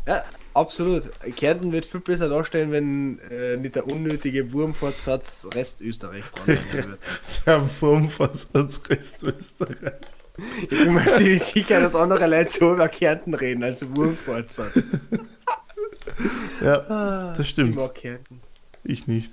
Ja, 0.06 0.22
absolut. 0.54 1.04
Kärnten 1.36 1.72
wird 1.72 1.86
viel 1.86 2.00
besser 2.00 2.28
darstellen, 2.28 2.72
wenn 2.72 3.18
äh, 3.30 3.56
nicht 3.56 3.74
der 3.74 3.86
unnötige 3.86 4.52
Wurmfortsatz 4.52 5.46
Restösterreich 5.54 6.24
dran 6.34 6.56
sein 6.56 6.84
wird. 6.90 6.98
Sehr 7.22 7.60
Formfassats 7.60 8.80
Restösterreich. 8.88 9.94
Ich 10.62 10.68
bin 10.68 10.94
mir 10.94 11.14
ziemlich 11.16 11.42
sicher, 11.42 11.80
dass 11.80 11.94
andere 11.94 12.26
Leute 12.26 12.50
so 12.50 12.72
über 12.74 12.88
Kärnten 12.88 13.34
reden 13.34 13.62
als 13.64 13.84
Wurmfortsatz. 13.94 14.74
Ja, 16.62 16.78
das 17.32 17.38
Ich 17.40 17.48
stimmt. 17.50 17.76
mag 17.76 17.94
Kärnten. 17.94 18.40
Ich 18.84 19.06
nicht. 19.06 19.32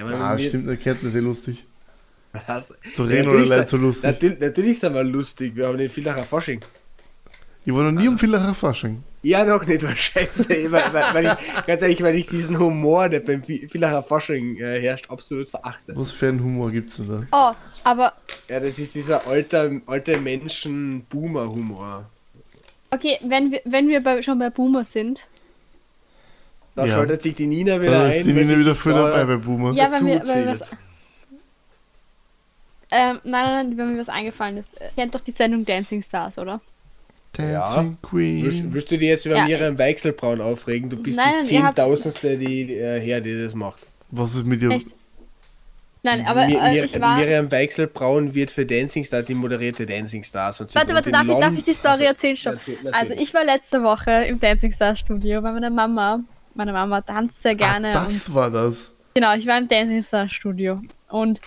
Ja, 0.00 0.06
Ah, 0.06 0.38
stimmt, 0.38 0.66
der 0.68 0.76
Kärnten 0.76 1.06
ist 1.06 1.12
sehr 1.12 1.22
lustig. 1.22 1.64
Was? 2.32 2.70
Ja, 2.70 3.04
reden 3.04 3.28
oder 3.28 3.34
natürlich 3.36 3.48
leid 3.50 3.68
so 3.68 3.76
lustig. 3.76 4.04
Natürlich, 4.10 4.40
natürlich 4.40 4.80
sind 4.80 4.94
wir 4.94 5.04
lustig, 5.04 5.54
wir 5.54 5.68
haben 5.68 5.78
den 5.78 5.90
Villacher 5.90 6.24
Fasching. 6.24 6.60
Ich 7.66 7.72
war 7.74 7.82
noch 7.90 7.98
nie 8.00 8.08
um 8.08 8.18
Villacher 8.18 8.52
Fasching. 8.54 9.02
Ja, 9.22 9.42
noch 9.44 9.64
nicht, 9.64 9.82
weil 9.82 9.96
scheiße. 9.96 10.70
weil, 10.70 10.92
weil, 10.92 11.14
weil 11.14 11.24
ich, 11.26 11.66
ganz 11.66 11.80
ehrlich, 11.80 12.02
weil 12.02 12.14
ich 12.14 12.26
diesen 12.26 12.58
Humor, 12.58 13.08
der 13.08 13.20
beim 13.20 13.40
Vi- 13.42 13.68
Villacher 13.70 14.02
Fasching 14.02 14.56
äh, 14.58 14.80
herrscht, 14.82 15.08
absolut 15.08 15.48
verachte. 15.48 15.96
Was 15.96 16.12
für 16.12 16.28
einen 16.28 16.42
Humor 16.44 16.70
gibt's 16.70 16.96
denn 16.96 17.08
da? 17.08 17.22
Oh, 17.32 17.54
aber 17.84 18.12
Ja, 18.50 18.60
das 18.60 18.78
ist 18.78 18.94
dieser 18.94 19.26
alter, 19.26 19.70
alte 19.86 20.20
Menschen-Boomer-Humor. 20.20 22.04
okay, 22.90 23.18
wenn 23.22 23.50
wir, 23.50 23.60
wenn 23.64 23.88
wir 23.88 24.02
bei, 24.02 24.20
schon 24.22 24.38
bei 24.38 24.50
Boomer 24.50 24.84
sind. 24.84 25.20
Da 26.76 26.84
Ja. 26.84 26.94
schaltet 26.94 27.22
sich 27.22 27.34
die 27.34 27.46
Nina 27.46 27.80
wieder 27.80 27.92
Da 27.92 28.04
ein. 28.06 28.10
ist 28.12 28.26
die 28.26 28.34
weil 28.36 28.44
Nina 28.44 28.58
wieder 28.58 28.74
da- 28.74 28.92
dabei 29.10 29.24
bei 29.24 29.36
Boomer. 29.36 29.72
Ja, 29.72 29.90
wenn 29.90 30.04
wenn 30.04 30.26
wir 30.26 30.46
was, 30.60 30.70
ähm, 32.90 33.20
nein, 33.22 33.22
nein, 33.24 33.68
nein, 33.70 33.78
wenn 33.78 33.92
mir 33.94 34.00
was 34.00 34.08
eingefallen 34.08 34.58
ist. 34.58 34.68
Ihr 34.80 34.90
kennt 34.94 35.14
doch 35.14 35.20
die 35.20 35.30
Sendung 35.30 35.64
Dancing 35.64 36.02
Stars, 36.02 36.38
oder? 36.38 36.60
Dancing 37.36 37.96
Willst, 38.10 38.58
Queen. 38.58 38.74
willst 38.74 38.90
du 38.90 38.98
dir 38.98 39.08
jetzt 39.08 39.26
über 39.26 39.36
Ja. 39.36 39.44
Miriam 39.44 39.78
Weichselbraun 39.78 40.40
aufregen? 40.40 40.88
Du 40.90 40.96
bist 40.96 41.16
Nein, 41.16 41.34
die 41.42 41.48
Zehntausendste, 41.48 42.36
die 42.38 42.72
äh, 42.74 43.00
her, 43.00 43.20
die 43.20 43.44
das 43.44 43.54
macht. 43.54 43.80
Was 44.10 44.34
ist 44.34 44.44
mit 44.46 44.62
ihr? 44.62 44.70
Echt? 44.70 44.94
Nein, 46.02 46.26
aber 46.26 46.42
Mi- 46.42 46.54
äh, 46.58 46.72
Mir- 46.72 46.84
ich 46.84 47.00
war. 47.00 47.16
Miriam 47.16 47.50
Weichselbraun 47.50 48.34
wird 48.34 48.50
für 48.50 48.66
Dancing 48.66 49.04
Stars, 49.04 49.24
die 49.24 49.34
moderierte 49.34 49.86
Dancing 49.86 50.22
Stars. 50.22 50.60
Und 50.60 50.74
Warte, 50.74 50.92
warte, 50.94 51.08
in 51.08 51.14
darf 51.14 51.24
ich, 51.26 51.34
darf 51.36 51.54
ich 51.54 51.62
die 51.64 51.72
Story 51.72 51.92
Also, 51.92 52.04
erzählen 52.04 52.36
schon? 52.36 52.52
natürlich, 52.54 52.82
natürlich. 52.82 53.10
Also 53.10 53.22
ich 53.22 53.32
war 53.34 53.44
letzte 53.44 53.82
Woche 53.82 54.10
im 54.28 54.38
Dancing 54.38 54.70
Stars 54.70 54.98
Studio 54.98 55.40
bei 55.40 55.50
meiner 55.52 55.70
Mama. 55.70 56.20
Meine 56.54 56.72
Mama 56.72 57.00
tanzt 57.00 57.42
sehr 57.42 57.54
gerne. 57.54 57.96
ah, 57.96 58.00
und 58.02 58.06
das 58.14 58.32
war 58.34 58.50
das. 58.50 58.92
Genau, 59.14 59.34
ich 59.34 59.46
war 59.46 59.56
im 59.56 59.66
Dancing 59.66 60.02
Stars 60.02 60.32
Studio. 60.32 60.80
Und 61.08 61.40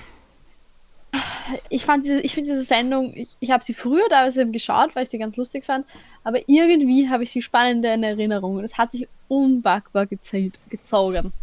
ich 1.69 1.85
fand 1.85 2.05
diese, 2.05 2.21
ich 2.21 2.33
finde 2.33 2.51
diese 2.51 2.63
Sendung, 2.63 3.13
ich, 3.15 3.29
ich 3.39 3.51
habe 3.51 3.63
sie 3.63 3.73
früher 3.73 4.07
da 4.09 4.27
eben 4.27 4.51
geschaut, 4.51 4.95
weil 4.95 5.03
ich 5.03 5.09
sie 5.09 5.17
ganz 5.17 5.37
lustig 5.37 5.65
fand, 5.65 5.85
aber 6.23 6.39
irgendwie 6.47 7.09
habe 7.09 7.23
ich 7.23 7.31
sie 7.31 7.41
spannender 7.41 7.93
in 7.93 8.03
Erinnerung. 8.03 8.57
Und 8.57 8.63
es 8.63 8.77
hat 8.77 8.91
sich 8.91 9.07
unbackbar 9.27 10.07
gezogen. 10.07 11.33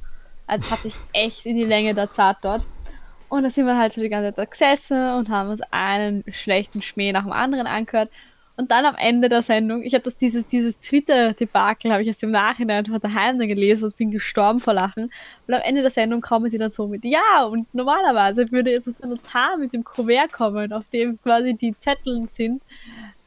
Also 0.46 0.64
es 0.64 0.70
hat 0.70 0.80
sich 0.80 0.94
echt 1.12 1.46
in 1.46 1.56
die 1.56 1.64
Länge 1.64 1.94
der 1.94 2.12
Zeit 2.12 2.36
dort. 2.42 2.66
Und 3.28 3.42
da 3.42 3.50
sind 3.50 3.66
wir 3.66 3.78
halt 3.78 3.96
die 3.96 4.08
ganze 4.08 4.28
Zeit 4.28 4.38
da 4.38 4.44
gesessen 4.44 5.14
und 5.14 5.28
haben 5.28 5.50
uns 5.50 5.60
einen 5.70 6.22
schlechten 6.30 6.82
Schmäh 6.82 7.12
nach 7.12 7.24
dem 7.24 7.32
anderen 7.32 7.66
angehört. 7.66 8.10
Und 8.56 8.70
dann 8.70 8.86
am 8.86 8.94
Ende 8.96 9.28
der 9.28 9.42
Sendung, 9.42 9.82
ich 9.82 9.94
habe 9.94 10.04
das 10.04 10.16
dieses, 10.16 10.46
dieses 10.46 10.78
Twitter-Debakel, 10.78 11.90
habe 11.90 12.02
ich 12.02 12.08
erst 12.08 12.22
im 12.22 12.30
Nachhinein 12.30 12.86
von 12.86 13.00
daheim 13.00 13.36
dann 13.36 13.48
gelesen 13.48 13.86
und 13.86 13.96
bin 13.96 14.12
gestorben 14.12 14.60
vor 14.60 14.74
Lachen. 14.74 15.10
Und 15.48 15.54
am 15.54 15.62
Ende 15.62 15.82
der 15.82 15.90
Sendung 15.90 16.20
kommen 16.20 16.48
sie 16.48 16.58
dann 16.58 16.70
so 16.70 16.86
mit, 16.86 17.04
ja, 17.04 17.44
und 17.44 17.66
normalerweise 17.74 18.50
würde 18.52 18.70
jetzt 18.70 18.86
unser 18.86 19.08
Notar 19.08 19.56
mit 19.56 19.72
dem 19.72 19.82
Kuvert 19.82 20.32
kommen, 20.32 20.72
auf 20.72 20.88
dem 20.88 21.20
quasi 21.20 21.54
die 21.54 21.76
Zetteln 21.76 22.28
sind, 22.28 22.62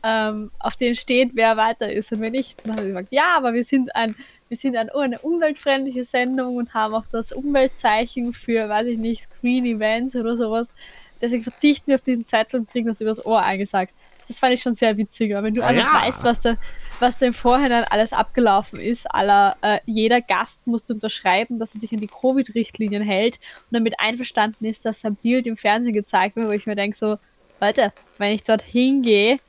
ähm, 0.02 0.50
auf 0.60 0.78
denen 0.78 0.96
steht, 0.96 1.32
wer 1.34 1.58
weiter 1.58 1.92
ist 1.92 2.14
und 2.14 2.22
wer 2.22 2.32
nicht. 2.32 2.62
Und 2.62 2.68
dann 2.68 2.78
haben 2.78 2.84
sie 2.84 2.92
gesagt, 2.92 3.12
ja, 3.12 3.36
aber 3.36 3.54
wir 3.54 3.66
sind 3.66 3.94
ein, 3.98 4.16
wir 4.48 4.56
sind 4.56 4.78
ein, 4.78 4.90
eine 4.90 5.20
umweltfreundliche 5.20 6.06
Sendung 6.06 6.56
und 6.56 6.74
haben 6.74 6.94
auch 6.94 7.06
das 7.12 7.34
Umweltzeichen 7.34 8.32
für, 8.32 8.70
weiß 8.70 8.88
ich 8.88 8.98
nicht, 8.98 9.28
Green 9.42 9.66
Events 9.66 10.16
oder 10.16 10.38
sowas. 10.38 10.74
Deswegen 11.20 11.44
verzichten 11.44 11.88
wir 11.88 11.96
auf 11.96 12.02
diesen 12.02 12.26
Zettel 12.26 12.62
und 12.62 12.70
kriegen 12.70 12.88
das 12.88 13.02
übers 13.02 13.26
Ohr 13.26 13.42
eingesagt. 13.42 13.92
Das 14.28 14.40
fand 14.40 14.54
ich 14.54 14.62
schon 14.62 14.74
sehr 14.74 14.98
witzig, 14.98 15.34
aber 15.36 15.48
wenn 15.48 15.54
du 15.54 15.62
Ah, 15.64 15.68
einfach 15.68 16.02
ja. 16.02 16.08
weißt, 16.08 16.24
was 16.24 16.42
da, 16.42 16.56
was 17.00 17.18
da 17.18 17.28
im 17.28 17.34
Vorhinein 17.34 17.86
alles 17.86 18.12
abgelaufen 18.14 18.80
ist, 18.80 19.06
aller 19.06 19.56
äh, 19.62 19.80
jeder 19.86 20.22
Gast 20.22 20.68
musste 20.68 20.94
unterschreiben, 20.94 21.60
dass 21.60 21.74
er 21.74 21.80
sich 21.80 21.94
an 21.94 22.00
die 22.02 22.08
Covid-Richtlinien 22.08 23.04
hält 23.04 23.36
und 23.36 23.76
damit 23.78 24.00
einverstanden 24.00 24.66
ist, 24.66 24.86
dass 24.86 25.02
sein 25.02 25.16
Bild 25.16 25.48
im 25.48 25.56
Fernsehen 25.58 25.94
gezeigt 25.94 26.36
wird, 26.36 26.48
wo 26.48 26.52
ich 26.52 26.66
mir 26.66 26.76
denke 26.76 26.98
so, 26.98 27.18
Leute, 27.62 27.94
wenn 28.18 28.34
ich 28.34 28.44
dort 28.44 28.62
hingehe, 28.62 29.40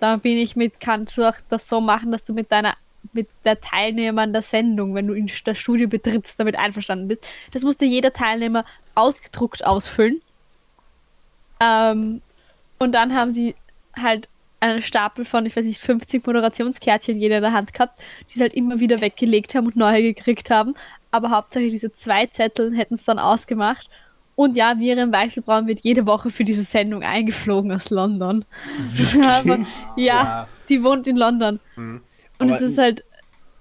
dann 0.00 0.20
bin 0.20 0.36
ich 0.36 0.56
mit, 0.56 0.80
kannst 0.80 1.16
du 1.16 1.28
auch 1.28 1.36
das 1.48 1.68
so 1.68 1.80
machen, 1.80 2.10
dass 2.12 2.24
du 2.24 2.34
mit 2.34 2.50
deiner 2.50 2.74
mit 3.12 3.28
der 3.44 3.60
Teilnehmer 3.60 4.22
an 4.22 4.32
der 4.32 4.42
Sendung, 4.42 4.94
wenn 4.94 5.06
du 5.06 5.12
in 5.12 5.30
das 5.44 5.58
Studio 5.58 5.88
betrittst, 5.88 6.40
damit 6.40 6.58
einverstanden 6.58 7.06
bist. 7.06 7.22
Das 7.52 7.62
musste 7.62 7.84
jeder 7.84 8.12
Teilnehmer 8.12 8.64
ausgedruckt 8.94 9.64
ausfüllen. 9.64 10.20
Ähm, 11.60 12.22
und 12.78 12.92
dann 12.92 13.14
haben 13.14 13.30
sie 13.30 13.54
halt 14.00 14.28
einen 14.60 14.80
Stapel 14.82 15.24
von, 15.24 15.44
ich 15.46 15.54
weiß 15.56 15.64
nicht, 15.64 15.80
50 15.80 16.26
Moderationskärtchen 16.26 17.20
jeder 17.20 17.36
in 17.36 17.42
der 17.42 17.52
Hand 17.52 17.72
gehabt, 17.74 17.98
die 18.30 18.34
sie 18.38 18.40
halt 18.42 18.54
immer 18.54 18.80
wieder 18.80 19.00
weggelegt 19.00 19.54
haben 19.54 19.66
und 19.66 19.76
neue 19.76 20.02
gekriegt 20.02 20.50
haben. 20.50 20.74
Aber 21.10 21.30
Hauptsache 21.30 21.68
diese 21.70 21.92
zwei 21.92 22.26
Zettel 22.26 22.74
hätten 22.74 22.94
es 22.94 23.04
dann 23.04 23.18
ausgemacht. 23.18 23.88
Und 24.36 24.56
ja, 24.56 24.74
Miriam 24.74 25.12
Weichselbraun 25.12 25.66
wird 25.68 25.80
jede 25.82 26.06
Woche 26.06 26.30
für 26.30 26.42
diese 26.44 26.62
Sendung 26.62 27.02
eingeflogen 27.04 27.70
aus 27.72 27.90
London. 27.90 28.44
Aber, 29.22 29.58
ja, 29.96 30.04
Ja. 30.24 30.48
die 30.68 30.82
wohnt 30.82 31.06
in 31.06 31.16
London. 31.16 31.60
Und 31.76 32.00
Aber 32.38 32.56
es 32.56 32.60
ist 32.62 32.78
halt, 32.78 33.04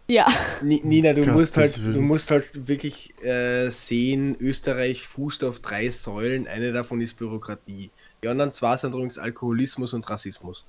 ja. 0.07 0.25
Ni- 0.61 0.81
Nina, 0.83 1.13
du 1.13 1.21
Gottes 1.21 1.33
musst 1.35 1.57
halt, 1.57 1.77
du 1.77 2.01
musst 2.01 2.31
halt 2.31 2.67
wirklich 2.67 3.13
äh, 3.23 3.69
sehen, 3.69 4.35
Österreich 4.39 5.03
fußt 5.03 5.43
auf 5.43 5.59
drei 5.59 5.89
Säulen. 5.91 6.47
Eine 6.47 6.71
davon 6.71 7.01
ist 7.01 7.17
Bürokratie. 7.17 7.91
Die 8.23 8.27
anderen 8.29 8.51
zwei 8.51 8.75
sind 8.77 8.93
übrigens 8.93 9.17
Alkoholismus 9.17 9.93
und 9.93 10.09
Rassismus. 10.09 10.63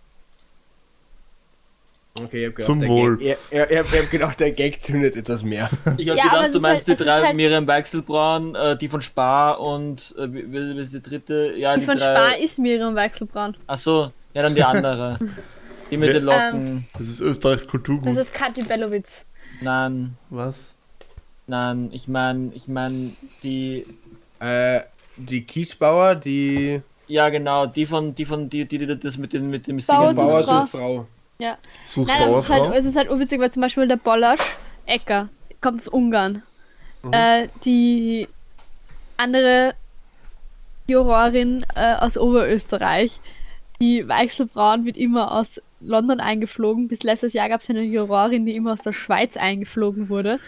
Okay, 2.17 2.43
ich 2.43 2.47
hab 2.49 2.55
gedacht, 2.57 2.67
Zum 2.67 2.81
der 2.81 2.89
Wohl. 2.89 3.17
Gag, 3.17 3.39
ich, 3.51 3.59
ich, 3.59 3.71
ich 3.71 3.79
hab 4.01 4.11
gedacht, 4.11 4.41
der 4.41 4.53
Gag 4.53 4.85
zündet 4.85 5.17
etwas 5.17 5.43
mehr. 5.43 5.69
Ich 5.97 6.09
hab 6.09 6.17
Ja, 6.17 6.25
gedacht, 6.25 6.55
du 6.55 6.61
meinst 6.61 6.87
halt- 6.87 7.01
die 7.01 7.05
drei 7.05 7.23
halt- 7.23 7.37
Miriam 7.37 7.67
Weichselbraun, 7.67 8.55
äh, 8.55 8.77
die 8.79 8.89
von 8.89 9.03
Spar 9.03 9.59
und 9.61 10.15
äh, 10.17 10.33
wie, 10.33 10.53
wie 10.53 10.81
ist 10.81 10.95
die 10.95 11.03
dritte? 11.03 11.55
Ja, 11.57 11.75
Die 11.75 11.81
die, 11.81 11.87
von 11.87 11.97
drei. 11.99 12.15
Spar 12.15 12.39
ist 12.39 12.59
Miriam 12.61 12.95
Weichselbraun. 12.95 13.57
Achso, 13.67 14.13
ja, 14.33 14.43
dann 14.43 14.55
die 14.55 14.63
andere. 14.63 15.19
die 15.91 15.97
mit 15.97 16.15
den 16.15 16.23
Locken. 16.25 16.87
Das 16.97 17.09
ist 17.09 17.19
Österreichs 17.21 17.67
Kulturgut. 17.67 18.07
Das 18.07 18.17
ist 18.17 18.33
Kathi 18.33 18.63
Bellowitz. 18.63 19.25
Nein, 19.61 20.17
Was? 20.31 20.73
nein, 21.49 21.91
ich 21.93 22.07
mein, 22.07 22.53
ich 22.55 22.69
mein, 22.69 23.17
die. 23.43 23.87
Äh, 24.41 24.81
die 25.17 25.43
Kiesbauer, 25.45 26.15
die 26.17 26.81
Ja, 27.07 27.29
genau, 27.29 27.67
die 27.67 27.87
von, 27.87 28.15
die 28.15 28.25
von, 28.25 28.49
die, 28.49 28.65
die, 28.65 28.79
die 28.79 28.99
das 28.99 29.19
mit, 29.19 29.33
den, 29.33 29.51
mit 29.51 29.67
dem 29.67 29.79
Bauer 29.79 30.15
Singen. 30.15 30.15
sucht 30.15 30.27
Bauer 30.27 30.43
Frau. 30.43 30.61
sucht 30.61 30.71
Frau. 30.71 31.07
Ja. 31.39 31.59
Sucht 31.87 32.09
Nein, 32.09 32.23
aber 32.23 32.39
es 32.39 32.45
ist, 32.45 32.51
halt, 32.51 32.75
es 32.75 32.85
ist 32.85 32.97
halt 32.97 33.09
unwitzig, 33.09 33.41
weil 33.41 33.53
zum 33.53 33.63
Beispiel 33.63 33.87
der 33.87 33.97
Bollasch, 33.97 34.41
Ecker, 34.87 35.29
kommt 35.61 35.81
aus 35.81 35.89
Ungarn. 35.89 36.43
Äh, 37.11 37.49
die 37.65 38.29
andere 39.17 39.75
Jurorin 40.87 41.65
äh, 41.75 41.95
aus 41.97 42.17
Oberösterreich, 42.17 43.21
die 43.81 44.09
Weichselbraun 44.09 44.85
wird 44.85 44.97
immer 44.97 45.33
aus 45.33 45.61
London 45.81 46.21
eingeflogen. 46.21 46.89
Bis 46.89 47.03
letztes 47.03 47.33
Jahr 47.33 47.49
gab 47.49 47.61
es 47.61 47.69
eine 47.69 47.83
Jurorin, 47.83 48.47
die 48.47 48.55
immer 48.55 48.73
aus 48.73 48.83
der 48.83 48.93
Schweiz 48.93 49.37
eingeflogen 49.37 50.09
wurde. 50.09 50.39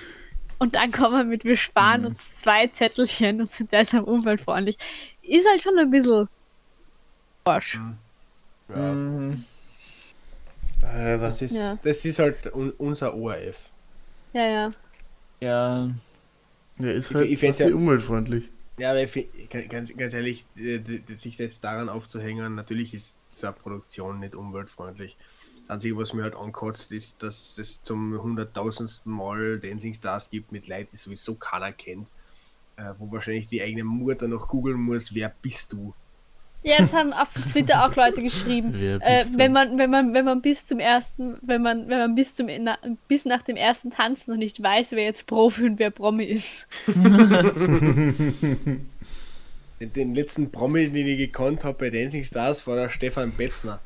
Und 0.58 0.76
dann 0.76 0.90
kommen 0.90 1.16
wir 1.16 1.24
mit, 1.24 1.44
wir 1.44 1.56
sparen 1.56 2.06
uns 2.06 2.38
zwei 2.38 2.68
Zettelchen 2.68 3.40
und 3.40 3.50
sind 3.50 3.72
deshalb 3.72 4.06
umweltfreundlich. 4.06 4.78
Ist 5.22 5.46
halt 5.48 5.62
schon 5.62 5.78
ein 5.78 5.90
bisschen 5.90 6.28
Arsch. 7.46 7.78
Ja. 8.68 8.92
Mhm. 8.92 9.44
Alter. 10.82 11.18
Das, 11.18 11.42
ist, 11.42 11.52
Ja. 11.54 11.78
das 11.82 12.04
ist 12.04 12.18
halt 12.18 12.52
un 12.54 12.70
unser 12.78 13.14
ORF. 13.14 13.56
Ja, 14.32 14.46
ja. 14.46 14.70
Ja, 15.40 15.90
Ja, 16.78 16.90
ist 16.90 17.10
Ich- 17.10 17.16
halt 17.16 17.30
ich 17.30 17.40
fast 17.40 17.60
ja- 17.60 17.68
umweltfreundlich. 17.74 18.44
Ja, 18.78 18.90
aber 18.90 19.02
ich 19.02 19.28
ganz, 19.70 19.96
ganz- 19.96 20.12
ehrlich, 20.12 20.44
äh, 20.58 20.80
sich 21.16 21.38
jetzt 21.38 21.64
daran 21.64 21.88
aufzuhängen, 21.88 22.54
natürlich 22.54 22.92
ist 22.92 23.16
so 23.30 23.46
eine 23.46 23.56
Produktion 23.56 24.20
nicht 24.20 24.34
umweltfreundlich. 24.34 25.16
Das 25.66 25.76
Einzige, 25.76 25.96
was 25.96 26.12
mir 26.12 26.22
halt 26.24 26.36
ankotzt, 26.36 26.92
ist, 26.92 27.22
dass 27.22 27.56
es 27.56 27.82
zum 27.82 28.20
hunderttausendsten 28.20 29.10
Mal 29.10 29.58
Dancing 29.58 29.94
Stars 29.94 30.28
gibt 30.28 30.52
mit 30.52 30.68
Leuten, 30.68 30.88
die 30.92 30.96
sowieso 30.98 31.34
keiner 31.36 31.72
kennt. 31.72 32.08
Äh, 32.76 32.92
wo 32.98 33.10
wahrscheinlich 33.10 33.48
die 33.48 33.62
eigene 33.62 33.84
Mutter 33.84 34.28
noch 34.28 34.46
googeln 34.48 34.78
muss, 34.78 35.14
wer 35.14 35.32
bist 35.40 35.72
du? 35.72 35.94
Ja, 36.66 36.78
das 36.78 36.92
haben 36.92 37.12
auf 37.12 37.28
Twitter 37.52 37.86
auch 37.86 37.94
Leute 37.94 38.20
geschrieben. 38.22 38.74
Äh, 38.82 39.24
wenn 39.36 39.52
man, 39.52 39.78
wenn 39.78 39.88
man, 39.88 40.14
wenn 40.14 40.24
man 40.24 40.42
bis 40.42 40.66
zum 40.66 40.80
ersten, 40.80 41.36
wenn 41.42 41.62
man, 41.62 41.88
wenn 41.88 41.98
man 41.98 42.14
bis 42.16 42.34
zum 42.34 42.48
na, 42.58 42.76
bis 43.06 43.24
nach 43.24 43.42
dem 43.42 43.54
ersten 43.54 43.92
Tanz 43.92 44.26
noch 44.26 44.34
nicht 44.36 44.60
weiß, 44.60 44.90
wer 44.90 45.04
jetzt 45.04 45.28
Profi 45.28 45.66
und 45.66 45.78
wer 45.78 45.92
Promi 45.92 46.24
ist. 46.24 46.66
Den, 49.78 50.14
letzten 50.14 50.50
Promi, 50.50 50.88
den 50.88 51.06
ich 51.06 51.18
gekannt 51.18 51.62
habe 51.62 51.78
bei 51.78 51.90
Dancing 51.90 52.24
Stars, 52.24 52.66
war 52.66 52.74
der 52.74 52.88
Stefan 52.88 53.30
Betzner. 53.30 53.78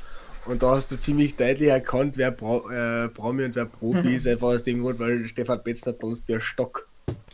Und 0.47 0.63
da 0.63 0.77
hast 0.77 0.91
du 0.91 0.97
ziemlich 0.97 1.37
deutlich 1.37 1.69
erkannt, 1.69 2.17
wer 2.17 2.31
Pro, 2.31 2.67
äh, 2.71 3.09
Promi 3.09 3.45
und 3.45 3.57
wer 3.57 3.67
Profi 3.67 4.15
ist, 4.17 4.27
einfach 4.27 4.49
aus 4.49 4.65
dem 4.65 4.81
Grund, 4.81 4.99
weil 4.99 5.27
Stefan 5.29 5.63
Betzner 5.63 5.99
tanzt 5.99 6.27
wie 6.29 6.37
ein 6.37 6.41
Stock. 6.41 6.89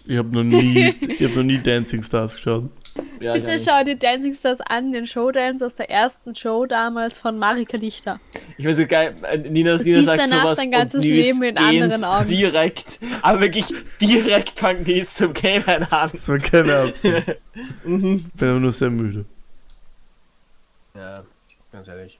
Ich 0.06 0.16
habe 0.16 0.30
noch 0.30 0.42
nie, 0.42 0.92
ich 1.08 1.22
habe 1.22 1.36
noch 1.36 1.44
nie 1.44 1.58
Dancing 1.58 2.02
Stars 2.02 2.34
geschaut. 2.34 2.68
Ja, 3.20 3.34
Bitte 3.34 3.58
schau 3.58 3.82
dir 3.84 3.96
Dancing 3.96 4.34
Stars 4.34 4.60
an, 4.60 4.92
den 4.92 5.06
Showdance 5.06 5.64
aus 5.64 5.74
der 5.74 5.90
ersten 5.90 6.34
Show 6.34 6.66
damals 6.66 7.18
von 7.18 7.38
Marika 7.38 7.76
Lichter. 7.76 8.20
Ich 8.58 8.66
weiß 8.66 8.76
so 8.76 8.86
geil, 8.86 9.14
äh, 9.30 9.38
Nina, 9.38 9.76
Du 9.76 9.84
Nina 9.84 10.02
sagt 10.02 10.22
danach 10.22 10.42
sowas 10.42 10.58
dein 10.58 10.70
ganzes 10.70 11.04
und 11.04 11.10
Leben 11.10 11.42
in 11.42 11.58
anderen 11.58 12.04
Augen. 12.04 12.28
Direkt, 12.28 13.00
aber 13.22 13.40
wirklich 13.40 13.66
direkt 14.00 14.58
fangen 14.58 14.84
die 14.84 15.00
es 15.00 15.14
zum 15.14 15.32
Game 15.32 15.62
an. 15.66 15.86
Das 16.12 16.28
war 16.28 16.38
keine 16.38 16.76
Absicht. 16.76 17.36
Mhm. 17.84 18.16
Ich 18.16 18.32
bin 18.34 18.48
aber 18.50 18.60
nur 18.60 18.72
sehr 18.72 18.90
müde. 18.90 19.24
Ja, 20.94 21.24
ganz 21.72 21.88
ehrlich. 21.88 22.18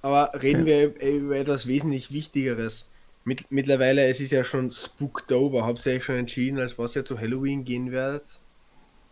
Aber 0.00 0.32
reden 0.42 0.64
wir 0.64 0.94
über 1.00 1.36
etwas 1.36 1.66
wesentlich 1.66 2.12
Wichtigeres. 2.12 2.86
Mit, 3.24 3.52
mittlerweile, 3.52 4.06
es 4.06 4.20
ist 4.20 4.32
ja 4.32 4.42
schon 4.42 4.70
Spooktober. 4.70 5.66
Habt 5.66 5.84
ihr 5.86 5.92
euch 5.92 6.04
schon 6.04 6.16
entschieden, 6.16 6.58
als 6.58 6.78
was 6.78 6.96
ihr 6.96 7.04
zu 7.04 7.20
Halloween 7.20 7.64
gehen 7.64 7.92
werdet? 7.92 8.38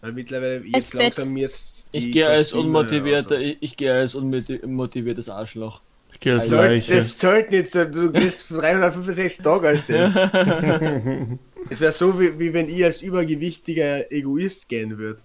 Weil 0.01 0.13
mittlerweile 0.13 0.63
jetzt 0.65 0.93
Bett. 0.93 1.03
langsam 1.17 1.33
mir 1.33 1.51
Ich 1.93 2.13
gehe 2.13 2.29
als 2.29 2.53
unmotivierter, 2.53 3.37
raus. 3.37 3.45
ich, 3.45 3.57
ich 3.61 3.77
gehe 3.77 3.93
als 3.93 4.15
unmotiviertes 4.15 5.29
Arschloch. 5.29 5.81
Ich 6.13 6.21
gehe 6.21 6.33
als 6.33 6.43
Das 6.47 6.51
zählt- 6.51 6.71
Leiche. 6.71 6.95
Das 6.97 7.19
zählt 7.19 7.51
nicht, 7.51 7.71
so, 7.71 7.85
du 7.85 8.11
gehst 8.13 8.43
für 8.43 8.55
365 8.59 9.43
Tage 9.45 9.69
als 9.69 9.87
das. 9.87 10.15
Es 11.69 11.79
wäre 11.79 11.93
so, 11.93 12.19
wie, 12.19 12.37
wie 12.39 12.53
wenn 12.55 12.69
ich 12.71 12.83
als 12.83 13.03
übergewichtiger 13.03 14.11
Egoist 14.11 14.69
gehen 14.69 14.97
würde. 14.99 15.21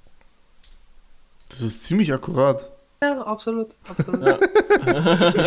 Das 1.50 1.62
ist 1.62 1.86
ziemlich 1.86 2.12
akkurat. 2.14 2.70
Ja, 3.02 3.22
absolut. 3.22 3.70
absolut. 3.88 4.40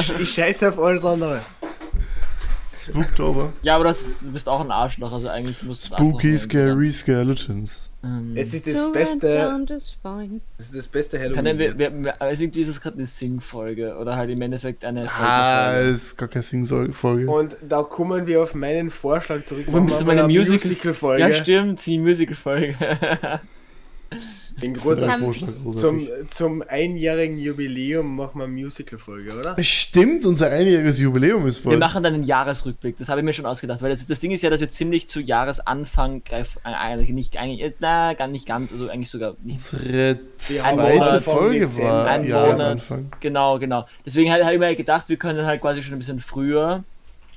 ich, 0.01 0.20
ich 0.20 0.33
scheiße 0.33 0.70
auf 0.70 0.79
alles 0.79 1.05
andere. 1.05 1.43
Spooktober. 2.89 3.53
Ja, 3.62 3.74
aber 3.76 3.84
das, 3.84 4.14
du 4.20 4.30
bist 4.32 4.49
auch 4.49 4.61
ein 4.61 4.70
Arschloch, 4.70 5.12
also 5.12 5.28
eigentlich 5.28 5.62
musst 5.62 5.84
du 5.91 5.95
Spooky, 5.97 6.28
werden, 6.28 6.39
scary 6.39 6.93
skeletons. 6.93 7.91
oder? 8.03 8.11
Ähm, 8.11 8.32
Es 8.36 8.55
ist 8.55 8.66
das 8.66 8.93
beste, 8.93 9.57
das 9.66 10.66
ist 10.66 10.76
das 10.76 10.86
beste 10.89 11.18
kann 11.18 11.34
Halloween. 11.36 11.45
denn, 11.45 11.59
wir, 11.59 11.78
wir, 11.78 12.05
wir, 12.05 12.22
also 12.22 12.45
irgendwie 12.45 12.61
ist 12.62 12.68
es 12.68 12.80
gerade 12.80 12.97
eine 12.97 13.07
Sing-Folge 13.07 13.97
oder 13.97 14.14
halt 14.16 14.30
im 14.30 14.41
Endeffekt 14.41 14.84
eine 14.84 15.11
Ah, 15.11 15.72
Folge. 15.74 15.91
ist 15.91 16.16
gar 16.16 16.28
keine 16.28 16.43
Sing-Folge. 16.45 17.28
Und 17.30 17.57
da 17.68 17.82
kommen 17.82 18.26
wir 18.26 18.43
auf 18.43 18.55
meinen 18.55 18.91
Vorschlag 18.91 19.45
zurück. 19.47 19.64
Wo 19.66 19.80
Machen 19.80 19.89
wir 19.91 20.05
meine 20.07 20.24
eine 20.24 20.32
Musical- 20.32 20.68
Musical-Folge. 20.70 21.22
Ja, 21.28 21.34
stimmt, 21.34 21.84
die 21.86 21.99
Musical-Folge. 21.99 22.74
Den 24.63 24.75
großen, 24.75 25.11
Vorschlag, 25.13 25.49
zum, 25.73 26.07
zum 26.31 26.63
einjährigen 26.69 27.39
Jubiläum 27.39 28.17
machen 28.17 28.39
wir 28.39 28.45
eine 28.45 28.53
Musical-Folge, 28.53 29.39
oder? 29.39 29.57
Stimmt, 29.63 30.25
unser 30.25 30.51
einjähriges 30.51 30.99
Jubiläum 30.99 31.47
ist 31.47 31.65
Wir 31.65 31.71
bald. 31.71 31.81
machen 31.81 32.03
dann 32.03 32.15
einen 32.15 32.25
Jahresrückblick, 32.25 32.97
das 32.97 33.09
habe 33.09 33.21
ich 33.21 33.25
mir 33.25 33.33
schon 33.33 33.47
ausgedacht, 33.47 33.83
weil 33.83 33.91
das, 33.91 34.07
das 34.07 34.21
Ding 34.21 34.33
ist 34.33 34.43
ja, 34.43 34.51
dass 34.51 34.61
wir 34.61 34.71
ziemlich 34.71 35.09
zu 35.09 35.21
Jahresanfang 35.21 36.25
greifen, 36.25 36.61
äh, 36.65 36.69
eigentlich 36.69 37.11
nicht, 37.11 37.37
eigentlich, 37.37 37.73
na, 37.79 38.15
gar 38.15 38.27
nicht 38.27 38.47
ganz, 38.47 38.73
also 38.73 38.89
eigentlich 38.89 39.11
sogar 39.11 39.35
nicht. 39.43 39.73
Unsere 39.73 39.85
Wir 39.93 40.19
zweite 40.39 40.77
Monat 40.77 41.23
Folge 41.23 41.79
war 41.79 42.07
Ein 42.07 42.27
Jahresanfang. 42.27 43.03
Monat, 43.05 43.21
genau, 43.21 43.59
genau. 43.59 43.87
Deswegen 44.05 44.33
habe 44.33 44.53
ich 44.53 44.59
mir 44.59 44.75
gedacht, 44.77 45.09
wir 45.09 45.17
können 45.17 45.47
halt 45.47 45.61
quasi 45.61 45.83
schon 45.83 45.95
ein 45.95 45.99
bisschen 45.99 46.21
früher, 46.21 46.85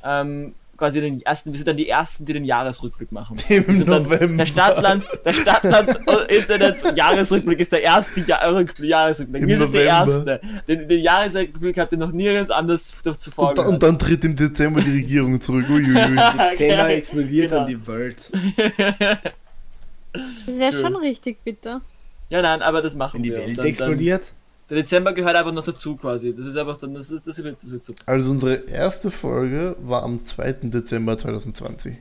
ähm, 0.03 0.53
quasi 0.81 0.99
den 0.99 1.21
ersten, 1.21 1.51
wir 1.51 1.57
sind 1.57 1.67
dann 1.67 1.77
die 1.77 1.87
ersten, 1.87 2.25
die 2.25 2.33
den 2.33 2.43
Jahresrückblick 2.43 3.11
machen. 3.11 3.37
Im 3.49 3.67
Wir 3.67 3.75
sind 3.75 3.87
dann- 3.87 4.01
November. 4.01 4.37
Der 4.37 4.45
Stadtland, 4.47 5.05
der 5.23 5.33
Stadtland 5.33 5.89
Internet 6.29 6.97
Jahresrückblick 6.97 7.59
ist 7.59 7.71
der 7.71 7.83
erste 7.83 8.21
Jahr 8.21 8.41
Jahresrückblick. 8.79 9.43
Im 9.43 9.47
Wir 9.47 9.57
sind 9.59 9.71
die 9.73 9.77
November. 9.77 10.31
Erste. 10.31 10.41
Den, 10.67 10.87
den 10.89 10.99
Jahresrückblick 11.03 11.77
habt 11.77 11.91
ihr 11.91 11.99
noch 11.99 12.11
nirgends 12.11 12.49
anders 12.49 12.95
zuvor 13.19 13.49
Und, 13.49 13.57
da, 13.59 13.67
und 13.67 13.83
dann 13.83 13.99
tritt 13.99 14.23
im 14.25 14.35
Dezember 14.35 14.81
die 14.81 14.89
Regierung 14.91 15.39
zurück. 15.39 15.69
Uiuiui. 15.69 15.93
Dezember 15.93 16.51
Okay. 16.53 16.93
explodiert 16.95 17.49
Genau. 17.51 17.61
dann 17.61 17.69
die 17.69 17.87
Welt. 17.87 18.31
Das 20.47 20.57
wäre 20.57 20.73
schon 20.73 20.95
richtig, 20.95 21.37
bitte. 21.43 21.81
Ja, 22.31 22.41
nein, 22.41 22.61
aber 22.63 22.81
das 22.81 22.95
machen 22.95 23.17
Wenn 23.17 23.23
die 23.23 23.29
wir. 23.31 23.37
Welt 23.39 23.57
dann, 23.57 23.65
explodiert. 23.67 24.23
Dann, 24.23 24.40
der 24.71 24.81
Dezember 24.83 25.11
gehört 25.13 25.35
einfach 25.35 25.51
noch 25.51 25.65
dazu 25.65 25.97
quasi. 25.97 26.33
Das 26.35 26.45
ist 26.45 26.55
einfach 26.57 26.77
dann, 26.77 26.93
das, 26.93 27.11
ist, 27.11 27.27
das, 27.27 27.43
wird, 27.43 27.57
das 27.61 27.69
wird 27.71 27.83
super. 27.83 28.01
Also 28.05 28.31
unsere 28.31 28.55
erste 28.55 29.11
Folge 29.11 29.75
war 29.83 30.03
am 30.03 30.25
2. 30.25 30.53
Dezember 30.63 31.17
2020. 31.17 31.97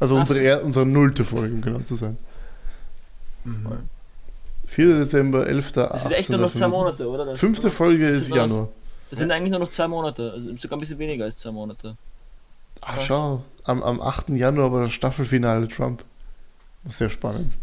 Also 0.00 0.14
Ach. 0.16 0.20
unsere, 0.20 0.38
er, 0.40 0.64
unsere 0.64 0.86
nullte 0.86 1.24
Folge, 1.24 1.54
um 1.54 1.60
genau 1.60 1.80
zu 1.80 1.96
sein. 1.96 2.16
Mhm. 3.44 3.66
4. 4.66 5.00
Dezember, 5.00 5.46
11. 5.46 5.72
Das 5.72 6.02
sind 6.02 6.12
echt 6.12 6.30
nur 6.30 6.38
noch 6.38 6.52
zwei 6.52 6.68
Monate, 6.68 7.08
oder? 7.08 7.24
Das, 7.26 7.40
Fünfte 7.40 7.68
Folge 7.70 8.06
Das 8.06 8.14
ist 8.16 8.20
sind 8.26 8.30
noch- 8.30 8.36
Januar. 8.36 8.68
Das 9.10 9.18
sind 9.18 9.30
eigentlich 9.32 9.50
nur 9.50 9.60
noch 9.60 9.70
zwei 9.70 9.88
Monate. 9.88 10.30
Also 10.32 10.56
sogar 10.58 10.76
ein 10.76 10.80
bisschen 10.80 10.98
weniger 10.98 11.24
als 11.24 11.36
zwei 11.36 11.50
Monate. 11.50 11.96
Ach 12.82 13.00
schau, 13.00 13.42
am, 13.64 13.82
am 13.82 14.00
8. 14.00 14.28
Januar 14.30 14.72
war 14.72 14.82
das 14.82 14.92
Staffelfinale 14.92 15.66
Trump. 15.66 16.04
Sehr 16.88 17.10
spannend. 17.10 17.54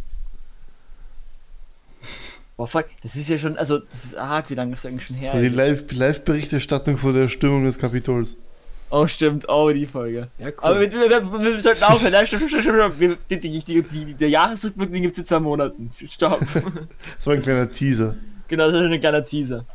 Boah, 2.57 2.67
fuck, 2.67 2.85
das 3.03 3.15
ist 3.17 3.27
ja 3.29 3.37
schon, 3.37 3.57
also, 3.57 3.79
das 3.79 4.05
ist 4.05 4.17
arg, 4.17 4.49
wie 4.49 4.55
lange 4.55 4.71
das 4.71 4.85
eigentlich 4.85 5.07
schon 5.07 5.17
her 5.17 5.31
Also 5.33 5.41
die 5.41 5.47
ist. 5.47 5.55
Live- 5.55 5.91
Live-Berichterstattung 5.91 6.97
vor 6.97 7.11
der 7.13 7.27
Stürmung 7.27 7.65
des 7.65 7.77
Kapitols. 7.77 8.35
Oh, 8.91 9.07
stimmt, 9.07 9.49
oh, 9.49 9.69
die 9.71 9.85
Folge. 9.87 10.27
Ja, 10.37 10.47
cool. 10.47 10.53
Aber 10.61 10.79
wir, 10.79 10.91
wir, 10.91 11.09
wir, 11.09 11.41
wir 11.41 11.59
sollten 11.59 11.83
aufhören. 11.83 12.13
Nein, 12.13 12.27
stopp, 12.27 12.47
stopp, 12.47 12.61
stopp, 12.61 12.75
stopp. 12.75 12.93
Die, 13.29 13.39
die, 13.39 13.59
die, 13.61 13.81
die, 13.83 14.13
der 14.13 14.29
Jahresrückblick, 14.29 14.91
den 14.93 15.01
gibt 15.01 15.13
es 15.15 15.19
in 15.19 15.25
zwei 15.25 15.39
Monaten. 15.39 15.89
Stopp. 16.09 16.39
Das 17.17 17.27
war 17.27 17.33
ein 17.33 17.41
kleiner 17.41 17.69
Teaser. 17.69 18.15
genau, 18.47 18.71
das 18.71 18.75
ist 18.81 18.91
ein 18.91 18.99
kleiner 18.99 19.25
Teaser. 19.25 19.65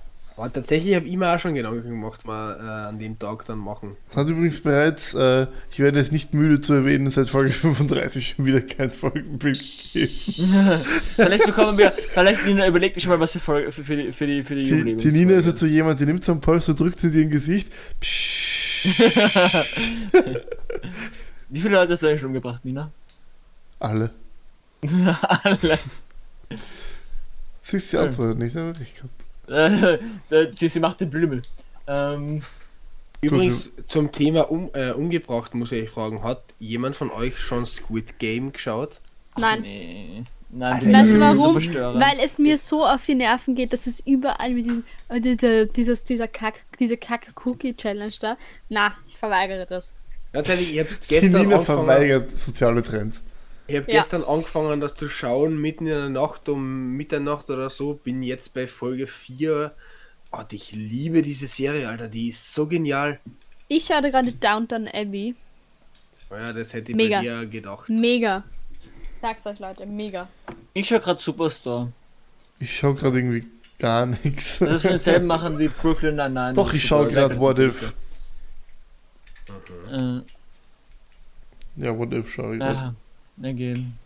Aber 0.41 0.51
tatsächlich 0.51 0.95
habe 0.95 1.07
ich 1.07 1.15
mir 1.19 1.29
auch 1.35 1.39
schon 1.39 1.55
Gedanken 1.55 1.91
gemacht, 1.91 2.25
mal 2.25 2.57
äh, 2.57 2.89
an 2.89 2.99
dem 2.99 3.19
Tag 3.19 3.45
dann 3.45 3.59
machen. 3.59 3.95
Es 4.09 4.17
hat 4.17 4.27
übrigens 4.27 4.59
bereits, 4.63 5.13
äh, 5.13 5.47
ich 5.71 5.81
werde 5.81 6.01
es 6.01 6.13
nicht 6.13 6.33
müde 6.33 6.63
zu 6.63 6.73
erwähnen, 6.73 7.11
seit 7.11 7.29
Folge 7.29 7.53
35 7.53 8.37
schon 8.37 8.47
wieder 8.47 8.63
kein 8.63 8.91
Folgenbild 8.91 9.61
gegeben. 9.61 10.81
Vielleicht 11.15 11.45
bekommen 11.45 11.77
wir, 11.77 11.93
vielleicht 12.15 12.47
Nina, 12.47 12.67
überleg 12.67 12.95
dir 12.95 13.03
schon 13.03 13.11
mal 13.11 13.21
was 13.21 13.33
für, 13.33 13.71
für, 13.71 13.85
für 13.85 13.97
die, 13.97 14.13
für 14.13 14.27
die, 14.27 14.43
für 14.43 14.55
die 14.55 14.65
Die, 14.65 14.97
die 14.97 15.11
Nina 15.11 15.35
ist 15.35 15.45
halt 15.45 15.59
so 15.59 15.67
jemand, 15.67 16.01
die 16.01 16.07
nimmt 16.07 16.25
so 16.25 16.33
einen 16.33 16.41
Puls, 16.41 16.65
so 16.65 16.73
drückt 16.73 17.01
sie 17.01 17.09
in 17.09 17.15
ihr 17.15 17.27
Gesicht. 17.27 17.71
Wie 21.51 21.61
viele 21.61 21.75
Leute 21.75 21.93
hast 21.93 22.03
du 22.03 22.07
eigentlich 22.07 22.21
schon 22.21 22.29
umgebracht, 22.29 22.65
Nina? 22.65 22.91
alle. 23.79 24.11
Alle. 25.27 25.79
Siehst 27.63 27.93
du 27.93 27.99
die 27.99 28.03
Antwort 28.05 28.39
nicht, 28.39 28.57
aber 28.57 28.79
recht 28.81 28.97
gehabt. 28.97 29.20
Äh, 29.51 29.95
äh, 30.31 30.53
sie, 30.55 30.69
sie 30.69 30.81
macht 30.81 31.01
den 31.01 31.11
Blümel. 31.11 31.43
Ähm, 31.87 32.43
Übrigens 33.21 33.71
zum 33.87 34.13
Thema 34.13 34.51
um, 34.51 34.71
äh, 34.73 34.93
umgebracht 34.93 35.55
muss 35.55 35.73
ich 35.73 35.83
euch 35.83 35.91
fragen, 35.91 36.23
hat 36.23 36.43
jemand 36.59 36.97
von 36.97 37.11
euch 37.11 37.39
schon 37.39 37.67
Squid 37.67 38.19
Game 38.19 38.53
geschaut? 38.53 39.01
Nein. 39.37 39.61
nee. 39.63 40.23
Nein, 40.53 40.93
Weißt 40.93 41.11
du 41.11 41.15
so 41.15 41.21
warum? 41.21 41.53
verstörend. 41.53 42.03
Weil 42.03 42.19
es 42.25 42.39
mir 42.39 42.57
so 42.59 42.85
auf 42.85 43.05
die 43.05 43.15
Nerven 43.15 43.55
geht, 43.55 43.73
dass 43.73 43.87
es 43.87 44.01
überall 44.01 44.51
mit 44.51 44.65
diesem, 44.65 44.85
äh, 45.09 45.21
dieser, 45.21 45.67
dieses, 45.67 46.03
dieser 46.03 46.27
Kack, 46.27 46.55
diese 46.81 46.97
Kack-Cookie-Challenge 46.97 48.13
da. 48.21 48.37
Na, 48.69 48.93
ich 49.09 49.17
verweigere 49.17 49.67
das. 49.67 49.93
Ganz 50.33 50.49
ehrlich, 50.49 50.73
ich 50.75 50.81
habe 50.81 50.89
Die 50.89 51.09
gestern, 51.09 51.37
angefangen, 51.37 51.65
verweigert 51.65 52.37
soziale 52.37 52.83
Trends. 52.83 53.23
Ich 53.71 53.77
hab 53.77 53.89
Ja. 53.89 54.01
gestern 54.01 54.25
angefangen, 54.25 54.81
das 54.81 54.95
zu 54.95 55.09
schauen, 55.09 55.61
mitten 55.61 55.87
in 55.87 55.95
der 55.95 56.09
Nacht 56.09 56.49
um 56.49 56.93
Mitternacht 56.97 57.49
oder 57.51 57.71
so, 57.71 57.95
bin 57.95 58.23
jetzt 58.23 58.53
bei 58.55 58.67
Folge 58.67 59.07
4. 59.07 59.73
Und 60.33 60.53
ich 60.53 60.73
liebe 60.73 61.23
diese 61.23 61.49
Serie, 61.49 61.89
Alter, 61.89 62.09
die 62.09 62.29
ist 62.29 62.53
so 62.55 62.67
genial. 62.67 63.19
Ich 63.69 63.87
schaue 63.87 64.11
gerade 64.11 64.33
Downton 64.33 64.89
Abbey. 64.89 65.35
Ja, 66.31 66.53
das 66.53 66.73
hätte 66.73 66.93
ich 66.93 66.97
Mega. 66.97 67.19
bei 67.19 67.23
dir 67.25 67.47
gedacht. 67.47 67.89
Mega. 67.89 68.45
Sag's 69.21 69.45
euch, 69.47 69.59
Leute, 69.59 69.85
mega. 69.87 70.29
Ich 70.73 70.89
schaue 70.89 71.01
gerade 71.01 71.21
Superstar. 71.21 71.91
Ich 72.59 72.77
schaue 72.77 72.95
gerade 72.95 73.19
irgendwie 73.19 73.45
gar 73.79 74.07
nichts. 74.07 74.59
Das 74.61 74.83
von 74.83 74.93
denselben 74.93 75.27
machen 75.35 75.59
wie 75.59 75.69
Brooklyn 75.69 76.17
Nine-Nine. 76.17 76.55
Doch, 76.55 76.73
ich 76.73 76.85
schaue 76.85 77.09
gerade 77.09 77.39
What 77.39 77.59
If. 77.59 77.93
Äh, 79.91 80.21
Ja, 81.77 81.97
What 81.99 82.13
If 82.13 82.33
schaue 82.33 82.57
ich. 82.57 82.63
Na 83.41 83.53
gehen. 83.53 83.99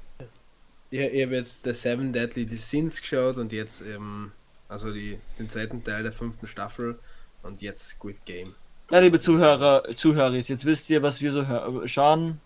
Ich, 0.91 1.01
ich 1.01 1.23
habe 1.25 1.35
jetzt 1.37 1.65
The 1.65 1.73
Seven 1.75 2.13
Deadly 2.13 2.47
Sins 2.57 3.01
geschaut 3.01 3.37
und 3.37 3.53
jetzt 3.53 3.83
eben, 3.83 4.33
also 4.69 4.93
die, 4.93 5.19
den 5.39 5.51
zweiten 5.51 5.83
Teil 5.85 6.03
der 6.05 6.13
fünften 6.13 6.47
Staffel 6.49 6.99
und 7.43 7.61
jetzt 7.61 7.89
Squid 7.89 8.25
Game. 8.25 8.55
Ja, 8.91 8.99
liebe 9.01 9.19
Zuhörer, 9.21 9.83
Zuhörer, 9.97 10.33
jetzt 10.35 10.65
wisst 10.65 10.89
ihr, 10.91 11.03
was 11.03 11.21
wir 11.21 11.33
so 11.33 11.47
hör- 11.47 11.87
schauen. 11.89 12.41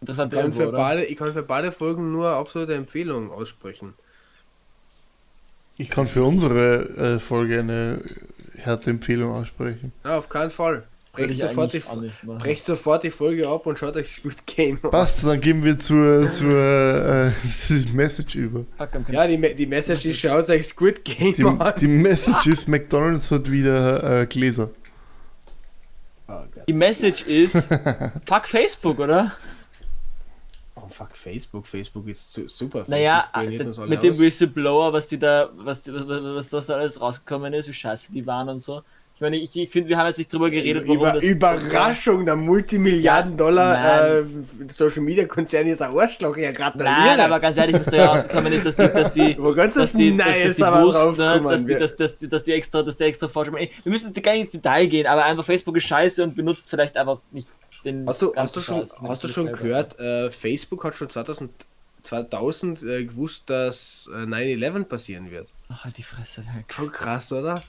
Interessant 0.00 0.32
Ich 0.32 0.36
kann, 0.38 0.46
irgendwo, 0.46 0.62
für 0.62 0.68
oder? 0.68 0.78
beide, 0.78 1.04
ich 1.04 1.16
kann 1.16 1.32
für 1.32 1.42
beide 1.42 1.72
Folgen 1.72 2.12
nur 2.12 2.28
absolute 2.30 2.74
Empfehlung 2.74 3.30
aussprechen. 3.30 3.94
Ich 5.76 5.90
kann 5.90 6.06
für 6.08 6.24
unsere 6.24 6.88
äh, 6.96 7.18
Folge 7.18 7.60
eine 7.60 8.02
harte 8.64 8.90
Empfehlung 8.90 9.32
aussprechen. 9.32 9.92
Ja, 10.04 10.18
auf 10.18 10.28
keinen 10.28 10.50
Fall. 10.50 10.86
Brecht 11.12 11.38
sofort, 11.38 11.72
die, 11.72 11.82
brecht 12.38 12.64
sofort 12.64 13.02
die 13.02 13.10
Folge 13.10 13.48
ab 13.48 13.66
und 13.66 13.78
schaut 13.78 13.96
euch 13.96 14.08
Squid 14.08 14.46
Game 14.46 14.78
an. 14.82 14.90
Passt, 14.90 15.24
dann 15.24 15.40
gehen 15.40 15.64
wir 15.64 15.78
zur, 15.78 16.30
zur 16.30 16.52
äh, 16.52 17.30
Message 17.92 18.36
über. 18.36 18.64
Ja, 19.10 19.26
die, 19.26 19.54
die 19.54 19.66
Message 19.66 20.04
ist, 20.06 20.20
schaut 20.20 20.48
euch 20.48 20.66
Squid 20.66 21.04
Game 21.04 21.32
Die, 21.32 21.44
an. 21.44 21.74
die 21.80 21.88
Message 21.88 22.46
ist, 22.46 22.68
McDonalds 22.68 23.30
hat 23.30 23.50
wieder 23.50 24.22
äh, 24.22 24.26
Gläser. 24.26 24.70
Oh. 26.28 26.34
Die 26.68 26.72
Message 26.72 27.22
ist, 27.22 27.68
fuck 28.26 28.46
Facebook, 28.46 28.98
oder? 28.98 29.32
oh 30.88 30.88
fuck, 30.90 31.16
Facebook. 31.16 31.66
Facebook 31.66 32.06
ist 32.08 32.32
su 32.32 32.48
super. 32.48 32.84
Naja, 32.86 33.28
alle 33.32 33.50
mit 33.50 34.02
dem 34.02 34.12
aus. 34.12 34.18
Whistleblower, 34.18 34.92
was 34.92 35.08
die 35.08 35.18
da, 35.18 35.50
was, 35.56 35.82
die, 35.82 35.92
was, 35.92 36.06
was, 36.06 36.22
was 36.22 36.48
das 36.50 36.66
da 36.66 36.74
alles 36.74 37.00
rausgekommen 37.00 37.52
ist, 37.52 37.68
wie 37.68 37.72
scheiße 37.72 38.12
die 38.12 38.26
waren 38.26 38.48
und 38.48 38.62
so. 38.62 38.82
Ich 39.18 39.20
meine, 39.20 39.36
ich, 39.36 39.56
ich 39.56 39.68
finde, 39.68 39.88
wir 39.88 39.98
haben 39.98 40.06
jetzt 40.06 40.18
nicht 40.18 40.32
drüber 40.32 40.48
geredet, 40.48 40.84
warum 40.86 40.96
Über, 40.96 41.12
das. 41.14 41.24
Überraschung, 41.24 42.24
der 42.24 42.36
Multimilliarden-Dollar 42.36 44.20
äh, 44.20 44.24
ist 45.72 45.82
ein 45.82 45.98
Arschloch. 45.98 46.36
Ja, 46.36 46.52
gratuliere. 46.52 46.88
Nein, 46.88 47.18
aber 47.18 47.40
ganz 47.40 47.58
ehrlich, 47.58 47.80
was 47.80 47.86
da 47.86 48.06
rausgekommen 48.06 48.52
ist, 48.52 48.64
dass 48.64 48.76
die, 48.76 48.88
dass 48.88 49.12
die, 49.12 49.36
Aber 49.38 49.56
ganz 49.56 49.74
dass 49.74 49.92
die, 49.94 50.16
dass, 50.16 50.24
Neues 50.24 50.46
dass 50.46 50.56
die 50.58 50.62
aber 50.62 50.82
wussten, 50.84 51.16
ne, 51.16 51.42
dass 51.42 51.66
die, 51.66 51.74
dass, 51.74 51.96
dass, 51.96 52.18
die, 52.18 52.28
dass 52.28 52.44
die 52.44 52.52
extra, 52.52 52.84
dass 52.84 52.96
der 52.96 53.08
extra 53.08 53.26
Forschung. 53.26 53.56
Wir 53.56 53.68
müssen 53.86 54.12
gar 54.12 54.30
nicht 54.34 54.42
ins 54.42 54.52
Detail 54.52 54.86
gehen, 54.86 55.08
aber 55.08 55.24
einfach 55.24 55.44
Facebook 55.44 55.76
ist 55.78 55.88
scheiße 55.88 56.22
und 56.22 56.36
benutzt 56.36 56.66
vielleicht 56.68 56.96
einfach 56.96 57.18
nicht 57.32 57.48
den. 57.84 58.06
Hast 58.06 58.22
du, 58.22 58.32
hast 58.36 58.54
du 58.54 58.60
schon, 58.60 58.76
Scheiß, 58.82 58.94
hast 59.02 59.24
du 59.24 59.26
schon 59.26 59.46
selber. 59.46 59.58
gehört, 59.58 59.98
äh, 59.98 60.30
Facebook 60.30 60.84
hat 60.84 60.94
schon 60.94 61.10
2000, 61.10 61.50
2000 62.04 62.84
äh, 62.84 63.04
gewusst, 63.04 63.50
dass 63.50 64.08
äh, 64.14 64.18
9-11 64.18 64.84
passieren 64.84 65.32
wird? 65.32 65.48
Ach, 65.70 65.82
halt 65.84 65.98
die 65.98 66.04
Fresse. 66.04 66.44
Halt. 66.54 66.72
Schon 66.72 66.92
krass, 66.92 67.32
oder? 67.32 67.60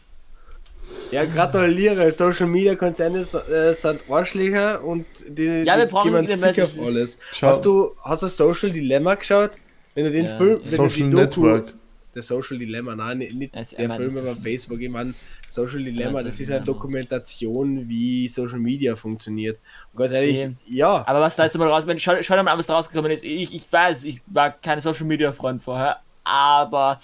Ja, 1.11 1.25
gratuliere. 1.25 2.11
Social 2.11 2.47
Media 2.47 2.75
Konzerne 2.75 3.19
äh, 3.19 3.73
sind 3.73 4.01
Arschlöcher 4.09 4.83
und 4.83 5.05
die, 5.27 5.63
Ja, 5.65 5.77
wir 5.77 5.85
die 5.85 5.91
brauchen 5.91 6.15
einen 6.15 6.39
mehr 6.39 6.53
Fick 6.53 6.63
auf 6.63 6.79
alles. 6.85 7.17
Schau. 7.33 7.47
Hast 7.47 7.65
du, 7.65 7.91
hast 8.03 8.21
du 8.23 8.27
Social 8.27 8.69
Dilemma 8.69 9.15
geschaut? 9.15 9.51
Wenn 9.95 10.05
du 10.05 10.11
den 10.11 10.25
Ja. 10.25 10.37
Film, 10.37 10.59
wenn 10.63 10.69
Social 10.69 10.89
du 10.89 11.03
die 11.05 11.09
Doku, 11.11 11.19
Network. 11.47 11.73
der 12.13 12.23
Social 12.23 12.57
Dilemma, 12.59 12.95
nein, 12.95 13.17
nicht, 13.17 13.33
nicht 13.35 13.55
Also, 13.55 13.75
er 13.75 13.87
der 13.87 13.97
Film 13.97 14.17
über 14.17 14.35
Facebook, 14.35 14.79
ich 14.81 14.89
meine 14.89 15.13
Social 15.49 15.83
Dilemma, 15.83 16.21
das 16.21 16.39
ist 16.39 16.51
eine. 16.51 16.61
Dokumentation, 16.63 17.89
wie 17.89 18.27
Social 18.27 18.59
Media 18.59 18.95
funktioniert. 18.95 19.57
Und 19.93 19.99
ganz 19.99 20.11
ehrlich, 20.11 20.35
Nee. 20.35 20.51
ja, 20.69 21.03
Aber 21.07 21.21
was 21.21 21.35
da 21.35 21.45
jetzt 21.45 21.57
mal 21.57 21.67
raus, 21.67 21.87
wenn- 21.87 21.99
schau, 21.99 22.13
schau 22.21 22.35
dir 22.35 22.43
mal 22.43 22.51
an, 22.51 22.59
was 22.59 22.67
da 22.67 22.75
rausgekommen 22.75 23.11
ist. 23.11 23.23
Ich, 23.23 23.53
ich 23.55 23.63
weiß, 23.73 24.03
ich 24.03 24.21
war 24.27 24.51
kein 24.51 24.79
Social 24.79 25.05
Media 25.07 25.33
Freund 25.33 25.61
vorher, 25.63 25.97
aber 26.23 26.99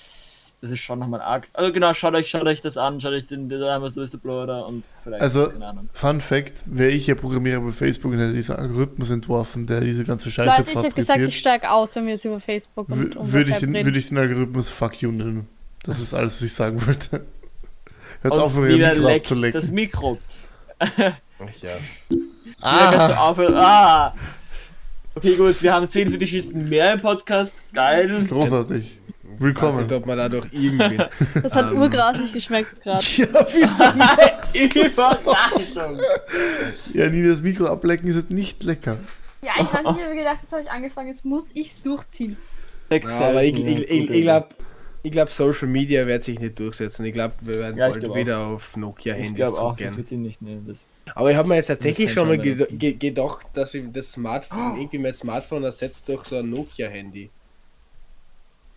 das 0.66 0.72
ist 0.74 0.82
schon 0.82 0.99
nochmal 0.99 1.22
arg. 1.22 1.47
Also 1.53 1.72
genau, 1.72 1.93
schaut 1.93 2.13
euch, 2.16 2.28
schaut 2.30 2.45
euch 2.47 2.61
das 2.61 2.78
an, 2.78 2.99
schaut 2.99 3.13
euch 3.13 3.28
den, 3.28 3.47
Dynamos 3.49 3.95
Whistleblower 3.95 4.47
da 4.47 4.59
und 4.61 4.84
vielleicht. 5.03 5.22
Also, 5.22 5.49
keine 5.49 5.68
Ahnung. 5.68 5.89
Fun 5.93 6.20
Fact: 6.22 6.63
Wäre 6.66 6.91
ich 6.91 7.07
ja 7.07 7.16
Programmierer 7.16 7.59
bei 7.61 7.72
Facebook 7.72 8.11
und 8.11 8.20
hätte 8.20 8.34
diesen 8.34 8.55
Algorithmus 8.55 9.09
entworfen, 9.09 9.68
der 9.68 9.82
diese 9.82 10.03
ganze 10.03 10.32
Scheiße 10.32 10.57
Leute, 10.61 10.72
ich 10.72 10.84
hätte 10.84 10.95
gesagt, 10.95 11.20
ich 11.20 11.38
steige 11.39 11.70
aus, 11.72 11.95
wenn 11.95 12.05
wir 12.05 12.13
jetzt 12.13 12.26
über 12.26 12.39
Facebook 12.39 12.89
und 12.89 13.16
um 13.16 13.32
würde 13.32 13.49
ich, 13.49 13.55
WhatsApp 13.55 13.72
den- 13.74 13.86
würde 13.86 13.99
ich 13.99 14.07
den 14.09 14.18
Algorithmus 14.18 14.70
Fuck 14.70 15.01
you 15.01 15.11
nennen. 15.11 15.47
Das 15.84 15.99
ist 15.99 16.13
alles, 16.13 16.36
was 16.36 16.41
ich 16.41 16.53
sagen 16.53 16.86
wollte. 16.86 17.26
Hört 18.22 18.34
Und 18.34 18.39
auf, 18.39 18.55
wieder 18.57 18.93
Mikro 18.95 19.07
leckt 19.07 19.26
abzulecken. 19.28 19.61
das 19.61 19.72
Mikro. 19.72 20.18
ja. 21.61 21.70
Ah. 22.61 23.34
Ah. 23.36 23.36
Ah. 23.53 24.13
Okay, 25.13 25.36
gut, 25.36 25.61
wir 25.61 25.74
haben 25.74 25.88
10 25.88 26.11
Fetischisten 26.11 26.68
mehr 26.68 26.93
im 26.93 26.99
Podcast. 26.99 27.63
Geil. 27.74 28.26
großartig. 28.28 28.97
Ich 29.38 29.41
weiß 29.41 29.45
Willkommen. 29.45 29.83
nicht, 29.83 29.91
ob 29.91 30.05
man 30.05 30.17
dadurch 30.17 30.45
irgendwie. 30.51 30.97
Das 31.43 31.55
hat 31.55 31.71
Ähm. 31.71 31.77
urgrausig 31.81 32.33
geschmeckt 32.33 32.81
gerade. 32.81 33.03
ja, 33.17 33.27
wieso? 33.51 33.83
Überraschung. 34.65 35.99
Ja, 36.93 37.09
nie 37.09 37.27
das 37.27 37.41
Mikro 37.41 37.65
ablecken 37.67 38.07
ist 38.09 38.15
halt 38.15 38.31
nicht 38.31 38.63
lecker. 38.63 38.97
Ja, 39.41 39.51
ich 39.61 39.71
habe 39.71 39.93
mir 39.93 40.15
gedacht, 40.15 40.39
jetzt 40.41 40.51
habe 40.51 40.63
ich 40.63 40.71
angefangen, 40.71 41.09
jetzt 41.09 41.25
muss 41.25 41.51
ich's 41.53 41.81
durchziehen. 41.81 42.38
Ja, 42.91 42.99
aber 43.29 43.43
ich, 43.43 43.59
ich, 43.59 43.89
ich, 43.89 44.09
ich 44.09 44.21
glaube, 44.21 44.47
ich 45.03 45.11
glaub, 45.11 45.29
Social 45.29 45.67
Media 45.67 46.07
wird 46.07 46.23
sich 46.23 46.39
nicht 46.39 46.57
durchsetzen. 46.59 47.05
Ich 47.05 47.13
glaube, 47.13 47.36
wir 47.41 47.55
werden 47.55 47.77
Ja, 47.77 47.89
bald 47.89 47.99
glaub 48.03 48.15
wieder 48.15 48.39
auf 48.45 48.69
Ich 48.71 48.77
Nokia-Handys 48.77 49.36
glaube 49.36 49.59
auch, 49.59 49.71
das 49.75 49.77
zugehen. 49.91 49.97
wird 49.97 50.07
sie 50.07 50.17
nicht 50.17 50.41
nehmen. 50.41 50.65
Das. 50.67 50.88
Aber 51.13 51.29
ich 51.29 51.38
habe 51.38 51.47
mir 51.47 51.55
jetzt 51.55 51.67
tatsächlich 51.67 52.07
Ich 52.07 52.13
schon 52.13 52.27
mal 52.27 52.38
ge 52.39 52.65
ge 52.71 52.93
gedacht, 52.93 53.45
dass 53.53 53.73
ich 53.75 53.83
das 53.93 54.13
Smartphone, 54.13 54.77
irgendwie 54.77 54.97
mein 54.97 55.13
Smartphone 55.13 55.63
ersetzt 55.63 56.07
durch 56.09 56.23
so 56.25 56.38
ein 56.38 56.49
Nokia-Handy. 56.49 57.29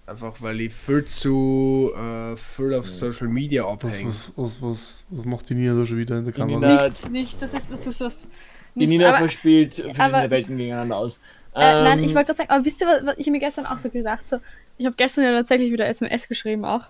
Einfach 0.09 0.41
weil 0.41 0.61
ich 0.63 0.73
viel 0.73 1.05
zu 1.05 1.93
äh, 1.97 2.37
viel 2.37 2.73
auf 2.75 2.89
Social 2.89 3.29
Media 3.29 3.67
abhänge. 3.67 4.09
was, 4.09 4.33
was, 4.37 4.63
was, 4.63 5.05
was 5.11 5.25
macht 5.27 5.49
die 5.51 5.55
Nina 5.55 5.75
da 5.79 5.85
schon 5.87 5.99
wieder 5.99 6.17
in 6.19 6.25
der 6.25 6.33
Die 6.33 6.39
Kamera? 6.41 6.59
Nina- 6.61 6.85
Nichts, 6.89 7.09
nichts, 7.11 7.39
das 7.39 7.53
ist, 7.53 7.71
das 7.73 7.87
ist 7.87 8.01
was. 8.01 8.23
Die 8.75 8.87
nichts, 8.87 8.91
Nina 8.93 9.09
aber, 9.11 9.19
verspielt 9.19 9.75
verschiedene 9.75 10.03
aber- 10.05 10.31
Welten 10.31 10.57
gegeneinander 10.57 10.97
aus. 10.97 11.21
äh, 11.55 11.61
nein, 11.83 11.99
Ähm, 11.99 12.05
ich 12.05 12.15
wollte 12.15 12.27
gerade 12.29 12.37
sagen, 12.39 12.51
aber 12.51 12.65
wisst 12.65 12.81
ihr, 12.81 12.87
was, 12.87 13.05
was 13.05 13.19
ich 13.19 13.27
mir 13.27 13.39
gestern 13.41 13.67
auch 13.67 13.79
so 13.79 13.91
gedacht 13.91 14.27
so, 14.27 14.39
ich 14.79 14.87
habe 14.87 14.97
gestern 14.97 15.25
ja 15.25 15.33
tatsächlich 15.33 15.73
wieder 15.73 15.87
SMS 15.87 16.27
geschrieben 16.29 16.65
auch. 16.65 16.87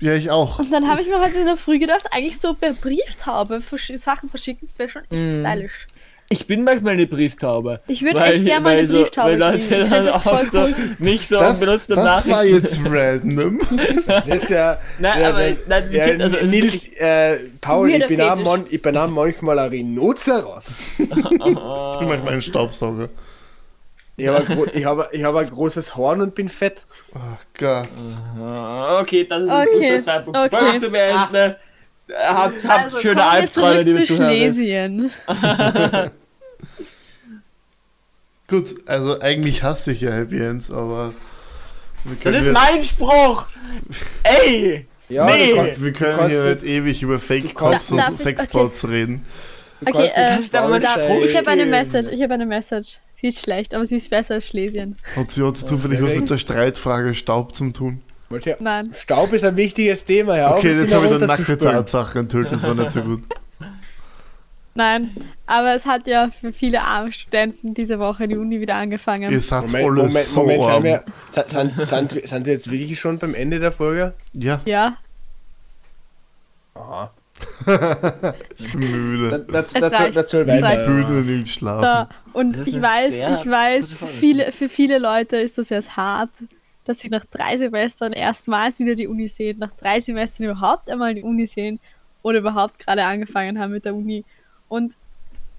Ja, 0.00 0.14
ich 0.14 0.30
auch. 0.30 0.58
Und 0.58 0.72
dann 0.72 0.88
habe 0.88 1.02
ich 1.02 1.08
mir 1.08 1.20
heute 1.20 1.38
in 1.38 1.44
der 1.44 1.58
Früh 1.58 1.78
gedacht, 1.78 2.08
eigentlich 2.10 2.40
so 2.40 2.54
per 2.54 2.72
Brieftaube 2.72 3.60
Sachen 3.96 4.30
verschicken, 4.30 4.66
das 4.66 4.78
wäre 4.78 4.88
schon 4.88 5.02
echt 5.10 5.12
Mm. 5.12 5.40
stylisch. 5.44 5.86
Ich 6.32 6.46
bin 6.46 6.62
manchmal 6.62 6.92
eine 6.92 7.06
Brieftaube. 7.08 7.80
Ich 7.88 8.02
würde 8.02 8.20
echt 8.20 8.44
gerne 8.46 8.60
mal 8.62 8.76
eine 8.76 8.86
so- 8.86 9.02
Brieftaube 9.02 9.30
Weil 9.32 9.38
Leute 9.38 9.58
kriegen. 9.66 9.82
Ich 9.82 9.90
dann 9.90 10.08
auch 10.10 10.22
voll 10.22 10.48
so 10.48 10.58
cool. 10.58 10.74
nicht 11.00 11.26
so 11.26 11.38
Das, 11.40 11.58
benutzt 11.58 11.90
das 11.90 12.28
war 12.30 12.44
jetzt 12.44 12.78
random. 12.88 13.58
Das 14.06 14.26
ist 14.44 14.50
ja. 14.50 14.78
Nein, 15.00 15.20
ja, 15.20 15.28
aber- 15.30 15.38
der- 15.40 15.56
nein, 15.66 15.88
ja, 15.90 16.04
also 16.24 16.36
ist 16.36 16.50
Nils, 16.50 16.86
äh, 16.98 17.36
Paul, 17.60 17.90
ich 17.90 18.06
bin, 18.06 18.20
auch 18.20 18.36
man, 18.36 18.64
ich 18.70 18.80
bin 18.80 18.96
auch 18.96 19.08
manchmal 19.08 19.58
ein 19.58 19.70
Rhinoceros. 19.70 20.74
Ich 20.98 21.08
bin 21.08 22.08
manchmal 22.08 22.34
ein 22.34 22.42
Staubsauger. 22.42 23.08
Ich 24.16 24.28
habe 24.28 24.36
ein, 24.48 24.58
ich 24.74 24.84
hab, 24.84 25.12
ich 25.12 25.24
hab 25.24 25.34
ein 25.34 25.50
großes 25.50 25.96
Horn 25.96 26.20
und 26.20 26.34
bin 26.36 26.48
fett. 26.48 26.84
Ach 27.14 27.38
Gott. 27.58 27.88
Okay, 29.00 29.26
das 29.28 29.42
ist 29.42 29.50
ein 29.50 29.66
Okay, 29.66 29.90
guter 29.90 30.02
Zeitpunkt. 30.04 30.38
okay. 30.38 30.56
Folge 30.56 30.78
zu 30.78 30.90
beenden. 30.90 31.54
Habt, 32.12 32.64
habt 32.68 32.84
Also 32.84 32.98
schöne 32.98 33.24
Albträume, 33.24 33.82
liebe 33.82 34.04
zu 34.04 34.14
Zuhörer. 34.14 34.28
Schlesien. 34.30 35.10
Gut, 38.48 38.76
also 38.86 39.20
eigentlich 39.20 39.62
hasse 39.62 39.92
ich 39.92 40.00
ja 40.00 40.10
Happy 40.12 40.38
Ends, 40.38 40.70
aber 40.70 41.14
Das 42.24 42.34
ist 42.34 42.52
mein 42.52 42.82
Spruch! 42.82 43.46
Ey! 44.24 44.86
Ja, 45.08 45.26
Nee. 45.26 45.52
kannst- 45.54 45.84
wir 45.84 45.92
können 45.92 46.28
hier 46.28 46.44
nicht- 46.54 46.64
ewig 46.64 47.02
über 47.02 47.18
Fake 47.18 47.54
Cops 47.54 47.90
und 47.92 48.16
Sexbots 48.16 48.88
reden. 48.88 49.24
du 49.80 49.90
Okay, 49.90 50.10
kannst 50.14 50.52
äh, 50.54 50.58
da-. 50.80 51.18
Ich 51.24 51.36
habe 51.36 51.48
eine 51.50 51.66
Message, 51.66 52.08
ich 52.12 52.22
habe 52.22 52.34
eine 52.34 52.46
Message. 52.46 52.98
Sie 53.16 53.28
ist 53.28 53.40
schlecht, 53.44 53.74
aber 53.74 53.84
sie 53.86 53.96
ist 53.96 54.08
besser 54.08 54.34
als 54.34 54.48
Schlesien. 54.48 54.96
Hat 55.14 55.30
sie 55.32 55.44
jetzt 55.44 55.68
zufällig 55.68 56.00
was 56.02 56.14
mit 56.14 56.30
der 56.30 56.38
Streitfrage 56.38 57.14
Staub 57.14 57.54
zum 57.54 57.72
tun? 57.74 58.00
Nein. 58.60 58.92
Staub 58.96 59.32
ist 59.32 59.44
ein 59.44 59.56
wichtiges 59.56 60.04
Thema, 60.04 60.36
ja. 60.38 60.56
Okay, 60.56 60.72
jetzt 60.72 60.94
habe 60.94 61.06
ich 61.06 61.12
dann 61.18 61.26
nackte. 61.26 61.58
Tatsache 61.58 62.20
enthüllt, 62.20 62.50
das 62.50 62.62
war 62.62 62.74
nicht 62.74 62.92
so 62.92 63.02
gut. 63.02 63.22
Nein, 64.74 65.10
aber 65.46 65.74
es 65.74 65.84
hat 65.84 66.06
ja 66.06 66.28
für 66.28 66.52
viele 66.52 66.80
arme 66.82 67.10
Studenten 67.12 67.74
diese 67.74 67.98
Woche 67.98 68.28
die 68.28 68.36
Uni 68.36 68.60
wieder 68.60 68.76
angefangen. 68.76 69.32
Ihr 69.32 69.40
seid 69.40 69.62
Moment, 69.66 69.84
alle 69.84 70.02
Moment, 70.08 70.26
so 70.26 70.40
Moment, 70.42 70.62
arm. 70.64 70.72
sind 70.74 70.84
wir, 70.84 71.04
sind, 71.30 71.50
sind, 71.50 71.86
sind, 71.88 72.14
wir- 72.14 72.28
sind 72.28 72.46
wir 72.46 72.52
jetzt 72.52 72.70
wirklich 72.70 73.00
schon 73.00 73.18
beim 73.18 73.34
Ende 73.34 73.58
der 73.58 73.72
Folge? 73.72 74.14
Ja, 74.34 74.60
Ja, 74.64 74.96
Aha. 76.74 77.10
ich 78.58 78.72
bin 78.72 78.80
müde. 78.80 79.44
Das 79.50 79.70
soll 79.72 79.82
Es 79.82 80.32
Ich 80.32 80.88
müde 80.88 81.06
und 81.08 81.28
will 81.28 81.46
schlafen. 81.46 81.82
da. 81.82 82.08
Und 82.32 82.56
ich 82.66 82.80
weiß, 82.80 83.10
ich 83.40 83.50
weiß, 83.50 83.96
viele, 84.20 84.52
für 84.52 84.68
viele 84.68 84.98
Leute 84.98 85.36
ist 85.36 85.58
das 85.58 85.70
jetzt 85.70 85.96
hart, 85.96 86.30
dass 86.84 87.00
sie 87.00 87.08
nach 87.08 87.24
drei 87.26 87.56
Semestern 87.56 88.12
erstmals 88.12 88.78
wieder 88.78 88.94
die 88.94 89.06
Uni 89.08 89.26
sehen, 89.28 89.58
nach 89.58 89.72
drei 89.72 90.00
Semestern 90.00 90.44
überhaupt 90.50 90.90
einmal 90.90 91.14
die 91.14 91.22
Uni 91.22 91.46
sehen 91.46 91.80
oder 92.22 92.38
überhaupt 92.38 92.78
gerade 92.78 93.04
angefangen 93.04 93.58
haben 93.58 93.72
mit 93.72 93.84
der 93.84 93.94
Uni. 93.94 94.24
Und 94.70 94.94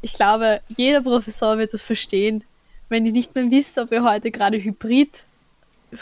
ich 0.01 0.13
glaube, 0.13 0.61
jeder 0.75 1.01
Professor 1.01 1.59
wird 1.59 1.73
das 1.73 1.83
verstehen, 1.83 2.43
wenn 2.89 3.05
ihr 3.05 3.11
nicht 3.11 3.35
mehr 3.35 3.51
wisst, 3.51 3.77
ob 3.77 3.91
ihr 3.91 4.03
heute 4.03 4.31
gerade 4.31 4.57
hybrid 4.57 5.09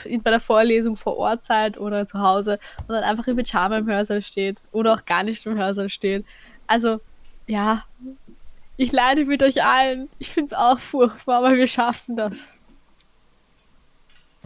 bei 0.06 0.30
der 0.30 0.40
Vorlesung 0.40 0.96
vor 0.96 1.18
Ort 1.18 1.44
seid 1.44 1.80
oder 1.80 2.06
zu 2.06 2.20
Hause 2.20 2.60
und 2.88 2.90
dann 2.90 3.04
einfach 3.04 3.26
im 3.28 3.36
Pyjama 3.36 3.80
im 3.80 3.88
Hörsaal 3.88 4.22
steht 4.22 4.62
oder 4.72 4.94
auch 4.94 5.06
gar 5.06 5.24
nicht 5.24 5.46
im 5.48 5.58
Hörsaal 5.58 5.90
steht. 5.90 6.24
Also, 6.68 7.02
ja, 7.48 7.84
ich 8.78 8.92
leide 8.92 9.26
mit 9.26 9.42
euch 9.42 9.64
allen. 9.64 10.08
Ich 10.20 10.30
finde 10.30 10.48
es 10.48 10.54
auch 10.54 10.78
furchtbar, 10.78 11.40
aber 11.40 11.56
wir 11.56 11.68
schaffen 11.68 12.16
das. 12.16 12.54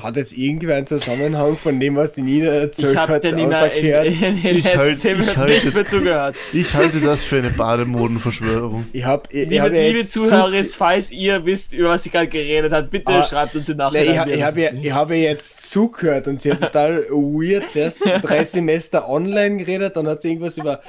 Hat 0.01 0.15
jetzt 0.15 0.33
irgendwer 0.35 0.75
einen 0.77 0.87
Zusammenhang 0.87 1.55
von 1.55 1.79
dem, 1.79 1.95
was 1.95 2.13
die 2.13 2.23
Nina 2.23 2.47
erzählt 2.47 2.93
Ich 2.93 2.97
habe 2.97 3.13
hat, 3.13 3.23
Nina 3.25 3.67
in, 3.67 3.85
in 3.85 4.41
den 4.41 4.55
Ich 4.57 4.75
halt- 4.75 4.97
10 4.97 5.11
ich 5.11 5.17
Minuten 5.19 5.37
halte- 5.37 5.53
nicht 5.65 5.73
mehr 5.75 5.85
zugehört. 5.87 6.35
Ich 6.51 6.73
halte 6.73 6.99
das 6.99 7.23
für 7.23 7.37
eine 7.37 7.51
Bademodenverschwörung. 7.51 8.85
Ich 8.91 9.05
habe 9.05 9.23
ich, 9.29 9.43
ich 9.43 9.49
Liebe, 9.49 9.61
hab 9.63 9.71
ja 9.71 9.81
liebe 9.83 9.99
jetzt 9.99 10.11
Zuhörer, 10.13 10.63
zu- 10.63 10.77
falls 10.77 11.11
ihr 11.11 11.45
wisst, 11.45 11.73
über 11.73 11.89
was 11.89 12.03
sie 12.03 12.09
gerade 12.09 12.27
geredet 12.27 12.71
hat, 12.73 12.89
bitte 12.89 13.11
Ah, 13.11 13.23
schreibt 13.23 13.55
uns 13.55 13.67
Nachhinein. 13.69 14.27
Nee, 14.27 14.33
ich, 14.35 14.43
hab- 14.43 14.55
wir 14.55 14.71
ich 14.71 14.71
habe 14.73 14.87
ich 14.87 14.91
habe 14.93 15.15
ja 15.15 15.29
jetzt 15.29 15.69
zugehört 15.69 16.27
und 16.27 16.41
sie 16.41 16.51
hat 16.51 16.61
total 16.61 17.05
weird 17.11 17.71
zuerst 17.71 17.99
drei 18.23 18.43
Semester 18.45 19.07
online 19.07 19.57
geredet, 19.57 19.95
dann 19.95 20.07
hat 20.07 20.23
sie 20.23 20.29
irgendwas 20.29 20.57
über 20.57 20.81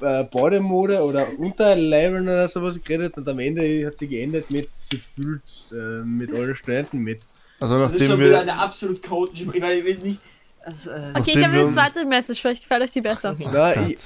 äh, 0.00 0.24
Bademode 0.24 1.00
oder 1.04 1.26
Unterleibeln 1.38 2.24
oder 2.24 2.48
sowas 2.48 2.78
geredet 2.82 3.16
und 3.16 3.28
am 3.28 3.38
Ende 3.38 3.86
hat 3.86 3.98
sie 3.98 4.08
geendet 4.08 4.50
mit, 4.50 4.68
sie 4.78 5.00
fühlt 5.14 5.42
äh, 5.72 6.04
mit 6.04 6.32
allen 6.34 6.56
Studenten 6.56 6.98
mit. 6.98 7.20
Also 7.60 7.78
Das 7.78 7.92
ist 7.92 8.00
nachdem 8.00 8.10
schon 8.10 8.20
wieder 8.20 8.40
eine 8.40 8.54
absolut 8.58 9.02
chaotische. 9.02 9.44
Ich 9.52 9.62
weiß 9.62 9.78
ich 9.78 9.84
will 9.84 9.98
nicht. 9.98 10.20
Also, 10.62 10.90
äh, 10.90 10.94
Okay, 11.14 11.30
ich 11.30 11.34
Nachdem 11.36 11.44
habe 11.44 11.58
eine 11.60 11.72
zweite 11.72 12.04
Message, 12.04 12.40
vielleicht 12.40 12.62
gefällt 12.62 12.82
euch 12.82 12.90
die 12.90 13.00
besser. 13.00 13.34
Na, 13.52 13.74
ich, 13.86 13.96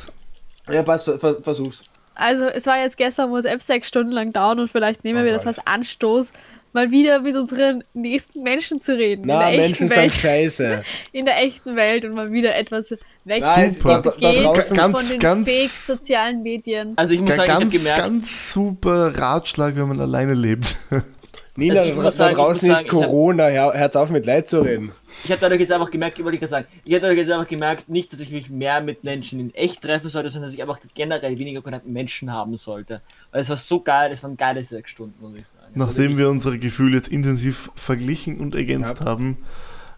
ja, 0.71 0.85
ver, 0.85 1.43
versuch's. 1.43 1.83
Also, 2.15 2.45
es 2.47 2.67
war 2.67 2.79
jetzt 2.81 2.97
gestern 2.97 3.31
WhatsApp 3.31 3.63
sechs 3.63 3.89
Stunden 3.89 4.13
lang 4.13 4.33
down 4.33 4.61
und 4.61 4.71
vielleicht 4.71 5.03
nehmen 5.03 5.25
wir 5.25 5.33
das 5.33 5.47
als 5.47 5.67
Anstoß, 5.67 6.31
mal 6.75 6.91
wieder 6.91 7.21
mit 7.21 7.35
unseren 7.37 7.83
nächsten 7.95 8.43
Menschen 8.43 8.81
zu 8.81 8.97
reden. 8.97 9.25
Na, 9.27 9.51
in 9.51 9.57
der 9.57 9.65
echten 9.67 9.85
Menschen 9.85 9.89
sind 9.89 9.97
Welt. 9.99 10.13
scheiße. 10.13 10.83
In 11.13 11.25
der 11.27 11.43
echten 11.43 11.75
Welt 11.77 12.05
und 12.05 12.15
mal 12.15 12.31
wieder 12.33 12.55
etwas 12.55 12.91
weg 13.25 13.43
Nein, 13.43 13.75
zu 13.75 13.83
da- 13.83 14.01
da 14.01 14.11
gehen 14.11 14.45
draußen- 14.45 14.75
Ganz, 14.77 14.99
von 15.01 15.11
den 15.11 15.19
ganz- 15.21 15.49
fake 15.51 15.71
sozialen 15.71 16.43
Medien. 16.43 16.93
Also 16.97 17.13
ich 17.15 17.21
muss 17.21 17.37
sagen, 17.37 17.49
ich 17.49 17.55
habe 17.55 17.65
ganz, 17.67 17.75
gemerkt, 17.77 17.99
ganz 17.99 18.53
super 18.53 19.19
Ratschlag, 19.19 19.77
wenn 19.77 19.89
man 19.89 20.01
alleine 20.01 20.35
lebt. 20.35 20.77
Nina, 21.55 21.81
Also 21.81 21.91
ich 21.91 21.97
muss 21.97 22.05
da 22.05 22.11
sagen, 22.13 22.31
ich 22.33 22.37
muss 22.39 22.47
draußen 22.47 22.61
sagen, 22.69 22.73
ist 22.87 22.93
ich 22.93 22.99
hab- 22.99 23.05
Corona, 23.11 23.49
hör, 23.49 23.75
hört 23.79 23.97
auf 23.97 24.09
mit 24.09 24.25
Leid 24.25 24.49
zu 24.49 24.61
reden. 24.63 24.93
ich 25.23 25.31
habe 25.31 25.41
dadurch 25.41 25.61
jetzt 25.61 25.71
einfach 25.73 25.91
gemerkt, 25.91 26.19
wollte 26.25 26.35
ich 26.37 26.41
gerade 26.41 26.51
sagen, 26.51 26.67
ich 26.85 26.95
habe 26.95 27.03
dadurch 27.03 27.19
jetzt 27.19 27.31
einfach 27.31 27.47
gemerkt, 27.47 27.89
nicht, 27.91 28.11
dass 28.13 28.21
ich 28.21 28.31
mich 28.31 28.49
mehr 28.49 28.81
mit 28.81 29.05
Menschen 29.05 29.39
in 29.39 29.55
echt 29.55 29.83
treffen 29.83 30.09
sollte, 30.09 30.31
sondern 30.31 30.49
dass 30.49 30.55
ich 30.55 30.63
einfach 30.63 30.79
generell 30.95 31.37
weniger 31.39 31.61
Kontakt 31.61 31.85
mit 31.85 31.93
Menschen 31.93 32.33
haben 32.33 32.57
sollte. 32.57 33.03
Weil 33.33 33.43
es 33.43 33.51
war 33.51 33.59
so 33.59 33.81
geil, 33.81 34.11
es 34.13 34.23
waren 34.23 34.37
geile 34.39 34.65
sechs 34.65 34.91
Stunden, 34.91 35.15
muss 35.21 35.35
ich 35.39 35.47
sagen. 35.47 35.73
Nachdem 35.75 36.17
wir 36.17 36.31
unsere 36.31 36.59
Gefühle 36.59 36.97
jetzt 36.97 37.09
intensiv 37.09 37.71
verglichen 37.75 38.41
und 38.41 38.57
ergänzt 38.57 39.01
Ja. 39.01 39.05
haben, 39.05 39.37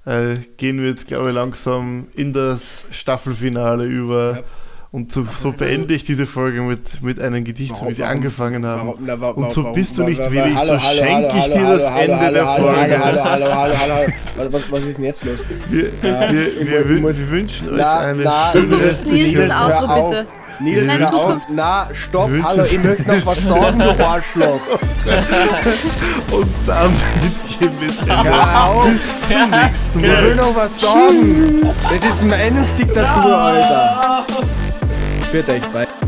äh, 0.06 0.34
gehen 0.56 0.80
wir 0.80 0.88
jetzt, 0.88 1.06
glaube 1.06 1.28
ich, 1.28 1.34
langsam 1.34 2.08
in 2.14 2.32
das 2.32 2.86
Staffelfinale 2.90 3.84
über. 3.84 4.38
Ja. 4.38 4.42
Und 4.94 5.10
so, 5.10 5.26
so 5.36 5.50
beende 5.50 5.92
ich 5.92 6.04
diese 6.04 6.24
Folge 6.24 6.60
mit, 6.62 7.02
mit 7.02 7.20
einem 7.20 7.42
Gedicht, 7.42 7.76
so 7.76 7.88
wie 7.88 7.94
sie 7.94 8.04
angefangen 8.04 8.64
haben. 8.64 8.86
Warum- 8.90 8.98
na, 9.04 9.20
wa- 9.20 9.30
Und 9.30 9.50
so 9.52 9.64
bist 9.72 9.98
du 9.98 10.04
nicht 10.04 10.20
willig, 10.30 10.54
hallo, 10.56 10.78
so 10.78 10.86
hallo, 10.86 10.96
schenk 10.96 11.10
hallo, 11.10 11.28
ich 11.36 11.44
dir 11.52 11.66
hallo, 11.66 11.76
das 11.78 11.90
hallo, 11.90 12.00
Ende 12.00 12.20
hallo, 12.20 12.32
der 12.34 12.46
hallo, 12.48 12.62
Folge. 12.64 12.78
Hallo, 13.04 13.24
hallo, 13.24 13.24
hallo, 13.24 13.54
hallo, 13.56 13.74
hallo. 14.36 14.52
Was, 14.52 14.62
was, 14.70 14.80
ist 14.84 14.98
denn 14.98 15.04
jetzt 15.04 15.24
los? 15.24 15.38
Wir, 15.68 15.82
Ja, 16.00 16.32
wir, 16.32 16.60
ich 16.60 16.68
wir, 16.70 17.30
wünschen 17.30 17.74
euch 17.74 17.84
eine 17.84 18.22
na, 18.22 18.50
schöne 18.52 18.66
Nils, 18.68 18.84
restliche 18.86 19.38
Nils, 19.38 19.48
das 19.48 19.60
Outro 19.82 20.08
bitte. 20.08 20.26
Nils, 20.60 20.86
Nein, 20.86 21.04
auf. 21.06 21.42
Na, 21.50 21.88
stopp, 21.92 22.30
hallo, 22.44 22.62
es- 22.62 22.72
ich 22.72 22.84
möchte 22.84 23.02
noch 23.08 23.26
was 23.26 23.42
sagen, 23.48 23.78
du 23.80 24.06
Arschloch. 24.06 24.60
Und 26.30 26.46
damit 26.66 27.00
gehen 27.58 27.70
wir 27.80 27.88
jetzt 27.88 28.00
Ende. 28.02 28.90
Bis 28.92 29.20
zum 29.22 29.50
nächsten 29.50 29.98
Ich 29.98 30.06
Mal. 30.06 30.22
will 30.24 30.34
noch 30.36 30.54
was 30.54 30.80
sagen. 30.80 31.60
Das 31.62 32.12
ist 32.14 32.24
Meinungsdiktatur, 32.24 33.36
Alter. 33.36 34.24
Spürt 35.34 35.48
euch 35.48 35.66
bald. 35.72 36.03